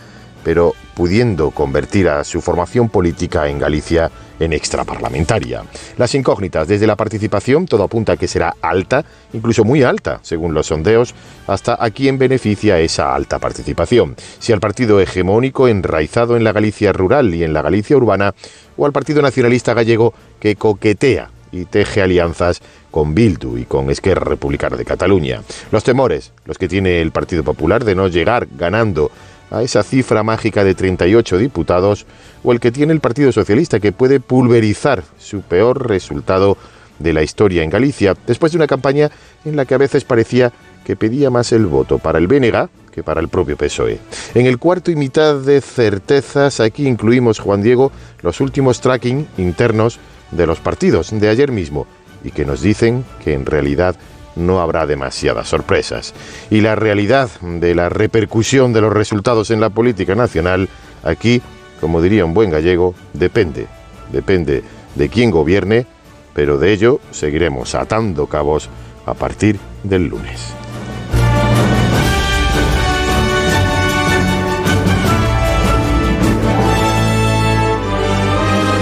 pero 0.47 0.75
pudiendo 0.93 1.51
convertir 1.51 2.07
a 2.07 2.23
su 2.23 2.39
formación 2.39 2.87
política 2.87 3.49
en 3.49 3.59
Galicia 3.59 4.09
en 4.39 4.53
extraparlamentaria. 4.53 5.63
Las 5.97 6.15
incógnitas 6.15 6.69
desde 6.69 6.87
la 6.87 6.95
participación 6.95 7.65
todo 7.65 7.83
apunta 7.83 8.13
a 8.13 8.15
que 8.15 8.29
será 8.29 8.55
alta, 8.61 9.03
incluso 9.33 9.65
muy 9.65 9.83
alta, 9.83 10.21
según 10.21 10.53
los 10.53 10.67
sondeos, 10.67 11.13
hasta 11.47 11.75
a 11.77 11.89
quién 11.89 12.17
beneficia 12.17 12.79
esa 12.79 13.13
alta 13.13 13.39
participación. 13.39 14.15
Si 14.39 14.53
al 14.53 14.61
partido 14.61 15.01
hegemónico 15.01 15.67
enraizado 15.67 16.37
en 16.37 16.45
la 16.45 16.53
Galicia 16.53 16.93
rural 16.93 17.35
y 17.35 17.43
en 17.43 17.51
la 17.51 17.61
Galicia 17.61 17.97
urbana, 17.97 18.33
o 18.77 18.85
al 18.85 18.93
Partido 18.93 19.21
Nacionalista 19.21 19.73
Gallego 19.73 20.13
que 20.39 20.55
coquetea 20.55 21.29
y 21.51 21.65
teje 21.65 22.01
alianzas 22.01 22.61
con 22.89 23.13
Bildu 23.13 23.57
y 23.57 23.65
con 23.65 23.89
Esquerra 23.89 24.23
Republicana 24.23 24.77
de 24.77 24.85
Cataluña. 24.85 25.41
Los 25.71 25.83
temores, 25.83 26.31
los 26.45 26.57
que 26.57 26.69
tiene 26.69 27.01
el 27.01 27.11
Partido 27.11 27.43
Popular 27.43 27.83
de 27.83 27.95
no 27.95 28.07
llegar 28.07 28.47
ganando 28.57 29.11
a 29.51 29.63
esa 29.63 29.83
cifra 29.83 30.23
mágica 30.23 30.63
de 30.63 30.75
38 30.75 31.37
diputados, 31.37 32.05
o 32.43 32.51
el 32.51 32.59
que 32.59 32.71
tiene 32.71 32.93
el 32.93 32.99
Partido 32.99 33.31
Socialista, 33.31 33.79
que 33.79 33.91
puede 33.91 34.19
pulverizar 34.19 35.03
su 35.17 35.41
peor 35.41 35.87
resultado 35.87 36.57
de 36.99 37.13
la 37.13 37.23
historia 37.23 37.63
en 37.63 37.69
Galicia, 37.69 38.15
después 38.25 38.51
de 38.51 38.57
una 38.57 38.67
campaña 38.67 39.11
en 39.45 39.55
la 39.55 39.65
que 39.65 39.75
a 39.75 39.77
veces 39.77 40.03
parecía 40.03 40.51
que 40.83 40.95
pedía 40.95 41.29
más 41.29 41.51
el 41.51 41.65
voto 41.65 41.99
para 41.99 42.17
el 42.17 42.27
Bénega 42.27 42.69
que 42.91 43.03
para 43.03 43.21
el 43.21 43.27
propio 43.27 43.57
PSOE. 43.57 43.99
En 44.33 44.47
el 44.47 44.57
cuarto 44.57 44.89
y 44.89 44.95
mitad 44.95 45.35
de 45.35 45.61
certezas, 45.61 46.59
aquí 46.59 46.87
incluimos, 46.87 47.37
Juan 47.37 47.61
Diego, 47.61 47.91
los 48.23 48.41
últimos 48.41 48.81
tracking 48.81 49.27
internos 49.37 49.99
de 50.31 50.47
los 50.47 50.59
partidos 50.59 51.11
de 51.11 51.29
ayer 51.29 51.51
mismo, 51.51 51.85
y 52.23 52.31
que 52.31 52.43
nos 52.43 52.61
dicen 52.61 53.05
que 53.23 53.33
en 53.33 53.45
realidad 53.45 53.95
no 54.37 54.61
habrá 54.61 54.85
demasiadas 54.85 55.49
sorpresas. 55.49 56.13
Y 56.49 56.61
la 56.61 56.75
realidad 56.75 57.29
de 57.41 57.75
la 57.75 57.89
repercusión 57.89 58.73
de 58.73 58.81
los 58.81 58.93
resultados 58.93 59.51
en 59.51 59.59
la 59.59 59.69
política 59.69 60.15
nacional, 60.15 60.69
aquí, 61.03 61.41
como 61.81 62.01
diría 62.01 62.25
un 62.25 62.33
buen 62.33 62.49
gallego, 62.49 62.95
depende. 63.13 63.67
Depende 64.11 64.63
de 64.95 65.09
quién 65.09 65.31
gobierne, 65.31 65.85
pero 66.33 66.57
de 66.57 66.71
ello 66.71 66.99
seguiremos 67.11 67.75
atando 67.75 68.27
cabos 68.27 68.69
a 69.05 69.13
partir 69.13 69.59
del 69.83 70.07
lunes. 70.07 70.53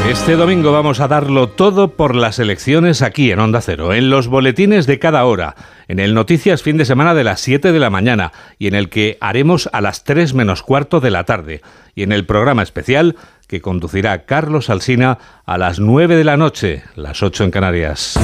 Este 0.09 0.35
domingo 0.35 0.71
vamos 0.71 0.99
a 0.99 1.07
darlo 1.07 1.49
todo 1.49 1.89
por 1.95 2.13
las 2.13 2.37
elecciones 2.37 3.01
aquí 3.01 3.31
en 3.31 3.39
Onda 3.39 3.59
Cero, 3.59 3.91
en 3.91 4.11
los 4.11 4.27
boletines 4.27 4.85
de 4.85 4.99
cada 4.99 5.25
hora, 5.25 5.55
en 5.87 5.99
el 5.99 6.13
Noticias 6.13 6.61
fin 6.61 6.77
de 6.77 6.85
semana 6.85 7.15
de 7.15 7.23
las 7.23 7.41
7 7.41 7.71
de 7.71 7.79
la 7.79 7.89
mañana 7.89 8.31
y 8.59 8.67
en 8.67 8.75
el 8.75 8.89
que 8.89 9.17
haremos 9.19 9.67
a 9.73 9.81
las 9.81 10.03
3 10.03 10.35
menos 10.35 10.61
cuarto 10.61 10.99
de 10.99 11.09
la 11.09 11.23
tarde 11.23 11.61
y 11.95 12.03
en 12.03 12.11
el 12.11 12.25
programa 12.25 12.61
especial 12.61 13.15
que 13.47 13.61
conducirá 13.61 14.25
Carlos 14.25 14.69
Alsina 14.69 15.17
a 15.43 15.57
las 15.57 15.79
9 15.79 16.15
de 16.15 16.23
la 16.23 16.37
noche, 16.37 16.83
las 16.95 17.23
8 17.23 17.45
en 17.45 17.51
Canarias. 17.51 18.19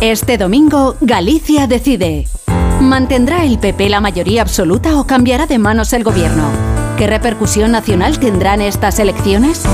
Este 0.00 0.38
domingo 0.38 0.96
Galicia 1.00 1.66
decide. 1.66 2.26
¿Mantendrá 2.80 3.44
el 3.44 3.58
PP 3.58 3.88
la 3.88 4.00
mayoría 4.00 4.42
absoluta 4.42 5.00
o 5.00 5.06
cambiará 5.06 5.46
de 5.46 5.58
manos 5.58 5.92
el 5.92 6.04
gobierno? 6.04 6.48
¿Qué 6.96 7.08
repercusión 7.08 7.72
nacional 7.72 8.20
tendrán 8.20 8.60
estas 8.60 9.00
elecciones? 9.00 9.64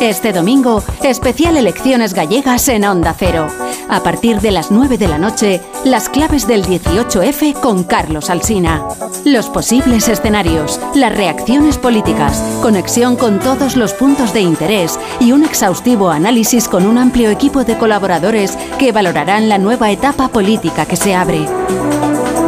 Este 0.00 0.32
domingo, 0.32 0.82
especial 1.02 1.56
elecciones 1.56 2.12
gallegas 2.12 2.68
en 2.68 2.84
Onda 2.84 3.14
Cero. 3.18 3.48
A 3.88 4.02
partir 4.02 4.40
de 4.40 4.50
las 4.50 4.70
9 4.70 4.98
de 4.98 5.08
la 5.08 5.18
noche, 5.18 5.60
las 5.84 6.08
claves 6.08 6.46
del 6.46 6.64
18F 6.64 7.54
con 7.60 7.82
Carlos 7.84 8.28
Alsina. 8.28 8.86
Los 9.24 9.48
posibles 9.48 10.08
escenarios, 10.08 10.78
las 10.94 11.16
reacciones 11.16 11.78
políticas, 11.78 12.42
conexión 12.62 13.16
con 13.16 13.40
todos 13.40 13.76
los 13.76 13.94
puntos 13.94 14.34
de 14.34 14.42
interés 14.42 14.98
y 15.18 15.32
un 15.32 15.44
exhaustivo 15.44 16.10
análisis 16.10 16.68
con 16.68 16.86
un 16.86 16.98
amplio 16.98 17.30
equipo 17.30 17.64
de 17.64 17.78
colaboradores 17.78 18.56
que 18.78 18.92
valorarán 18.92 19.48
la 19.48 19.58
nueva 19.58 19.90
etapa 19.90 20.28
política 20.28 20.86
que 20.86 20.96
se 20.96 21.14
abre. 21.14 21.46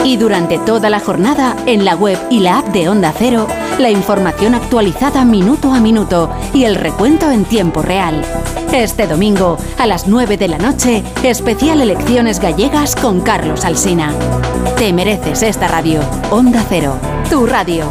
Y 0.04 0.16
durante 0.16 0.58
toda 0.58 0.90
la 0.90 1.00
jornada, 1.00 1.56
en 1.66 1.84
la 1.84 1.94
web 1.94 2.18
y 2.30 2.40
la 2.40 2.58
app 2.58 2.68
de 2.68 2.88
Onda 2.88 3.12
Cero, 3.16 3.46
la 3.78 3.90
información 3.90 4.54
actualizada 4.54 5.24
minuto 5.24 5.72
a 5.72 5.80
minuto 5.80 6.30
y 6.54 6.64
el 6.64 6.76
recuento 6.76 7.30
en 7.30 7.44
tiempo 7.44 7.82
real. 7.82 8.22
Este 8.72 9.06
domingo, 9.06 9.56
a 9.78 9.86
las 9.86 10.06
9 10.06 10.36
de 10.36 10.48
la 10.48 10.58
noche, 10.58 11.02
especial 11.22 11.80
Elecciones 11.80 12.40
Gallegas 12.40 12.96
con 12.96 13.20
Carlos 13.20 13.64
Alsina. 13.64 14.12
Te 14.76 14.92
mereces 14.92 15.42
esta 15.42 15.68
radio. 15.68 16.00
Onda 16.30 16.64
Cero, 16.68 16.96
tu 17.30 17.46
radio. 17.46 17.90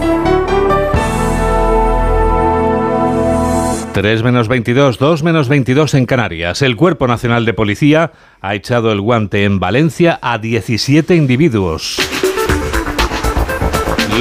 3 3.98 4.22
menos 4.22 4.48
22, 4.48 5.00
2 5.00 5.24
menos 5.24 5.50
22 5.50 5.96
en 5.96 6.06
Canarias. 6.06 6.62
El 6.62 6.76
Cuerpo 6.76 7.08
Nacional 7.08 7.46
de 7.46 7.56
Policía 7.56 8.12
ha 8.42 8.54
echado 8.54 8.92
el 8.92 9.02
guante 9.02 9.44
en 9.44 9.60
Valencia 9.60 10.20
a 10.22 10.38
17 10.38 11.16
individuos. 11.16 11.98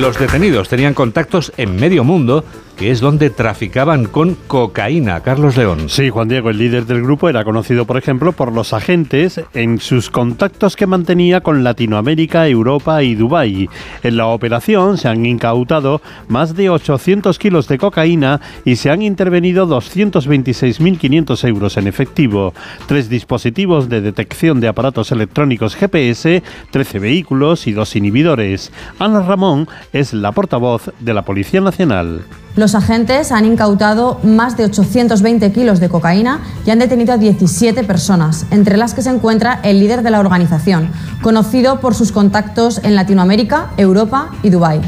Los 0.01 0.19
detenidos 0.19 0.71
tenían 0.71 0.95
contactos 0.95 1.53
en 1.59 1.77
medio 1.77 2.05
mundo 2.05 2.43
que 2.77 2.91
es 2.91 3.01
donde 3.01 3.31
traficaban 3.31 4.05
con 4.05 4.35
cocaína. 4.47 5.21
Carlos 5.21 5.57
León. 5.57 5.89
Sí, 5.89 6.11
Juan 6.11 6.29
Diego, 6.29 6.51
el 6.51 6.59
líder 6.59 6.87
del 6.87 7.03
grupo, 7.03 7.29
era 7.29 7.45
conocido, 7.45 7.87
por 7.87 7.97
ejemplo, 7.97 8.33
por 8.33 8.53
los 8.53 8.73
agentes 8.73 9.41
en 9.55 9.81
sus 9.81 10.11
contactos 10.11 10.77
que 10.77 10.87
mantenía 10.87 11.41
con 11.41 11.65
Latinoamérica, 11.65 12.47
Europa 12.49 13.03
y 13.03 13.15
Dubái. 13.15 13.69
En 14.03 14.17
la 14.17 14.27
operación 14.27 14.99
se 14.99 15.09
han 15.09 15.25
incautado 15.25 16.03
más 16.29 16.55
de 16.55 16.69
800 16.69 17.39
kilos 17.39 17.67
de 17.69 17.79
cocaína 17.79 18.41
y 18.65 18.77
se 18.77 18.91
han 18.91 19.03
intervenido 19.03 19.67
226.500 19.67 21.49
euros 21.49 21.77
en 21.77 21.87
efectivo, 21.87 22.53
tres 22.87 23.09
dispositivos 23.09 23.89
de 23.89 24.01
detección 24.03 24.61
de 24.61 24.69
aparatos 24.69 25.13
electrónicos 25.13 25.77
GPS, 25.77 26.43
13 26.71 26.99
vehículos 26.99 27.67
y 27.67 27.73
dos 27.73 27.97
inhibidores. 27.97 28.71
Ana 28.99 29.23
Ramón 29.23 29.69
es 29.93 30.13
la 30.13 30.33
portavoz 30.33 30.91
de 31.01 31.15
la 31.15 31.23
Policía 31.23 31.61
Nacional. 31.61 32.25
Los 32.57 32.75
agentes 32.75 33.33
han 33.33 33.45
incautado 33.45 34.19
más 34.25 34.57
de 34.57 34.65
820 34.65 35.53
kilos 35.53 35.79
de 35.79 35.91
cocaína 35.91 36.41
y 36.65 36.71
han 36.71 36.79
detenido 36.79 37.13
a 37.13 37.19
17 37.19 37.85
personas, 37.85 38.47
entre 38.51 38.79
las 38.79 38.95
que 38.95 39.03
se 39.03 39.11
encuentra 39.11 39.61
el 39.63 39.79
líder 39.79 40.03
de 40.03 40.11
la 40.11 40.21
organización, 40.21 40.91
conocido 41.21 41.81
por 41.81 41.95
sus 41.95 42.13
contactos 42.13 42.81
en 42.83 42.95
Latinoamérica, 42.95 43.73
Europa 43.77 44.31
y 44.43 44.49
Dubái. 44.49 44.81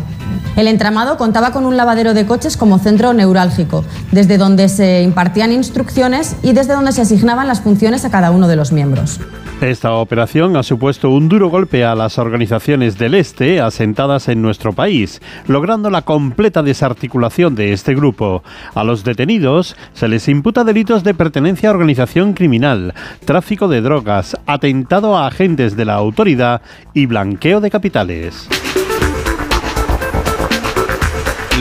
El 0.59 0.67
entramado 0.67 1.19
contaba 1.19 1.53
con 1.53 1.67
un 1.67 1.77
lavadero 1.77 2.15
de 2.15 2.27
coches 2.27 2.57
como 2.57 2.81
centro 2.81 3.13
neurálgico, 3.13 3.85
desde 4.11 4.39
donde 4.39 4.69
se 4.69 5.03
impartían 5.03 5.53
instrucciones 5.53 6.35
y 6.43 6.53
desde 6.53 6.73
donde 6.73 6.91
se 6.91 7.03
asignaban 7.03 7.47
las 7.47 7.61
funciones 7.61 8.05
a 8.05 8.11
cada 8.11 8.33
uno 8.33 8.49
de 8.49 8.57
los 8.57 8.73
miembros. 8.73 9.21
Esta 9.61 9.93
operación 9.93 10.57
ha 10.57 10.65
supuesto 10.65 11.11
un 11.11 11.29
duro 11.29 11.49
golpe 11.49 11.85
a 11.85 11.95
las 11.95 12.19
organizaciones 12.19 12.99
del 12.99 13.15
Este 13.15 13.61
asentadas 13.61 14.27
en 14.27 14.43
nuestro 14.43 14.73
país, 14.73 15.23
logrando 15.47 15.91
la 15.91 16.03
completa 16.03 16.65
desarticulación 16.65 17.55
de 17.55 17.73
este 17.73 17.95
grupo. 17.95 18.43
A 18.75 18.83
los 18.83 19.05
detenidos 19.05 19.77
se 19.93 20.09
les 20.09 20.27
imputa 20.27 20.65
delitos 20.65 21.05
de 21.05 21.15
pertenencia 21.15 21.69
a 21.69 21.73
organización 21.73 22.33
criminal, 22.33 22.95
tráfico 23.25 23.69
de 23.69 23.81
drogas, 23.81 24.37
atentado 24.45 25.17
a 25.17 25.29
agentes 25.29 25.77
de 25.77 25.85
la 25.85 25.95
autoridad 25.95 26.63
y 26.95 27.07
blanqueo 27.07 27.61
de 27.61 27.71
capitales. 27.71 28.49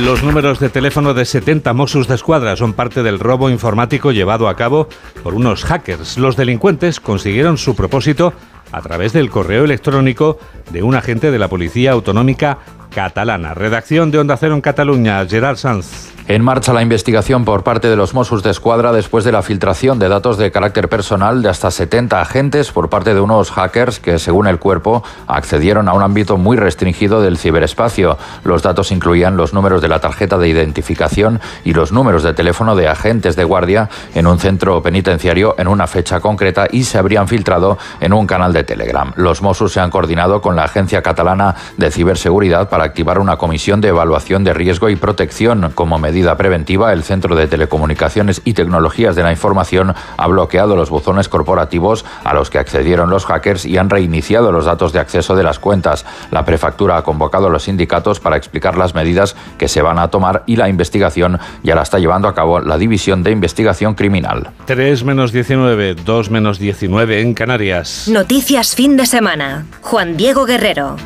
Los 0.06 0.24
números 0.24 0.60
de 0.60 0.70
teléfono 0.70 1.16
de 1.16 1.26
70 1.26 1.74
Mossos 1.74 2.08
de 2.08 2.14
Escuadra 2.14 2.56
son 2.56 2.74
parte 2.74 3.02
del 3.02 3.20
robo 3.20 3.50
informático 3.50 4.12
llevado 4.12 4.48
a 4.48 4.56
cabo 4.56 4.88
por 5.24 5.34
unos 5.34 5.64
hackers. 5.66 6.20
Los 6.20 6.36
delincuentes 6.36 7.00
consiguieron 7.00 7.58
su 7.58 7.76
propósito 7.76 8.32
a 8.72 8.82
través 8.82 9.14
del 9.14 9.32
correo 9.32 9.64
electrónico 9.66 10.38
de 10.70 10.84
un 10.84 10.94
agente 10.94 11.32
de 11.32 11.40
la 11.40 11.48
Policía 11.48 11.94
Autonómica 11.94 12.60
catalana. 12.98 13.54
Redacción 13.54 14.10
de 14.10 14.18
Onda 14.18 14.38
Cero 14.38 14.56
en 14.56 14.62
Cataluña, 14.62 15.24
Gerard 15.28 15.58
Sanz. 15.58 16.18
En 16.30 16.44
marcha 16.44 16.74
la 16.74 16.82
investigación 16.82 17.46
por 17.46 17.64
parte 17.64 17.88
de 17.88 17.96
los 17.96 18.14
Mossos 18.14 18.44
de 18.44 18.50
Escuadra 18.50 18.92
después 18.92 19.24
de 19.24 19.32
la 19.32 19.44
filtración 19.44 19.98
de 19.98 20.10
datos 20.10 20.38
de 20.38 20.52
carácter 20.52 20.90
personal 20.90 21.42
de 21.42 21.48
hasta 21.48 21.72
70 21.72 22.20
agentes 22.20 22.74
por 22.74 22.90
parte 22.90 23.14
de 23.14 23.22
unos 23.22 23.50
hackers 23.52 24.02
que, 24.02 24.20
según 24.20 24.48
el 24.48 24.60
cuerpo, 24.60 25.06
accedieron 25.26 25.88
a 25.88 25.94
un 25.94 26.04
ámbito 26.04 26.36
muy 26.36 26.58
restringido 26.58 27.22
del 27.22 27.38
ciberespacio. 27.38 28.18
Los 28.44 28.62
datos 28.62 28.92
incluían 28.92 29.38
los 29.38 29.54
números 29.54 29.82
de 29.82 29.88
la 29.88 30.02
tarjeta 30.02 30.38
de 30.38 30.50
identificación 30.50 31.40
y 31.64 31.72
los 31.72 31.94
números 31.94 32.24
de 32.24 32.34
teléfono 32.34 32.76
de 32.76 32.90
agentes 32.90 33.38
de 33.38 33.46
guardia 33.46 33.90
en 34.14 34.28
un 34.28 34.38
centro 34.38 34.82
penitenciario 34.84 35.56
en 35.58 35.70
una 35.70 35.88
fecha 35.88 36.20
concreta 36.20 36.68
y 36.70 36.84
se 36.84 36.98
habrían 36.98 37.30
filtrado 37.30 37.78
en 38.02 38.12
un 38.12 38.28
canal 38.28 38.52
de 38.52 38.66
Telegram. 38.66 39.14
Los 39.16 39.42
Mossos 39.42 39.72
se 39.72 39.80
han 39.80 39.92
coordinado 39.92 40.42
con 40.42 40.58
la 40.58 40.66
Agencia 40.66 41.02
Catalana 41.02 41.56
de 41.78 41.90
Ciberseguridad 41.90 42.68
para 42.68 42.87
activar 42.88 43.20
una 43.20 43.38
comisión 43.38 43.82
de 43.82 43.90
evaluación 43.90 44.44
de 44.44 44.54
riesgo 44.54 44.90
y 44.90 44.96
protección 44.96 45.72
como 45.76 46.00
medida 46.00 46.36
preventiva, 46.38 46.92
el 46.94 47.04
Centro 47.04 47.36
de 47.36 47.48
Telecomunicaciones 47.48 48.42
y 48.44 48.54
Tecnologías 48.54 49.16
de 49.16 49.24
la 49.24 49.32
Información 49.32 49.94
ha 50.18 50.28
bloqueado 50.28 50.76
los 50.76 50.90
buzones 50.90 51.30
corporativos 51.30 52.06
a 52.24 52.34
los 52.34 52.50
que 52.50 52.60
accedieron 52.60 53.10
los 53.10 53.26
hackers 53.26 53.66
y 53.66 53.78
han 53.78 53.90
reiniciado 53.90 54.52
los 54.52 54.66
datos 54.66 54.94
de 54.94 55.00
acceso 55.00 55.36
de 55.36 55.44
las 55.44 55.60
cuentas. 55.60 56.06
La 56.32 56.46
prefectura 56.46 56.98
ha 56.98 57.04
convocado 57.04 57.48
a 57.48 57.50
los 57.50 57.64
sindicatos 57.64 58.20
para 58.20 58.38
explicar 58.38 58.78
las 58.78 58.96
medidas 58.96 59.36
que 59.58 59.68
se 59.68 59.82
van 59.82 60.00
a 60.00 60.10
tomar 60.10 60.44
y 60.46 60.56
la 60.56 60.70
investigación 60.70 61.40
ya 61.64 61.76
la 61.76 61.84
está 61.84 62.00
llevando 62.00 62.28
a 62.28 62.36
cabo 62.36 62.60
la 62.60 62.78
División 62.78 63.24
de 63.24 63.32
Investigación 63.32 63.96
Criminal. 63.96 64.50
3 64.66 65.04
menos 65.04 65.32
19, 65.32 65.96
2 65.96 66.30
menos 66.32 66.60
19 66.60 67.22
en 67.22 67.34
Canarias. 67.34 68.08
Noticias 68.08 68.76
fin 68.76 68.98
de 68.98 69.06
semana. 69.06 69.66
Juan 69.82 70.18
Diego 70.18 70.46
Guerrero. 70.46 70.98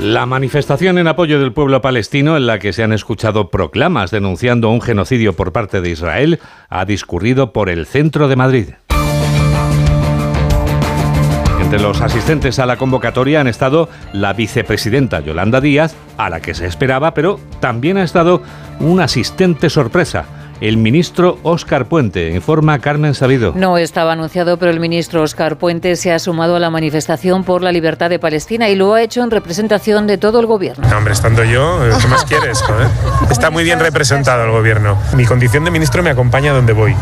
La 0.00 0.26
manifestación 0.26 0.98
en 0.98 1.06
apoyo 1.06 1.40
del 1.40 1.52
pueblo 1.52 1.80
palestino, 1.80 2.36
en 2.36 2.46
la 2.46 2.58
que 2.58 2.72
se 2.72 2.82
han 2.82 2.92
escuchado 2.92 3.50
proclamas 3.50 4.10
denunciando 4.10 4.70
un 4.70 4.80
genocidio 4.80 5.34
por 5.34 5.52
parte 5.52 5.80
de 5.80 5.90
Israel, 5.90 6.40
ha 6.68 6.84
discurrido 6.84 7.52
por 7.52 7.70
el 7.70 7.86
centro 7.86 8.28
de 8.28 8.36
Madrid. 8.36 8.68
Entre 11.60 11.80
los 11.80 12.00
asistentes 12.00 12.58
a 12.58 12.66
la 12.66 12.76
convocatoria 12.76 13.40
han 13.40 13.46
estado 13.46 13.88
la 14.12 14.32
vicepresidenta 14.32 15.20
Yolanda 15.20 15.60
Díaz, 15.60 15.94
a 16.18 16.28
la 16.28 16.40
que 16.40 16.54
se 16.54 16.66
esperaba, 16.66 17.14
pero 17.14 17.38
también 17.60 17.96
ha 17.96 18.02
estado 18.02 18.42
un 18.80 19.00
asistente 19.00 19.70
sorpresa 19.70 20.26
el 20.68 20.78
ministro 20.78 21.38
Óscar 21.42 21.86
Puente, 21.86 22.30
informa 22.30 22.78
Carmen 22.78 23.14
Sabido. 23.14 23.52
No 23.54 23.76
estaba 23.76 24.12
anunciado, 24.12 24.56
pero 24.56 24.70
el 24.70 24.80
ministro 24.80 25.22
Óscar 25.22 25.58
Puente 25.58 25.94
se 25.96 26.10
ha 26.10 26.18
sumado 26.18 26.56
a 26.56 26.58
la 26.58 26.70
manifestación 26.70 27.44
por 27.44 27.62
la 27.62 27.70
libertad 27.70 28.08
de 28.08 28.18
Palestina 28.18 28.70
y 28.70 28.74
lo 28.74 28.94
ha 28.94 29.02
hecho 29.02 29.22
en 29.22 29.30
representación 29.30 30.06
de 30.06 30.16
todo 30.16 30.40
el 30.40 30.46
gobierno. 30.46 30.86
hombre, 30.96 31.12
estando 31.12 31.44
yo, 31.44 31.80
¿qué 32.00 32.08
más 32.08 32.24
quieres? 32.28 32.64
Está 33.30 33.50
muy 33.50 33.62
bien 33.62 33.78
representado 33.78 34.44
el 34.44 34.52
gobierno. 34.52 34.96
Mi 35.14 35.26
condición 35.26 35.64
de 35.64 35.70
ministro 35.70 36.02
me 36.02 36.10
acompaña 36.10 36.54
donde 36.54 36.72
voy 36.72 36.94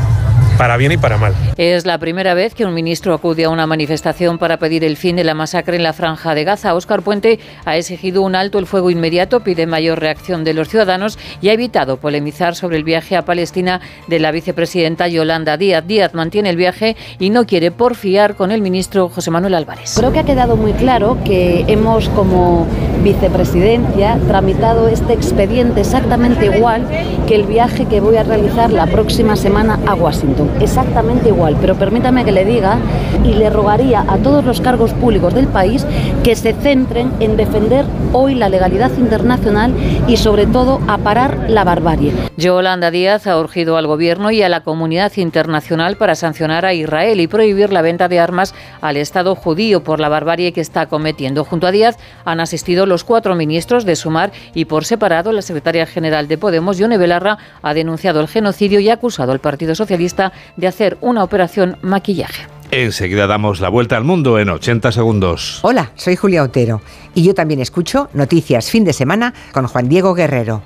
para 0.59 0.77
bien 0.77 0.93
y 0.93 0.97
para 0.97 1.17
mal. 1.17 1.35
Es 1.57 1.87
la 1.87 1.99
primera 1.99 2.35
vez 2.35 2.55
que 2.55 2.65
un 2.65 2.75
ministro 2.75 3.15
acude 3.15 3.45
a 3.45 3.51
una 3.51 3.67
manifestación 3.67 4.39
para 4.39 4.59
pedir 4.59 4.85
el 4.85 4.97
fin 4.97 5.17
de 5.17 5.25
la 5.25 5.35
masacre 5.35 5.77
en 5.77 5.83
la 5.83 5.93
franja 5.93 6.35
de 6.35 6.45
Gaza. 6.45 6.75
Óscar 6.75 7.03
Puente 7.03 7.39
ha 7.65 7.77
exigido 7.77 8.23
un 8.23 8.35
alto 8.35 8.59
el 8.59 8.67
fuego 8.67 8.91
inmediato, 8.91 9.41
pide 9.41 9.67
mayor 9.67 10.01
reacción 10.01 10.45
de 10.45 10.55
los 10.55 10.69
ciudadanos 10.69 11.19
y 11.41 11.49
ha 11.49 11.53
evitado 11.53 11.97
polemizar 11.97 12.55
sobre 12.55 12.77
el 12.77 12.85
viaje 12.85 13.17
a 13.17 13.25
Palestina 13.25 13.81
de 14.09 14.19
la 14.19 14.31
vicepresidenta 14.31 15.09
Yolanda 15.09 15.57
Díaz. 15.57 15.87
Díaz 15.87 16.15
mantiene 16.15 16.51
el 16.51 16.57
viaje 16.57 16.97
y 17.19 17.31
no 17.31 17.47
quiere 17.47 17.71
porfiar 17.71 18.35
con 18.35 18.51
el 18.53 18.61
ministro 18.61 19.09
José 19.09 19.31
Manuel 19.31 19.55
Álvarez. 19.55 19.95
Creo 19.97 20.13
que 20.13 20.21
ha 20.21 20.25
quedado 20.25 20.57
muy 20.57 20.73
claro 20.73 21.19
que 21.25 21.65
hemos 21.69 22.09
como 22.11 22.67
vicepresidencia 23.03 24.19
tramitado 24.29 24.89
este 24.89 25.13
expediente 25.13 25.81
exactamente 25.81 26.47
igual 26.47 26.87
que 27.27 27.35
el 27.35 27.45
viaje 27.45 27.87
que 27.87 28.01
voy 28.01 28.17
a 28.17 28.23
realizar 28.23 28.71
la 28.71 28.87
próxima 28.87 29.37
semana 29.37 29.79
a 29.87 29.95
Washington 29.95 30.42
exactamente 30.61 31.29
igual, 31.29 31.57
pero 31.61 31.75
permítame 31.75 32.25
que 32.25 32.33
le 32.33 32.45
diga 32.45 32.79
y 33.25 33.35
le 33.35 33.51
rogaría 33.51 34.05
a 34.09 34.19
todos 34.19 34.45
los 34.45 34.61
cargos 34.61 34.93
públicos 34.95 35.35
del 35.35 35.47
país 35.47 35.87
que 36.23 36.37
se 36.37 36.53
centren 36.53 37.13
en 37.21 37.37
defender 37.37 37.85
hoy 38.13 38.35
la 38.35 38.49
legalidad 38.49 38.91
internacional 38.99 39.73
y 40.07 40.17
sobre 40.17 40.47
todo 40.47 40.81
a 40.89 40.99
parar 40.99 41.47
la 41.49 41.65
barbarie. 41.65 42.13
Yolanda 42.37 42.91
Díaz 42.91 43.27
ha 43.27 43.39
urgido 43.39 43.77
al 43.77 43.87
gobierno 43.87 44.31
y 44.31 44.43
a 44.43 44.49
la 44.49 44.63
comunidad 44.63 45.13
internacional 45.17 45.97
para 45.97 46.15
sancionar 46.15 46.65
a 46.65 46.75
Israel 46.75 47.21
y 47.21 47.27
prohibir 47.27 47.73
la 47.73 47.83
venta 47.83 48.09
de 48.09 48.21
armas 48.21 48.55
al 48.81 48.97
Estado 48.97 49.35
judío 49.35 49.83
por 49.83 50.01
la 50.01 50.09
barbarie 50.09 50.53
que 50.53 50.61
está 50.61 50.87
cometiendo. 50.87 51.45
Junto 51.45 51.67
a 51.67 51.71
Díaz 51.71 51.99
han 52.25 52.41
asistido 52.41 52.87
los 52.87 53.05
cuatro 53.05 53.35
ministros 53.35 53.85
de 53.85 53.97
Sumar 53.97 54.33
y 54.55 54.65
por 54.65 54.85
separado 54.85 55.33
la 55.33 55.43
secretaria 55.43 55.87
general 55.87 56.29
de 56.29 56.39
Podemos, 56.39 56.79
Yone 56.79 56.99
Belarra, 56.99 57.39
ha 57.63 57.75
denunciado 57.75 58.21
el 58.21 58.29
genocidio 58.29 58.81
y 58.81 58.91
ha 58.91 58.95
acusado 58.95 59.33
al 59.33 59.41
Partido 59.41 59.75
Socialista 59.75 60.32
de 60.57 60.67
hacer 60.67 60.99
una 61.01 61.23
operación 61.25 61.79
maquillaje. 61.83 62.47
Enseguida 62.71 63.27
damos 63.27 63.61
la 63.61 63.69
vuelta 63.69 63.99
al 63.99 64.05
mundo 64.05 64.39
en 64.39 64.49
80 64.49 64.93
segundos. 64.93 65.59
Hola, 65.63 65.93
soy 65.95 66.17
Julia 66.17 66.43
Otero 66.43 66.81
y 67.15 67.23
yo 67.23 67.35
también 67.35 67.61
escucho 67.61 68.09
Noticias 68.15 68.71
Fin 68.71 68.85
de 68.85 68.95
Semana 68.95 69.35
con 69.53 69.67
Juan 69.67 69.91
Diego 69.91 70.15
Guerrero. 70.15 70.63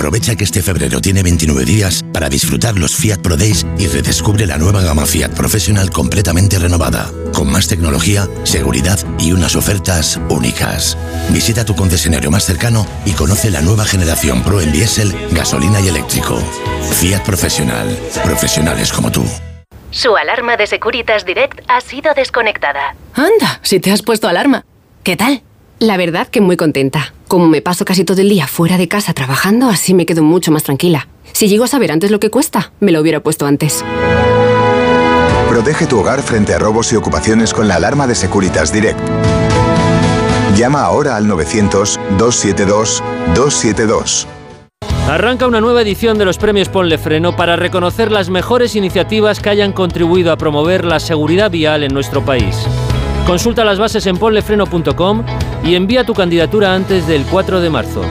Aprovecha 0.00 0.34
que 0.34 0.44
este 0.44 0.62
febrero 0.62 1.02
tiene 1.02 1.22
29 1.22 1.66
días 1.66 2.02
para 2.10 2.30
disfrutar 2.30 2.78
los 2.78 2.96
Fiat 2.96 3.18
Pro 3.18 3.36
Days 3.36 3.66
y 3.76 3.86
redescubre 3.86 4.46
la 4.46 4.56
nueva 4.56 4.80
gama 4.80 5.04
Fiat 5.04 5.32
Professional 5.32 5.90
completamente 5.90 6.58
renovada, 6.58 7.12
con 7.34 7.52
más 7.52 7.68
tecnología, 7.68 8.26
seguridad 8.44 8.98
y 9.18 9.32
unas 9.32 9.56
ofertas 9.56 10.18
únicas. 10.30 10.96
Visita 11.28 11.66
tu 11.66 11.76
concesionario 11.76 12.30
más 12.30 12.46
cercano 12.46 12.86
y 13.04 13.12
conoce 13.12 13.50
la 13.50 13.60
nueva 13.60 13.84
generación 13.84 14.42
Pro 14.42 14.62
en 14.62 14.72
diésel, 14.72 15.14
gasolina 15.32 15.82
y 15.82 15.88
eléctrico. 15.88 16.38
Fiat 16.98 17.22
Professional. 17.26 17.86
Profesionales 18.24 18.94
como 18.94 19.12
tú. 19.12 19.22
Su 19.90 20.16
alarma 20.16 20.56
de 20.56 20.66
Securitas 20.66 21.26
Direct 21.26 21.60
ha 21.68 21.82
sido 21.82 22.14
desconectada. 22.14 22.96
Anda, 23.12 23.60
si 23.60 23.80
te 23.80 23.92
has 23.92 24.00
puesto 24.00 24.28
alarma. 24.28 24.64
¿Qué 25.02 25.18
tal? 25.18 25.42
La 25.78 25.98
verdad 25.98 26.28
que 26.28 26.40
muy 26.40 26.56
contenta. 26.56 27.12
Como 27.30 27.46
me 27.46 27.62
paso 27.62 27.84
casi 27.84 28.04
todo 28.04 28.20
el 28.22 28.28
día 28.28 28.48
fuera 28.48 28.76
de 28.76 28.88
casa 28.88 29.14
trabajando, 29.14 29.68
así 29.68 29.94
me 29.94 30.04
quedo 30.04 30.24
mucho 30.24 30.50
más 30.50 30.64
tranquila. 30.64 31.06
Si 31.30 31.46
llego 31.46 31.62
a 31.62 31.68
saber 31.68 31.92
antes 31.92 32.10
lo 32.10 32.18
que 32.18 32.28
cuesta, 32.28 32.72
me 32.80 32.90
lo 32.90 33.00
hubiera 33.00 33.22
puesto 33.22 33.46
antes. 33.46 33.84
Protege 35.48 35.86
tu 35.86 36.00
hogar 36.00 36.22
frente 36.22 36.54
a 36.54 36.58
robos 36.58 36.92
y 36.92 36.96
ocupaciones 36.96 37.54
con 37.54 37.68
la 37.68 37.76
alarma 37.76 38.08
de 38.08 38.16
Securitas 38.16 38.72
Direct. 38.72 38.98
Llama 40.56 40.82
ahora 40.82 41.14
al 41.14 41.26
900-272-272. 41.26 44.26
Arranca 45.08 45.46
una 45.46 45.60
nueva 45.60 45.82
edición 45.82 46.18
de 46.18 46.24
los 46.24 46.36
premios 46.36 46.68
Ponle 46.68 46.98
Freno 46.98 47.36
para 47.36 47.54
reconocer 47.54 48.10
las 48.10 48.28
mejores 48.28 48.74
iniciativas 48.74 49.38
que 49.38 49.50
hayan 49.50 49.70
contribuido 49.70 50.32
a 50.32 50.36
promover 50.36 50.84
la 50.84 50.98
seguridad 50.98 51.48
vial 51.48 51.84
en 51.84 51.94
nuestro 51.94 52.24
país. 52.24 52.56
Consulta 53.24 53.64
las 53.64 53.78
bases 53.78 54.04
en 54.08 54.16
ponlefreno.com 54.16 55.24
y 55.64 55.74
envía 55.74 56.04
tu 56.04 56.14
candidatura 56.14 56.74
antes 56.74 57.06
del 57.06 57.24
4 57.24 57.60
de 57.60 57.70
marzo. 57.70 58.02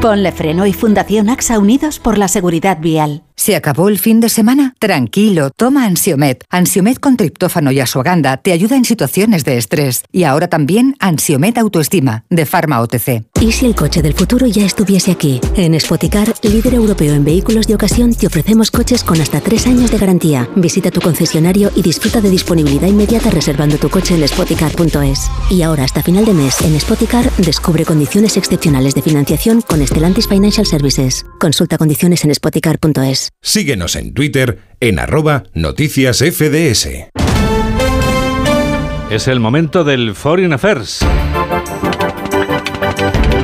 Ponle 0.00 0.32
Freno 0.32 0.66
y 0.66 0.72
Fundación 0.72 1.30
AXA 1.30 1.58
Unidos 1.58 1.98
por 1.98 2.18
la 2.18 2.28
Seguridad 2.28 2.78
Vial. 2.80 3.22
¿Se 3.44 3.56
acabó 3.56 3.90
el 3.90 3.98
fin 3.98 4.20
de 4.20 4.30
semana? 4.30 4.74
Tranquilo, 4.78 5.50
toma 5.50 5.84
Ansiomet. 5.84 6.46
Ansiomet 6.48 6.98
con 6.98 7.18
triptófano 7.18 7.72
y 7.72 7.80
asuaganda 7.80 8.38
te 8.38 8.52
ayuda 8.52 8.74
en 8.76 8.86
situaciones 8.86 9.44
de 9.44 9.58
estrés. 9.58 10.02
Y 10.10 10.24
ahora 10.24 10.48
también 10.48 10.96
Ansiomet 10.98 11.58
Autoestima, 11.58 12.24
de 12.30 12.46
Pharma 12.46 12.80
OTC. 12.80 13.26
¿Y 13.42 13.52
si 13.52 13.66
el 13.66 13.74
coche 13.74 14.00
del 14.00 14.14
futuro 14.14 14.46
ya 14.46 14.64
estuviese 14.64 15.10
aquí? 15.10 15.42
En 15.56 15.78
Spoticar, 15.78 16.32
líder 16.42 16.72
europeo 16.72 17.12
en 17.12 17.22
vehículos 17.22 17.66
de 17.66 17.74
ocasión, 17.74 18.14
te 18.14 18.28
ofrecemos 18.28 18.70
coches 18.70 19.04
con 19.04 19.20
hasta 19.20 19.42
tres 19.42 19.66
años 19.66 19.90
de 19.90 19.98
garantía. 19.98 20.48
Visita 20.56 20.90
tu 20.90 21.02
concesionario 21.02 21.70
y 21.76 21.82
disfruta 21.82 22.22
de 22.22 22.30
disponibilidad 22.30 22.88
inmediata 22.88 23.28
reservando 23.28 23.76
tu 23.76 23.90
coche 23.90 24.14
en 24.14 24.26
spoticar.es. 24.26 25.30
Y 25.50 25.60
ahora, 25.60 25.84
hasta 25.84 26.02
final 26.02 26.24
de 26.24 26.32
mes, 26.32 26.62
en 26.62 26.80
Spoticar, 26.80 27.30
descubre 27.36 27.84
condiciones 27.84 28.38
excepcionales 28.38 28.94
de 28.94 29.02
financiación 29.02 29.60
con 29.60 29.86
Stellantis 29.86 30.28
Financial 30.28 30.64
Services. 30.64 31.26
Consulta 31.38 31.76
condiciones 31.76 32.24
en 32.24 32.34
spoticar.es. 32.34 33.33
Síguenos 33.46 33.94
en 33.96 34.14
Twitter 34.14 34.60
en 34.80 34.98
arroba 34.98 35.42
noticias 35.52 36.20
FDS. 36.20 36.88
Es 39.10 39.28
el 39.28 39.38
momento 39.38 39.84
del 39.84 40.14
Foreign 40.14 40.54
Affairs. 40.54 41.04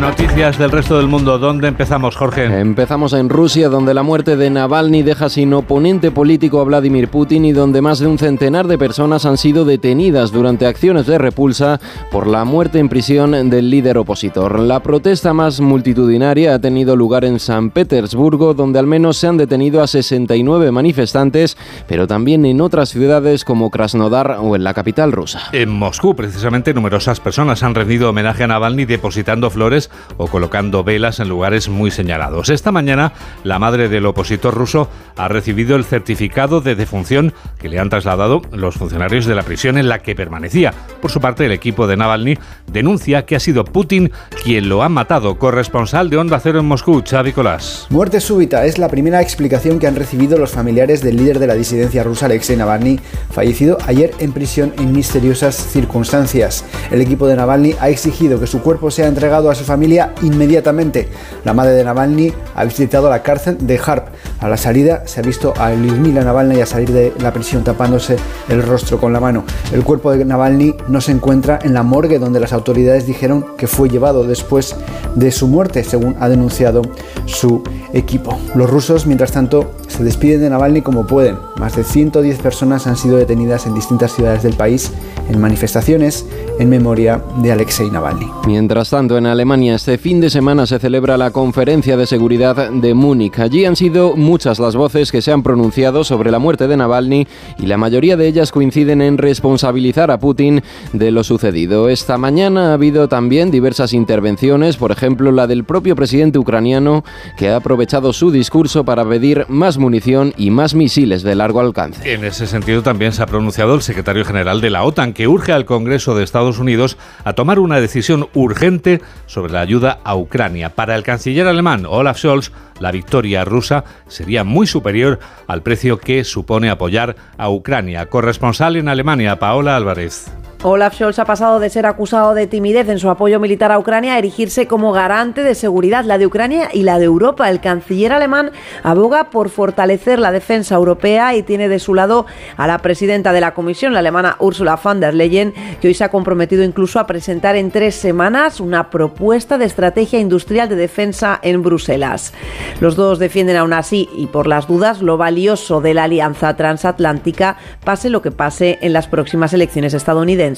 Noticias 0.01 0.59
del 0.59 0.71
resto 0.71 0.97
del 0.97 1.09
mundo. 1.09 1.39
¿Dónde 1.39 1.69
empezamos, 1.69 2.17
Jorge? 2.17 2.47
Empezamos 2.59 3.13
en 3.13 3.29
Rusia, 3.29 3.69
donde 3.69 3.93
la 3.93 4.03
muerte 4.03 4.35
de 4.35 4.49
Navalny 4.49 5.03
deja 5.03 5.29
sin 5.29 5.53
oponente 5.53 6.11
político 6.11 6.59
a 6.59 6.65
Vladimir 6.65 7.09
Putin 7.09 7.45
y 7.45 7.53
donde 7.53 7.83
más 7.83 7.99
de 7.99 8.07
un 8.07 8.19
centenar 8.19 8.67
de 8.67 8.79
personas 8.79 9.27
han 9.27 9.37
sido 9.37 9.67
detenidas 9.67 10.33
durante 10.33 10.65
acciones 10.65 11.07
de 11.07 11.19
repulsa 11.19 11.81
por 12.11 12.27
la 12.27 12.47
muerte 12.47 12.79
en 12.79 12.89
prisión 12.89 13.51
del 13.51 13.69
líder 13.69 13.99
opositor. 13.99 14.59
La 14.59 14.81
protesta 14.81 15.35
más 15.35 15.61
multitudinaria 15.61 16.55
ha 16.55 16.59
tenido 16.59 16.97
lugar 16.97 17.27
en 17.27 17.39
San 17.39 17.71
Petersburgo, 17.71 18.55
donde 18.55 18.79
al 18.79 18.87
menos 18.87 19.19
se 19.19 19.27
han 19.27 19.37
detenido 19.37 19.83
a 19.83 19.87
69 19.87 20.73
manifestantes, 20.73 21.59
pero 21.87 22.07
también 22.07 22.47
en 22.47 22.63
otras 22.63 22.89
ciudades 22.89 23.45
como 23.45 23.71
Krasnodar 23.71 24.39
o 24.41 24.57
en 24.57 24.65
la 24.65 24.73
capital 24.73 25.13
rusa. 25.13 25.43
En 25.53 25.69
Moscú, 25.69 26.17
precisamente, 26.17 26.73
numerosas 26.73 27.21
personas 27.21 27.63
han 27.63 27.75
rendido 27.75 28.09
homenaje 28.09 28.45
a 28.45 28.47
Navalny 28.47 28.87
depositando 28.87 29.51
flores 29.51 29.90
o 30.17 30.27
colocando 30.27 30.85
velas 30.85 31.21
en 31.21 31.29
lugares 31.29 31.69
muy 31.69 31.91
señalados. 31.91 32.49
Esta 32.49 32.73
mañana, 32.73 33.13
la 33.45 33.59
madre 33.59 33.89
del 33.89 34.07
opositor 34.07 34.55
ruso 34.55 34.89
ha 35.17 35.29
recibido 35.29 35.77
el 35.77 35.85
certificado 35.85 36.61
de 36.61 36.75
defunción 36.75 37.33
que 37.59 37.69
le 37.69 37.79
han 37.79 37.91
trasladado 37.91 38.43
los 38.53 38.77
funcionarios 38.77 39.27
de 39.27 39.35
la 39.35 39.43
prisión 39.43 39.79
en 39.79 39.89
la 39.89 40.01
que 40.01 40.15
permanecía. 40.15 40.73
Por 41.01 41.11
su 41.11 41.21
parte, 41.21 41.47
el 41.47 41.53
equipo 41.53 41.87
de 41.87 41.97
Navalny 41.97 42.39
denuncia 42.67 43.27
que 43.27 43.37
ha 43.37 43.41
sido 43.41 43.65
Putin 43.65 44.13
quien 44.43 44.69
lo 44.69 44.83
ha 44.83 44.89
matado. 44.89 45.39
Corresponsal 45.39 46.11
de 46.11 46.17
Onda 46.17 46.41
Cero 46.41 46.61
en 46.61 46.67
Moscú, 46.67 47.03
Xavi 47.09 47.33
Colás. 47.33 47.87
Muerte 47.91 48.21
súbita 48.21 48.65
es 48.67 48.79
la 48.79 48.89
primera 48.89 49.21
explicación 49.21 49.79
que 49.79 49.87
han 49.87 49.97
recibido 49.97 50.39
los 50.39 50.51
familiares 50.51 51.03
del 51.03 51.17
líder 51.17 51.39
de 51.39 51.47
la 51.47 51.55
disidencia 51.55 52.03
rusa, 52.03 52.27
Alexei 52.27 52.57
Navalny, 52.57 53.01
fallecido 53.31 53.79
ayer 53.87 54.13
en 54.19 54.33
prisión 54.33 54.73
en 54.79 54.93
misteriosas 54.93 55.57
circunstancias. 55.57 56.65
El 56.91 57.01
equipo 57.01 57.27
de 57.27 57.37
Navalny 57.37 57.75
ha 57.81 57.89
exigido 57.89 58.39
que 58.41 58.47
su 58.47 58.61
cuerpo 58.61 58.91
sea 58.91 59.07
entregado 59.09 59.51
a 59.51 59.55
su 59.55 59.65
familia 59.65 59.80
inmediatamente. 60.23 61.09
La 61.45 61.53
madre 61.53 61.73
de 61.73 61.85
Navalny 61.85 62.33
ha 62.55 62.65
visitado 62.65 63.09
la 63.09 63.23
cárcel 63.23 63.59
de 63.61 63.81
Harp. 63.85 64.09
A 64.41 64.49
la 64.49 64.57
salida 64.57 65.03
se 65.07 65.21
ha 65.21 65.23
visto 65.23 65.53
a 65.59 65.71
Lyudmila 65.71 66.25
Navalny 66.25 66.61
a 66.61 66.67
salir 66.67 66.91
de 66.91 67.13
la 67.21 67.33
prisión 67.33 67.63
tapándose 67.63 68.17
el 68.49 68.63
rostro 68.63 68.99
con 68.99 69.13
la 69.13 69.21
mano. 69.21 69.45
El 69.73 69.85
cuerpo 69.85 70.13
de 70.13 70.25
Navalny 70.25 70.75
no 70.89 71.01
se 71.01 71.13
encuentra 71.13 71.59
en 71.63 71.75
la 71.75 71.83
morgue 71.83 72.19
donde 72.19 72.41
las 72.41 72.53
autoridades 72.53 73.07
dijeron 73.07 73.45
que 73.59 73.67
fue 73.67 73.91
llevado 73.91 74.25
después 74.25 74.77
de 75.15 75.31
su 75.31 75.47
muerte, 75.47 75.85
según 75.85 76.17
ha 76.21 76.29
denunciado 76.29 76.83
su 77.27 77.63
equipo. 77.93 78.39
Los 78.55 78.71
rusos, 78.71 79.07
mientras 79.07 79.33
tanto, 79.33 79.73
se 79.89 80.05
despiden 80.05 80.41
de 80.41 80.51
Navalny 80.51 80.83
como 80.83 81.07
pueden. 81.07 81.37
Más 81.59 81.77
de 81.77 81.85
110 81.85 82.39
personas 82.39 82.87
han 82.87 82.97
sido 82.97 83.19
detenidas 83.19 83.67
en 83.67 83.75
distintas 83.75 84.15
ciudades 84.15 84.43
del 84.43 84.55
país 84.55 84.91
en 85.29 85.41
manifestaciones 85.41 86.27
en 86.59 86.69
memoria 86.69 87.23
de 87.43 87.53
Alexei 87.53 87.91
Navalny. 87.91 88.27
Mientras 88.47 88.91
tanto, 88.91 89.17
en 89.19 89.27
Alemania 89.27 89.75
este 89.75 89.99
fin 89.99 90.21
de 90.21 90.31
semana 90.31 90.67
se 90.67 90.79
celebra 90.79 91.17
la 91.17 91.31
Conferencia 91.31 91.97
de 91.97 92.07
Seguridad 92.07 92.71
de 92.71 92.95
Múnich. 92.95 93.39
Allí 93.39 93.65
han 93.65 93.77
sido 93.77 94.17
muchas 94.31 94.61
las 94.61 94.77
voces 94.77 95.11
que 95.11 95.23
se 95.23 95.33
han 95.33 95.43
pronunciado 95.43 96.05
sobre 96.05 96.31
la 96.31 96.39
muerte 96.39 96.69
de 96.69 96.77
Navalny 96.77 97.27
y 97.59 97.67
la 97.67 97.77
mayoría 97.77 98.17
de 98.17 98.29
ellas 98.29 98.53
coinciden 98.53 99.03
en 99.03 99.19
responsabilizar 99.19 100.13
a 100.13 100.21
Putin 100.21 100.63
de 100.93 101.11
lo 101.11 101.25
sucedido. 101.25 101.89
Esta 101.89 102.17
mañana 102.17 102.71
ha 102.71 102.75
habido 102.75 103.09
también 103.09 103.51
diversas 103.51 103.93
intervenciones, 103.93 104.77
por 104.77 104.93
ejemplo 104.93 105.33
la 105.33 105.49
del 105.49 105.65
propio 105.65 105.97
presidente 105.97 106.39
ucraniano 106.39 107.03
que 107.37 107.49
ha 107.49 107.57
aprovechado 107.57 108.13
su 108.13 108.31
discurso 108.31 108.85
para 108.85 109.05
pedir 109.05 109.47
más 109.49 109.79
munición 109.79 110.33
y 110.37 110.51
más 110.51 110.77
misiles 110.77 111.25
de 111.25 111.35
largo 111.35 111.59
alcance. 111.59 112.15
En 112.15 112.25
ese 112.25 112.47
sentido 112.47 112.85
también 112.85 113.13
se 113.13 113.25
ha 113.25 113.27
pronunciado 113.27 113.75
el 113.75 113.83
secretario 113.83 114.25
general 114.25 114.61
de 114.61 114.71
la 114.71 114.85
OTAN 114.85 115.13
que 115.13 115.27
urge 115.27 115.51
al 115.51 115.65
Congreso 115.65 116.15
de 116.15 116.23
Estados 116.23 116.61
Unidos 116.61 116.99
a 117.25 117.33
tomar 117.33 117.59
una 117.59 117.81
decisión 117.81 118.29
urgente 118.35 119.01
sobre 119.27 119.53
la 119.53 119.61
ayuda 119.61 119.99
a 120.05 120.15
Ucrania. 120.15 120.69
Para 120.69 120.95
el 120.95 121.03
canciller 121.03 121.49
alemán 121.49 121.85
Olaf 121.85 122.19
Scholz, 122.19 122.53
la 122.81 122.91
victoria 122.91 123.45
rusa 123.45 123.85
sería 124.09 124.43
muy 124.43 124.67
superior 124.67 125.21
al 125.47 125.63
precio 125.63 125.99
que 125.99 126.25
supone 126.25 126.71
apoyar 126.71 127.15
a 127.39 127.49
Ucrania. 127.51 128.07
Corresponsal 128.07 128.77
en 128.77 128.89
Alemania, 128.89 129.39
Paola 129.39 129.77
Álvarez. 129.77 130.33
Olaf 130.63 130.95
Scholz 130.95 131.19
ha 131.19 131.25
pasado 131.25 131.59
de 131.59 131.71
ser 131.71 131.87
acusado 131.87 132.35
de 132.35 132.47
timidez 132.47 132.87
en 132.91 132.99
su 132.99 133.09
apoyo 133.09 133.41
militar 133.41 133.73
a 133.73 133.79
Ucrania 133.79 134.13
a 134.13 134.19
erigirse 134.19 134.67
como 134.67 134.93
garante 134.93 135.43
de 135.43 135.55
seguridad, 135.55 136.05
la 136.05 136.19
de 136.19 136.27
Ucrania 136.27 136.69
y 136.71 136.83
la 136.83 136.99
de 136.99 137.07
Europa. 137.07 137.49
El 137.49 137.61
canciller 137.61 138.13
alemán 138.13 138.51
aboga 138.83 139.31
por 139.31 139.49
fortalecer 139.49 140.19
la 140.19 140.33
defensa 140.33 140.75
europea 140.75 141.35
y 141.35 141.43
tiene 141.43 141.71
de 141.71 141.79
su 141.79 141.95
lado 141.95 142.27
a 142.59 142.67
la 142.67 142.77
presidenta 142.81 143.33
de 143.33 143.41
la 143.41 143.55
Comisión, 143.55 143.95
la 143.95 144.01
alemana 144.01 144.37
Ursula 144.39 144.77
von 144.77 145.01
der 145.01 145.15
Leyen, 145.15 145.55
que 145.81 145.89
hoy 145.89 145.95
se 145.95 146.05
ha 146.05 146.11
comprometido 146.11 146.63
incluso 146.63 147.01
a 147.01 147.07
presentar 147.07 147.57
en 147.57 147.71
tres 147.71 147.95
semanas 147.95 148.61
una 148.61 148.91
propuesta 148.91 149.57
de 149.57 149.65
estrategia 149.65 150.21
industrial 150.21 150.69
de 150.69 150.77
defensa 150.77 151.41
en 151.43 151.63
Bruselas. 151.63 152.35
Los 152.81 152.97
dos 152.97 153.19
defienden 153.19 153.57
aún 153.57 153.73
así 153.73 154.11
y 154.15 154.27
por 154.27 154.47
las 154.47 154.69
dudas 154.69 155.01
lo 155.01 155.17
valioso 155.17 155.81
de 155.81 155.95
la 155.95 156.05
alianza 156.05 156.55
transatlántica, 156.55 157.57
pase 157.83 158.11
lo 158.11 158.21
que 158.21 158.31
pase 158.31 158.79
en 158.83 158.93
las 158.93 159.09
próximas 159.09 159.55
elecciones 159.55 159.95
estadounidenses. 159.95 160.50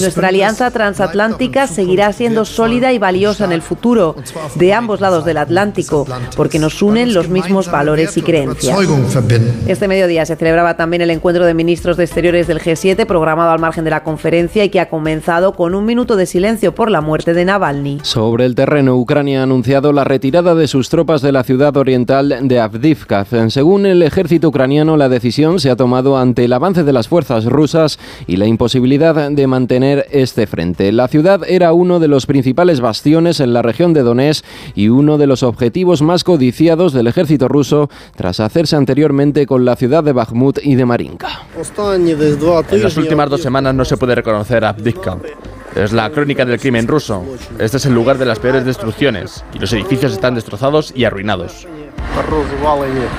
Nuestra 0.00 0.28
alianza 0.28 0.70
transatlántica 0.70 1.66
seguirá 1.66 2.12
siendo 2.12 2.44
sólida 2.44 2.92
y 2.92 2.98
valiosa 2.98 3.44
en 3.44 3.52
el 3.52 3.62
futuro, 3.62 4.16
de 4.54 4.74
ambos 4.74 5.00
lados 5.00 5.24
del 5.24 5.38
Atlántico, 5.38 6.06
porque 6.36 6.58
nos 6.58 6.82
unen 6.82 7.14
los 7.14 7.28
mismos 7.28 7.70
valores 7.70 8.16
y 8.16 8.22
creencias. 8.22 8.78
Este 9.66 9.88
mediodía 9.88 10.26
se 10.26 10.36
celebraba 10.36 10.76
también 10.76 11.02
el 11.02 11.10
encuentro 11.10 11.44
de 11.44 11.54
ministros 11.54 11.96
de 11.96 12.04
Exteriores 12.04 12.46
del 12.46 12.60
G7, 12.60 13.06
programado 13.06 13.50
al 13.50 13.58
margen 13.58 13.84
de 13.84 13.90
la 13.90 14.02
conferencia 14.02 14.64
y 14.64 14.68
que 14.68 14.80
ha 14.80 14.88
comenzado 14.88 15.52
con 15.52 15.74
un 15.74 15.84
minuto 15.84 16.16
de 16.16 16.26
silencio 16.26 16.74
por 16.74 16.90
la 16.90 17.00
muerte 17.00 17.34
de 17.34 17.44
Navalny. 17.44 17.98
Sobre 18.02 18.44
el 18.44 18.54
terreno, 18.54 18.96
Ucrania 18.96 19.40
ha 19.40 19.42
anunciado 19.44 19.92
la 19.92 20.04
retirada 20.04 20.54
de 20.54 20.68
sus 20.68 20.88
tropas 20.88 21.22
de 21.22 21.32
la 21.32 21.44
ciudad 21.44 21.76
oriental 21.76 22.38
de 22.42 22.60
Avdivka. 22.60 23.26
Según 23.48 23.86
el 23.86 24.02
ejército 24.02 24.48
ucraniano, 24.48 24.96
la 24.96 25.08
decisión 25.08 25.60
se 25.60 25.70
ha 25.70 25.76
tomado 25.76 26.18
ante 26.18 26.44
el 26.44 26.52
avance 26.52 26.84
de 26.84 26.92
las 26.92 27.08
fuerzas 27.08 27.44
rusas 27.44 27.98
y 28.26 28.36
la 28.36 28.46
imposibilidad 28.46 29.30
de 29.30 29.46
mantener 29.46 30.06
este 30.10 30.46
frente. 30.46 30.92
La 30.92 31.08
ciudad 31.08 31.42
era 31.46 31.72
uno 31.72 32.00
de 32.00 32.08
los 32.08 32.26
principales 32.26 32.80
bastiones 32.80 33.40
en 33.40 33.52
la 33.52 33.62
región 33.62 33.92
de 33.92 34.02
Donetsk 34.02 34.44
y 34.74 34.88
uno 34.88 35.18
de 35.18 35.26
los 35.26 35.42
objetivos 35.42 36.02
más 36.02 36.24
codiciados 36.24 36.92
del 36.92 37.06
ejército 37.06 37.48
ruso 37.48 37.88
tras 38.16 38.40
hacerse 38.40 38.76
anteriormente 38.76 39.46
con 39.46 39.64
la 39.64 39.76
ciudad 39.76 40.02
de 40.02 40.12
Bakhmut 40.12 40.58
y 40.62 40.74
de 40.74 40.84
Marinka. 40.84 41.46
En 42.70 42.82
las 42.82 42.96
últimas 42.96 43.30
dos 43.30 43.42
semanas 43.42 43.74
no 43.74 43.84
se 43.84 43.96
puede 43.96 44.14
reconocer 44.14 44.64
a. 44.64 44.74
Es 45.76 45.92
la 45.92 46.10
crónica 46.10 46.44
del 46.44 46.58
crimen 46.58 46.86
ruso. 46.86 47.24
Este 47.58 47.76
es 47.76 47.86
el 47.86 47.94
lugar 47.94 48.18
de 48.18 48.24
las 48.24 48.38
peores 48.38 48.64
destrucciones 48.64 49.44
y 49.52 49.58
los 49.58 49.72
edificios 49.72 50.12
están 50.12 50.34
destrozados 50.34 50.92
y 50.94 51.04
arruinados. 51.04 51.66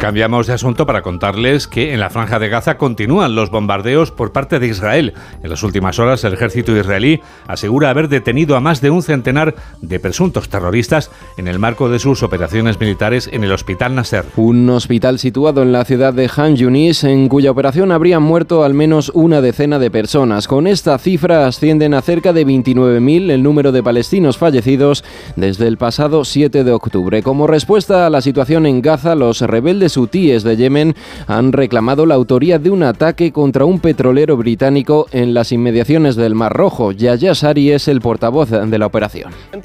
Cambiamos 0.02 0.48
de 0.48 0.54
asunto 0.54 0.86
para 0.86 1.02
contarles 1.02 1.68
que 1.68 1.94
en 1.94 2.00
la 2.00 2.10
franja 2.10 2.40
de 2.40 2.50
Gaza 2.50 2.78
continúan 2.78 3.36
los 3.36 3.50
bombardeos 3.50 4.12
por 4.12 4.32
parte 4.32 4.60
de 4.60 4.68
Israel. 4.68 5.14
En 5.42 5.50
las 5.50 5.64
últimas 5.64 6.00
horas 6.00 6.24
el 6.24 6.34
ejército 6.34 6.76
israelí 6.76 7.22
asegura 7.48 7.90
haber 7.90 8.10
detenido 8.10 8.56
a 8.56 8.60
más 8.60 8.82
de 8.82 8.90
un 8.90 9.02
centenar 9.02 9.56
de 9.82 10.00
presuntos 10.00 10.50
terroristas 10.50 11.12
en 11.38 11.48
el 11.48 11.60
marco 11.60 11.90
de 11.90 12.00
sus 12.00 12.24
operaciones 12.24 12.80
militares 12.80 13.30
en 13.32 13.44
el 13.44 13.52
hospital 13.52 13.96
Nasser. 13.96 14.26
Un 14.36 14.70
hospital 14.70 15.20
situado 15.20 15.62
en 15.64 15.72
la 15.72 15.86
ciudad 15.86 16.14
de 16.14 16.30
Han 16.36 16.56
Yunis 16.56 17.04
en 17.04 17.30
cuya 17.30 17.52
operación 17.52 17.92
habrían 17.92 18.24
muerto 18.24 18.64
al 18.64 18.74
menos 18.74 19.12
una 19.14 19.42
decena 19.42 19.80
de 19.80 19.92
personas. 19.92 20.48
Con 20.48 20.68
esta 20.68 20.98
cifra 20.98 21.48
ascienden 21.48 21.94
a 21.94 22.02
cerca 22.02 22.34
de 22.34 22.46
29.000 22.46 23.32
el 23.32 23.44
número 23.44 23.72
de 23.72 23.84
palestinos 23.84 24.38
fallecidos 24.38 25.04
desde 25.36 25.68
el 25.68 25.78
pasado 25.78 26.26
7 26.26 26.64
de 26.64 26.72
octubre. 26.72 27.24
Como 27.24 27.48
respuesta 27.48 28.06
a 28.06 28.10
la 28.10 28.22
situación 28.22 28.66
en 28.66 28.79
Gaza, 28.82 29.16
los 29.16 29.42
rebeldes 29.42 29.98
hutíes 29.98 30.44
de 30.44 30.56
Yemen 30.58 30.96
han 31.28 31.52
reclamado 31.52 32.06
la 32.06 32.16
autoría 32.16 32.60
de 32.60 32.70
un 32.70 32.84
ataque 32.84 33.32
contra 33.32 33.66
un 33.66 33.80
petrolero 33.80 34.38
británico 34.38 35.08
en 35.12 35.34
las 35.34 35.52
inmediaciones 35.52 36.16
del 36.16 36.36
Mar 36.36 36.54
Rojo. 36.54 36.92
Yahya 36.92 37.36
Sari 37.36 37.72
es 37.72 37.88
el 37.88 38.02
portavoz 38.02 38.50
de 38.50 38.78
la 38.78 38.86
operación. 38.86 39.32
En 39.52 39.62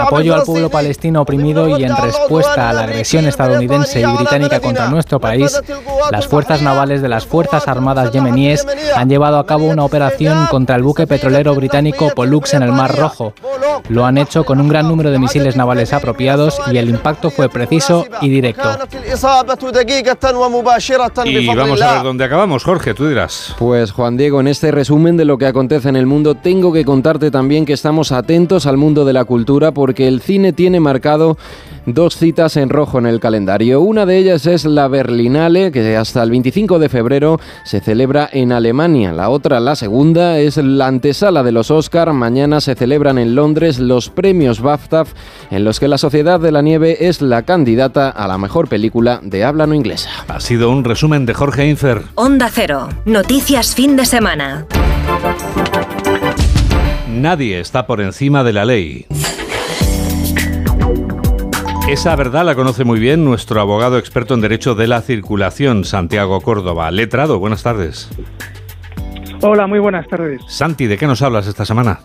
apoyo 0.00 0.34
al 0.34 0.42
pueblo 0.42 0.70
palestino 0.70 1.22
oprimido 1.22 1.78
y 1.78 1.84
en 1.84 1.96
respuesta 1.96 2.70
a 2.70 2.72
la 2.72 2.84
agresión 2.84 3.26
estadounidense 3.26 4.00
y 4.00 4.04
británica 4.04 4.60
contra 4.60 4.88
nuestro 4.88 5.20
país, 5.20 5.60
las 6.10 6.26
fuerzas 6.26 6.62
navales 6.62 7.02
de 7.02 7.08
las 7.08 7.26
Fuerzas 7.26 7.68
Armadas 7.68 8.12
yemeníes 8.12 8.66
han 8.96 9.08
llevado 9.08 9.38
a 9.38 9.46
cabo 9.46 9.66
una 9.66 9.84
operación 9.84 10.46
contra 10.50 10.76
el 10.76 10.82
buque 10.82 11.06
petrolero 11.06 11.54
británico 11.54 12.10
Pollux 12.14 12.54
en 12.54 12.62
el 12.62 12.72
Mar 12.72 12.96
Rojo. 12.96 13.34
Lo 13.88 14.06
han 14.06 14.18
hecho 14.18 14.44
con 14.44 14.60
un 14.60 14.68
gran 14.68 14.88
número 14.88 15.10
de 15.10 15.18
misiles 15.18 15.56
navales 15.56 15.92
apropiados 15.92 16.58
y 16.72 16.78
el 16.78 16.88
impacto 16.88 17.30
fue 17.30 17.48
preciso 17.48 17.73
y 18.20 18.28
directo. 18.28 18.68
Y 21.42 21.46
vamos 21.56 21.80
a 21.82 21.94
ver 21.94 22.02
dónde 22.02 22.24
acabamos, 22.24 22.64
Jorge, 22.64 22.94
tú 22.94 23.08
dirás. 23.08 23.54
Pues 23.58 23.92
Juan 23.92 24.16
Diego, 24.16 24.40
en 24.40 24.48
este 24.48 24.70
resumen 24.70 25.16
de 25.16 25.24
lo 25.24 25.38
que 25.38 25.46
acontece 25.46 25.88
en 25.88 25.96
el 25.96 26.06
mundo, 26.06 26.34
tengo 26.34 26.72
que 26.72 26.84
contarte 26.84 27.30
también 27.30 27.64
que 27.64 27.72
estamos 27.72 28.12
atentos 28.12 28.66
al 28.66 28.76
mundo 28.76 29.04
de 29.04 29.12
la 29.12 29.24
cultura 29.24 29.72
porque 29.72 30.08
el 30.08 30.20
cine 30.20 30.52
tiene 30.52 30.80
marcado 30.80 31.36
dos 31.86 32.16
citas 32.16 32.56
en 32.56 32.70
rojo 32.70 32.98
en 32.98 33.06
el 33.06 33.20
calendario. 33.20 33.80
Una 33.80 34.06
de 34.06 34.16
ellas 34.16 34.46
es 34.46 34.64
la 34.64 34.88
Berlinale, 34.88 35.70
que 35.70 35.96
hasta 35.96 36.22
el 36.22 36.30
25 36.30 36.78
de 36.78 36.88
febrero 36.88 37.40
se 37.64 37.80
celebra 37.80 38.28
en 38.32 38.52
Alemania. 38.52 39.12
La 39.12 39.28
otra, 39.28 39.60
la 39.60 39.76
segunda, 39.76 40.38
es 40.38 40.56
la 40.56 40.86
antesala 40.86 41.42
de 41.42 41.52
los 41.52 41.70
Oscar. 41.70 42.12
Mañana 42.12 42.60
se 42.60 42.74
celebran 42.74 43.18
en 43.18 43.34
Londres 43.34 43.78
los 43.78 44.08
premios 44.08 44.60
BAFTA, 44.60 45.04
en 45.50 45.64
los 45.64 45.80
que 45.80 45.88
La 45.88 45.98
Sociedad 45.98 46.40
de 46.40 46.52
la 46.52 46.62
Nieve 46.62 47.08
es 47.08 47.20
la 47.20 47.42
candidata 47.42 47.63
a 48.14 48.28
la 48.28 48.38
mejor 48.38 48.68
película 48.68 49.20
de 49.22 49.44
habla 49.44 49.66
no 49.66 49.74
inglesa. 49.74 50.10
Ha 50.28 50.40
sido 50.40 50.70
un 50.70 50.84
resumen 50.84 51.26
de 51.26 51.34
Jorge 51.34 51.66
Infer. 51.66 52.02
Onda 52.14 52.48
Cero. 52.50 52.88
Noticias 53.04 53.74
fin 53.74 53.96
de 53.96 54.04
semana. 54.04 54.66
Nadie 57.08 57.60
está 57.60 57.86
por 57.86 58.00
encima 58.00 58.44
de 58.44 58.52
la 58.52 58.64
ley. 58.64 59.06
Esa 61.88 62.16
verdad 62.16 62.44
la 62.44 62.54
conoce 62.54 62.84
muy 62.84 62.98
bien 62.98 63.24
nuestro 63.24 63.60
abogado 63.60 63.98
experto 63.98 64.34
en 64.34 64.40
Derecho 64.40 64.74
de 64.74 64.86
la 64.86 65.00
Circulación, 65.00 65.84
Santiago 65.84 66.40
Córdoba. 66.40 66.90
Letrado, 66.90 67.38
buenas 67.38 67.62
tardes. 67.62 68.10
Hola, 69.42 69.66
muy 69.66 69.78
buenas 69.78 70.06
tardes. 70.08 70.40
Santi, 70.48 70.86
¿de 70.86 70.96
qué 70.96 71.06
nos 71.06 71.22
hablas 71.22 71.46
esta 71.46 71.64
semana? 71.64 72.00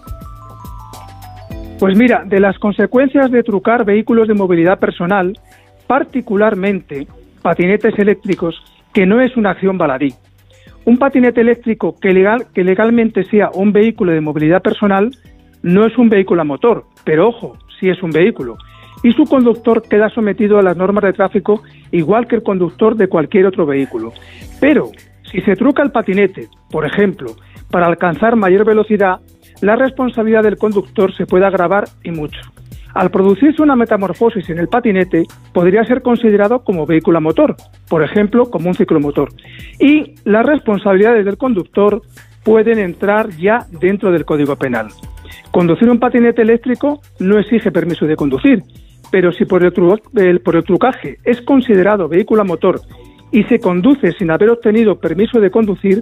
Pues 1.80 1.98
mira, 1.98 2.24
de 2.26 2.42
las 2.42 2.60
consecuencias 2.60 3.32
de 3.32 3.42
trucar 3.42 3.86
vehículos 3.86 4.28
de 4.28 4.34
movilidad 4.34 4.80
personal, 4.80 5.40
particularmente 5.90 7.08
patinetes 7.42 7.98
eléctricos, 7.98 8.62
que 8.94 9.08
no 9.08 9.22
es 9.22 9.36
una 9.36 9.50
acción 9.50 9.80
baladí. 9.80 10.14
Un 10.86 11.00
patinete 11.00 11.42
eléctrico 11.42 11.96
que, 12.00 12.14
legal, 12.14 12.46
que 12.54 12.64
legalmente 12.64 13.24
sea 13.24 13.50
un 13.52 13.74
vehículo 13.74 14.12
de 14.12 14.22
movilidad 14.22 14.62
personal 14.62 15.10
no 15.64 15.88
es 15.88 15.98
un 15.98 16.08
vehículo 16.08 16.44
a 16.44 16.46
motor, 16.46 16.86
pero 17.04 17.30
ojo, 17.30 17.58
sí 17.80 17.90
es 17.90 18.04
un 18.04 18.12
vehículo. 18.12 18.56
Y 19.02 19.14
su 19.14 19.24
conductor 19.24 19.82
queda 19.82 20.10
sometido 20.10 20.60
a 20.60 20.62
las 20.62 20.78
normas 20.78 21.06
de 21.06 21.14
tráfico 21.14 21.64
igual 21.92 22.28
que 22.28 22.36
el 22.36 22.44
conductor 22.44 22.96
de 22.96 23.08
cualquier 23.08 23.48
otro 23.48 23.66
vehículo. 23.66 24.14
Pero 24.60 24.92
si 25.32 25.42
se 25.42 25.56
truca 25.56 25.82
el 25.82 25.92
patinete, 25.92 26.50
por 26.70 26.86
ejemplo, 26.86 27.32
para 27.72 27.88
alcanzar 27.88 28.36
mayor 28.36 28.64
velocidad, 28.64 29.22
la 29.62 29.76
responsabilidad 29.76 30.44
del 30.44 30.58
conductor 30.58 31.16
se 31.16 31.26
puede 31.26 31.46
agravar 31.46 31.86
y 32.04 32.12
mucho. 32.12 32.40
Al 32.94 33.12
producirse 33.12 33.62
una 33.62 33.76
metamorfosis 33.76 34.50
en 34.50 34.58
el 34.58 34.68
patinete, 34.68 35.24
podría 35.54 35.84
ser 35.84 36.02
considerado 36.02 36.64
como 36.64 36.86
vehículo 36.86 37.20
a 37.20 37.22
motor, 37.22 37.56
por 37.88 38.04
ejemplo, 38.04 38.50
como 38.50 38.70
un 38.70 38.76
ciclomotor. 38.76 39.30
Y 39.80 40.16
las 40.26 40.46
responsabilidades 40.46 41.26
del 41.26 41.38
conductor 41.38 42.02
pueden 42.44 42.80
entrar 42.80 43.30
ya 43.38 43.68
dentro 43.80 44.12
del 44.12 44.26
Código 44.26 44.56
Penal. 44.56 44.88
Conducir 45.52 45.90
un 45.90 46.00
patinete 46.00 46.42
eléctrico 46.42 47.02
no 47.20 47.40
exige 47.40 47.72
permiso 47.72 48.06
de 48.06 48.16
conducir, 48.16 48.64
pero 49.12 49.32
si 49.32 49.46
por 49.46 49.64
el, 49.64 50.42
trucaje 50.66 51.18
es 51.24 51.42
considerado 51.42 52.08
vehículo 52.08 52.42
a 52.42 52.46
motor 52.46 52.82
y 53.32 53.44
se 53.44 53.60
conduce 53.60 54.12
sin 54.14 54.32
haber 54.32 54.50
obtenido 54.50 55.00
permiso 55.00 55.40
de 55.40 55.52
conducir, 55.52 56.02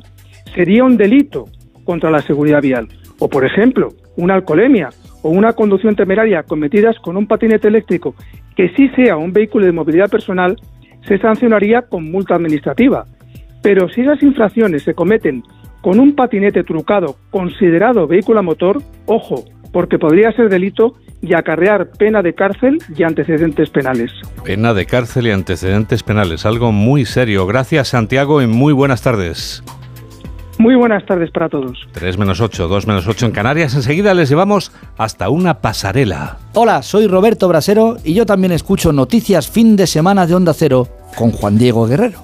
sería 0.56 0.84
un 0.84 0.98
delito 0.98 1.46
contra 1.84 2.12
la 2.12 2.22
seguridad 2.22 2.62
vial. 2.62 2.88
O, 3.20 3.30
por 3.30 3.46
ejemplo, 3.46 3.90
una 4.16 4.36
alcoholemia 4.36 4.90
o 5.22 5.30
una 5.30 5.54
conducción 5.54 5.96
temeraria 5.96 6.44
cometidas 6.44 6.98
con 7.00 7.18
un 7.18 7.28
patinete 7.28 7.68
eléctrico 7.68 8.16
que 8.56 8.70
sí 8.76 8.90
sea 8.96 9.18
un 9.18 9.34
vehículo 9.34 9.66
de 9.66 9.72
movilidad 9.72 10.10
personal, 10.10 10.56
se 11.08 11.18
sancionaría 11.20 11.84
con 11.84 12.10
multa 12.12 12.36
administrativa. 12.36 13.06
Pero 13.62 13.88
si 13.90 14.02
esas 14.02 14.22
infracciones 14.24 14.84
se 14.84 14.94
cometen 14.94 15.44
con 15.82 16.00
un 16.00 16.16
patinete 16.16 16.64
trucado 16.64 17.18
considerado 17.30 18.08
vehículo 18.08 18.40
a 18.40 18.44
motor, 18.44 18.82
ojo, 19.06 19.46
porque 19.72 20.00
podría 20.00 20.32
ser 20.32 20.50
delito 20.50 20.96
y 21.22 21.34
acarrear 21.34 21.92
pena 21.92 22.22
de 22.22 22.34
cárcel 22.34 22.80
y 22.96 23.04
antecedentes 23.04 23.70
penales. 23.70 24.12
Pena 24.44 24.74
de 24.74 24.86
cárcel 24.86 25.28
y 25.28 25.32
antecedentes 25.32 26.04
penales, 26.04 26.46
algo 26.46 26.72
muy 26.72 27.06
serio. 27.06 27.46
Gracias 27.46 27.90
Santiago 27.90 28.42
y 28.42 28.48
muy 28.48 28.74
buenas 28.74 29.02
tardes. 29.02 29.64
Muy 30.60 30.76
buenas 30.76 31.06
tardes 31.06 31.30
para 31.32 31.50
todos. 31.50 31.78
3 31.92 32.18
menos 32.18 32.42
8, 32.42 32.68
2 32.68 32.88
menos 32.88 33.08
8 33.08 33.28
en 33.28 33.32
Canarias. 33.32 33.76
Enseguida 33.76 34.14
les 34.14 34.30
llevamos 34.30 34.72
hasta 34.98 35.30
una 35.30 35.62
pasarela. 35.62 36.38
Hola, 36.54 36.82
soy 36.82 37.08
Roberto 37.08 37.48
Brasero 37.48 37.98
y 38.04 38.14
yo 38.14 38.26
también 38.26 38.52
escucho 38.52 38.92
noticias 38.92 39.50
fin 39.50 39.76
de 39.76 39.86
semana 39.88 40.26
de 40.26 40.36
Onda 40.36 40.54
Cero 40.54 40.88
con 41.16 41.32
Juan 41.32 41.58
Diego 41.58 41.86
Guerrero. 41.86 42.24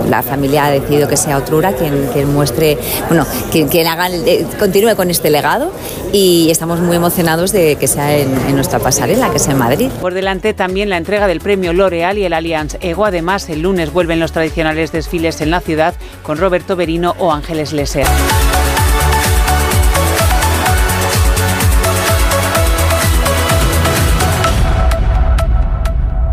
la 0.10 0.24
familia 0.24 0.66
ha 0.66 0.72
decidido 0.72 1.08
que 1.08 1.18
sea 1.18 1.38
Otrura 1.38 1.74
quien, 1.74 2.08
quien 2.14 2.34
muestre, 2.34 2.78
bueno, 3.08 3.26
quien, 3.52 3.68
quien 3.68 3.88
haga, 3.88 4.10
eh, 4.10 4.46
continúe 4.58 4.96
con 4.96 5.10
este 5.10 5.30
legado 5.30 5.72
y 6.12 6.50
estamos 6.50 6.80
muy 6.80 6.96
emocionados 6.96 7.52
de 7.52 7.76
que 7.76 7.88
sea 7.88 8.18
en, 8.18 8.34
en, 8.48 8.56
nuestra 8.56 8.80
pasarela, 8.80 9.32
que 9.32 9.40
sea 9.40 9.54
en 9.54 9.60
Madrid. 9.60 9.90
Por 10.02 10.14
delante 10.14 10.54
también 10.54 10.90
la 10.90 10.98
entrega 10.98 11.28
del 11.28 11.40
premio 11.40 11.74
L'Oreal 11.74 12.18
y 12.18 12.26
el 12.26 12.34
Allianz 12.34 12.78
Ego. 12.82 13.06
Además, 13.06 13.50
el 13.50 13.62
lunes 13.62 13.94
vuelven 13.94 14.20
los 14.20 14.32
tradicionales 14.32 14.92
desfiles 14.92 15.42
en 15.42 15.52
la 15.52 15.62
ciudad 15.62 15.94
con 16.24 16.38
Roberto 16.38 16.76
Berino 16.76 17.16
o 17.20 17.32
Ángeles 17.32 17.74
Leser. 17.74 18.08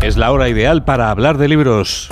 Es 0.01 0.15
la 0.15 0.31
hora 0.31 0.47
ideal 0.47 0.83
para 0.83 1.11
hablar 1.11 1.37
de 1.37 1.49
libros. 1.49 2.09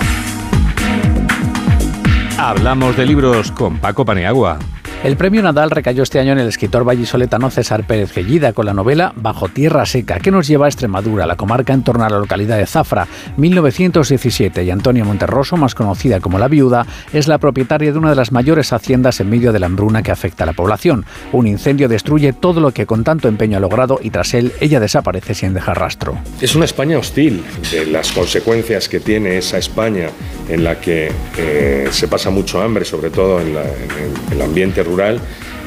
Hablamos 2.38 2.94
de 2.98 3.06
libros 3.06 3.50
con 3.50 3.78
Paco 3.78 4.04
Paniagua. 4.04 4.58
El 5.06 5.16
premio 5.16 5.40
Nadal 5.40 5.70
recayó 5.70 6.02
este 6.02 6.18
año 6.18 6.32
en 6.32 6.40
el 6.40 6.48
escritor 6.48 6.82
vallisoletano 6.82 7.48
César 7.48 7.86
Pérez 7.86 8.10
Gellida 8.10 8.52
con 8.52 8.66
la 8.66 8.74
novela 8.74 9.12
Bajo 9.14 9.48
Tierra 9.48 9.86
Seca, 9.86 10.18
que 10.18 10.32
nos 10.32 10.48
lleva 10.48 10.66
a 10.66 10.68
Extremadura, 10.68 11.26
la 11.26 11.36
comarca 11.36 11.72
en 11.72 11.84
torno 11.84 12.02
a 12.02 12.10
la 12.10 12.18
localidad 12.18 12.58
de 12.58 12.66
Zafra, 12.66 13.06
1917. 13.36 14.64
Y 14.64 14.70
Antonia 14.72 15.04
Monterroso, 15.04 15.56
más 15.56 15.76
conocida 15.76 16.18
como 16.18 16.40
La 16.40 16.48
Viuda, 16.48 16.84
es 17.12 17.28
la 17.28 17.38
propietaria 17.38 17.92
de 17.92 17.98
una 17.98 18.10
de 18.10 18.16
las 18.16 18.32
mayores 18.32 18.72
haciendas 18.72 19.20
en 19.20 19.30
medio 19.30 19.52
de 19.52 19.60
la 19.60 19.66
hambruna 19.66 20.02
que 20.02 20.10
afecta 20.10 20.42
a 20.42 20.46
la 20.48 20.54
población. 20.54 21.04
Un 21.30 21.46
incendio 21.46 21.88
destruye 21.88 22.32
todo 22.32 22.60
lo 22.60 22.72
que 22.72 22.86
con 22.86 23.04
tanto 23.04 23.28
empeño 23.28 23.58
ha 23.58 23.60
logrado 23.60 24.00
y 24.02 24.10
tras 24.10 24.34
él 24.34 24.54
ella 24.58 24.80
desaparece 24.80 25.34
sin 25.34 25.54
dejar 25.54 25.78
rastro. 25.78 26.18
Es 26.40 26.56
una 26.56 26.64
España 26.64 26.98
hostil 26.98 27.44
de 27.70 27.86
las 27.86 28.10
consecuencias 28.10 28.88
que 28.88 28.98
tiene 28.98 29.38
esa 29.38 29.56
España 29.56 30.08
en 30.48 30.64
la 30.64 30.80
que 30.80 31.12
eh, 31.38 31.86
se 31.92 32.08
pasa 32.08 32.30
mucho 32.30 32.60
hambre, 32.60 32.84
sobre 32.84 33.10
todo 33.10 33.40
en, 33.40 33.50
en 33.50 34.32
el 34.32 34.42
ambiente 34.42 34.82
rural 34.82 34.95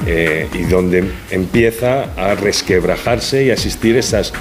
eh, 0.05 0.47
y 0.53 0.63
donde 0.63 1.11
empieza 1.29 2.05
a 2.15 2.35
resquebrajarse 2.35 3.43
y 3.43 3.49
a 3.49 3.53
existir 3.53 3.97
esas 3.97 4.33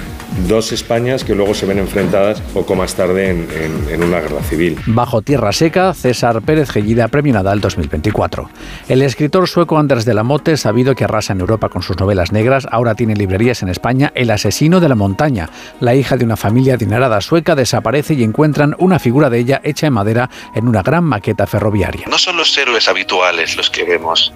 dos 0.47 0.71
Españas 0.71 1.23
que 1.23 1.35
luego 1.35 1.53
se 1.53 1.65
ven 1.65 1.79
enfrentadas 1.79 2.41
poco 2.53 2.75
más 2.75 2.95
tarde 2.95 3.29
en, 3.29 4.03
una 4.03 4.19
guerra 4.21 4.41
civil. 4.43 4.79
Bajo 4.85 5.21
tierra 5.21 5.51
seca, 5.51 5.93
César 5.93 6.41
Pérez 6.41 6.69
Gellida, 6.69 7.07
Premio 7.07 7.33
Nadal 7.33 7.59
2024. 7.59 8.49
El 8.87 9.01
escritor 9.01 9.47
sueco 9.47 9.77
Andrés 9.77 10.05
de 10.05 10.13
la 10.13 10.23
Motte, 10.23 10.55
sabido 10.55 10.95
que 10.95 11.03
arrasa 11.03 11.33
en 11.33 11.41
Europa 11.41 11.69
con 11.69 11.81
sus 11.81 11.99
novelas 11.99 12.31
negras, 12.31 12.67
ahora 12.71 12.95
tiene 12.95 13.15
librerías 13.15 13.61
en 13.63 13.69
España. 13.69 14.11
El 14.15 14.31
asesino 14.31 14.79
de 14.79 14.89
la 14.89 14.95
montaña. 14.95 15.49
La 15.79 15.95
hija 15.95 16.15
de 16.15 16.25
una 16.25 16.37
familia 16.37 16.75
adinerada 16.75 17.19
sueca 17.21 17.55
desaparece 17.55 18.13
y 18.13 18.23
encuentran 18.23 18.75
una 18.79 18.99
figura 18.99 19.29
de 19.29 19.39
ella 19.39 19.61
hecha 19.63 19.87
en 19.87 19.93
madera 19.93 20.29
en 20.55 20.67
una 20.67 20.83
gran 20.83 21.03
maqueta 21.03 21.47
ferroviaria. 21.47 22.05
No 22.09 22.17
son 22.17 22.37
los 22.37 22.57
héroes 22.57 22.87
habituales 22.87 23.57
los 23.57 23.69
que 23.69 23.83
vemos 23.83 24.31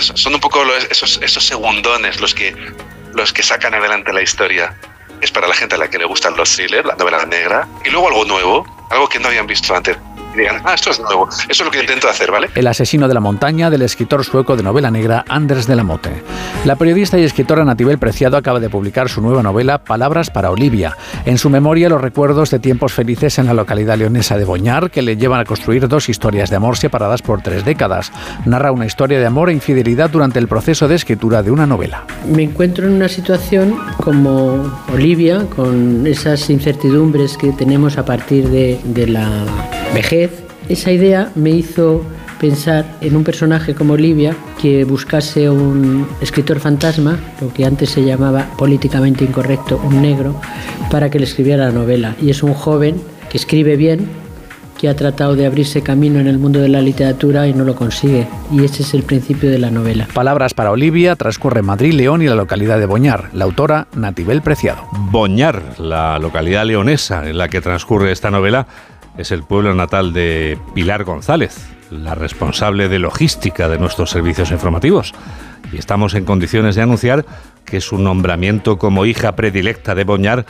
son 0.00 0.34
un 0.34 0.40
poco 0.40 0.62
esos, 0.90 1.20
esos 1.22 1.44
segundones 1.44 2.20
los 2.20 2.34
que, 2.34 2.54
los 3.14 3.32
que 3.32 3.42
sacan 3.42 3.74
adelante 3.74 4.12
la 4.12 4.22
historia. 4.22 4.74
Es 5.20 5.32
para 5.32 5.48
la 5.48 5.54
gente 5.54 5.74
a 5.74 5.78
la 5.78 5.90
que 5.90 5.98
le 5.98 6.04
gustan 6.04 6.36
los 6.36 6.54
thrillers, 6.54 6.86
la 6.86 6.94
novela 6.94 7.24
negra, 7.26 7.66
y 7.84 7.90
luego 7.90 8.08
algo 8.08 8.24
nuevo, 8.24 8.86
algo 8.90 9.08
que 9.08 9.18
no 9.18 9.28
habían 9.28 9.46
visto 9.46 9.74
antes 9.74 9.96
digan, 10.38 10.62
ah, 10.64 10.74
esto 10.74 10.90
es 10.90 11.00
nuevo. 11.00 11.28
Eso 11.28 11.46
es 11.48 11.64
lo 11.64 11.70
que 11.70 11.80
intento 11.80 12.08
hacer, 12.08 12.30
¿vale? 12.30 12.48
El 12.54 12.66
asesino 12.66 13.08
de 13.08 13.14
la 13.14 13.20
montaña 13.20 13.70
del 13.70 13.82
escritor 13.82 14.24
sueco 14.24 14.56
de 14.56 14.62
novela 14.62 14.90
negra 14.90 15.24
Anders 15.28 15.66
de 15.66 15.76
la 15.76 15.84
Motte. 15.84 16.22
La 16.64 16.76
periodista 16.76 17.18
y 17.18 17.24
escritora 17.24 17.64
Natibel 17.64 17.98
Preciado 17.98 18.36
acaba 18.36 18.60
de 18.60 18.70
publicar 18.70 19.08
su 19.08 19.20
nueva 19.20 19.42
novela 19.42 19.78
Palabras 19.78 20.30
para 20.30 20.50
Olivia. 20.50 20.96
En 21.24 21.38
su 21.38 21.50
memoria, 21.50 21.88
los 21.88 22.00
recuerdos 22.00 22.50
de 22.50 22.58
tiempos 22.58 22.92
felices 22.92 23.38
en 23.38 23.46
la 23.46 23.54
localidad 23.54 23.98
leonesa 23.98 24.36
de 24.36 24.44
Boñar, 24.44 24.90
que 24.90 25.02
le 25.02 25.16
llevan 25.16 25.40
a 25.40 25.44
construir 25.44 25.88
dos 25.88 26.08
historias 26.08 26.50
de 26.50 26.56
amor 26.56 26.76
separadas 26.76 27.22
por 27.22 27.42
tres 27.42 27.64
décadas. 27.64 28.12
Narra 28.44 28.72
una 28.72 28.86
historia 28.86 29.18
de 29.18 29.26
amor 29.26 29.50
e 29.50 29.52
infidelidad 29.52 30.10
durante 30.10 30.38
el 30.38 30.48
proceso 30.48 30.88
de 30.88 30.94
escritura 30.94 31.42
de 31.42 31.50
una 31.50 31.66
novela. 31.66 32.04
Me 32.26 32.42
encuentro 32.42 32.86
en 32.86 32.94
una 32.94 33.08
situación 33.08 33.78
como 33.98 34.80
Olivia, 34.92 35.46
con 35.54 36.06
esas 36.06 36.50
incertidumbres 36.50 37.36
que 37.36 37.52
tenemos 37.52 37.98
a 37.98 38.04
partir 38.04 38.48
de, 38.48 38.80
de 38.84 39.06
la 39.06 39.44
vejez 39.94 40.27
esa 40.68 40.92
idea 40.92 41.30
me 41.34 41.50
hizo 41.50 42.02
pensar 42.38 42.84
en 43.00 43.16
un 43.16 43.24
personaje 43.24 43.74
como 43.74 43.94
Olivia 43.94 44.36
que 44.60 44.84
buscase 44.84 45.50
un 45.50 46.06
escritor 46.20 46.60
fantasma, 46.60 47.18
lo 47.40 47.52
que 47.52 47.64
antes 47.64 47.90
se 47.90 48.04
llamaba 48.04 48.46
políticamente 48.56 49.24
incorrecto, 49.24 49.80
un 49.82 50.02
negro, 50.02 50.40
para 50.90 51.10
que 51.10 51.18
le 51.18 51.24
escribiera 51.24 51.66
la 51.66 51.72
novela. 51.72 52.14
Y 52.20 52.30
es 52.30 52.42
un 52.42 52.54
joven 52.54 53.00
que 53.28 53.38
escribe 53.38 53.76
bien, 53.76 54.08
que 54.78 54.88
ha 54.88 54.94
tratado 54.94 55.34
de 55.34 55.44
abrirse 55.44 55.82
camino 55.82 56.20
en 56.20 56.28
el 56.28 56.38
mundo 56.38 56.60
de 56.60 56.68
la 56.68 56.80
literatura 56.80 57.48
y 57.48 57.52
no 57.52 57.64
lo 57.64 57.74
consigue. 57.74 58.28
Y 58.52 58.64
ese 58.64 58.84
es 58.84 58.94
el 58.94 59.02
principio 59.02 59.50
de 59.50 59.58
la 59.58 59.72
novela. 59.72 60.06
Palabras 60.14 60.54
para 60.54 60.70
Olivia 60.70 61.16
transcurre 61.16 61.62
Madrid, 61.62 61.94
León 61.94 62.22
y 62.22 62.26
la 62.26 62.36
localidad 62.36 62.78
de 62.78 62.86
Boñar. 62.86 63.30
La 63.32 63.44
autora, 63.44 63.88
Natibel 63.96 64.40
Preciado. 64.40 64.84
Boñar, 65.10 65.80
la 65.80 66.20
localidad 66.20 66.64
leonesa 66.64 67.28
en 67.28 67.38
la 67.38 67.48
que 67.48 67.60
transcurre 67.60 68.12
esta 68.12 68.30
novela, 68.30 68.68
es 69.18 69.32
el 69.32 69.42
pueblo 69.42 69.74
natal 69.74 70.12
de 70.12 70.58
Pilar 70.74 71.04
González, 71.04 71.68
la 71.90 72.14
responsable 72.14 72.88
de 72.88 73.00
logística 73.00 73.68
de 73.68 73.78
nuestros 73.78 74.10
servicios 74.10 74.50
informativos. 74.52 75.12
Y 75.72 75.76
estamos 75.76 76.14
en 76.14 76.24
condiciones 76.24 76.76
de 76.76 76.82
anunciar 76.82 77.26
que 77.64 77.80
su 77.80 77.98
nombramiento 77.98 78.78
como 78.78 79.04
hija 79.04 79.36
predilecta 79.36 79.94
de 79.94 80.04
Boñar 80.04 80.46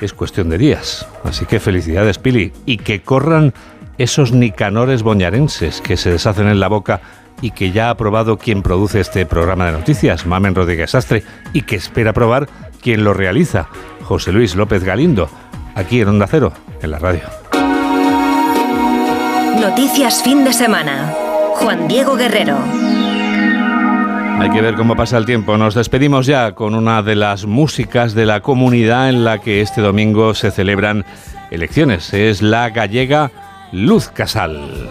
es 0.00 0.12
cuestión 0.12 0.50
de 0.50 0.58
días. 0.58 1.06
Así 1.24 1.46
que 1.46 1.60
felicidades, 1.60 2.18
Pili. 2.18 2.52
Y 2.66 2.78
que 2.78 3.00
corran 3.00 3.54
esos 3.98 4.32
nicanores 4.32 5.02
boñarenses 5.02 5.80
que 5.80 5.96
se 5.96 6.10
deshacen 6.10 6.48
en 6.48 6.60
la 6.60 6.68
boca 6.68 7.00
y 7.40 7.52
que 7.52 7.70
ya 7.70 7.86
ha 7.86 7.90
aprobado 7.90 8.36
quien 8.36 8.62
produce 8.62 9.00
este 9.00 9.26
programa 9.26 9.66
de 9.66 9.72
noticias, 9.72 10.26
Mamen 10.26 10.54
Rodríguez 10.54 10.94
Astre, 10.94 11.22
y 11.52 11.62
que 11.62 11.76
espera 11.76 12.12
probar 12.12 12.48
quien 12.82 13.04
lo 13.04 13.14
realiza, 13.14 13.68
José 14.02 14.32
Luis 14.32 14.56
López 14.56 14.82
Galindo, 14.82 15.28
aquí 15.74 16.00
en 16.00 16.08
Onda 16.08 16.26
Cero, 16.26 16.52
en 16.82 16.90
la 16.90 16.98
radio. 16.98 17.22
Noticias 19.56 20.22
fin 20.22 20.44
de 20.44 20.52
semana. 20.52 21.12
Juan 21.54 21.88
Diego 21.88 22.14
Guerrero. 22.14 22.58
Hay 24.38 24.50
que 24.50 24.60
ver 24.60 24.74
cómo 24.76 24.94
pasa 24.94 25.18
el 25.18 25.26
tiempo. 25.26 25.56
Nos 25.56 25.74
despedimos 25.74 26.26
ya 26.26 26.52
con 26.52 26.74
una 26.74 27.02
de 27.02 27.16
las 27.16 27.46
músicas 27.46 28.14
de 28.14 28.26
la 28.26 28.40
comunidad 28.40 29.08
en 29.08 29.24
la 29.24 29.38
que 29.38 29.60
este 29.60 29.80
domingo 29.80 30.34
se 30.34 30.52
celebran 30.52 31.04
elecciones. 31.50 32.14
Es 32.14 32.40
la 32.42 32.70
gallega 32.70 33.32
Luz 33.72 34.08
Casal. 34.08 34.88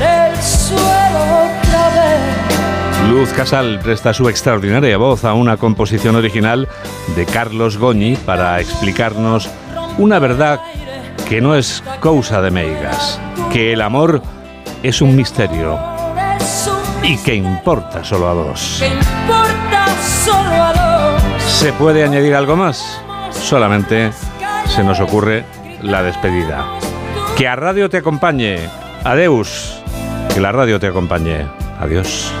El 0.00 0.42
suelo 0.42 1.20
otra 1.44 1.88
vez. 1.90 3.10
Luz 3.10 3.32
Casal 3.32 3.78
presta 3.82 4.12
su 4.12 4.28
extraordinaria 4.28 4.96
voz 4.96 5.24
a 5.24 5.34
una 5.34 5.56
composición 5.56 6.16
original 6.16 6.68
de 7.14 7.24
Carlos 7.26 7.78
Goñi 7.78 8.16
para 8.16 8.60
explicarnos 8.60 9.48
una 9.98 10.18
verdad 10.18 10.60
que 11.28 11.40
no 11.40 11.54
es 11.54 11.82
causa 12.00 12.42
de 12.42 12.50
meigas, 12.50 13.20
que 13.52 13.72
el 13.72 13.80
amor 13.80 14.22
es 14.82 15.00
un 15.00 15.16
misterio 15.16 15.78
y 17.02 17.16
que 17.18 17.34
importa 17.34 18.04
solo 18.04 18.28
a 18.28 18.34
dos. 18.34 18.82
¿Se 21.46 21.72
puede 21.72 22.04
añadir 22.04 22.34
algo 22.34 22.56
más? 22.56 23.00
Solamente 23.30 24.10
se 24.66 24.84
nos 24.84 25.00
ocurre 25.00 25.44
la 25.82 26.02
despedida. 26.02 26.66
Que 27.36 27.48
a 27.48 27.56
radio 27.56 27.88
te 27.88 27.98
acompañe. 27.98 28.85
Adeus. 29.06 29.80
Que 30.34 30.40
la 30.40 30.50
radio 30.50 30.80
te 30.80 30.88
acompañe. 30.88 31.46
Adiós. 31.78 32.32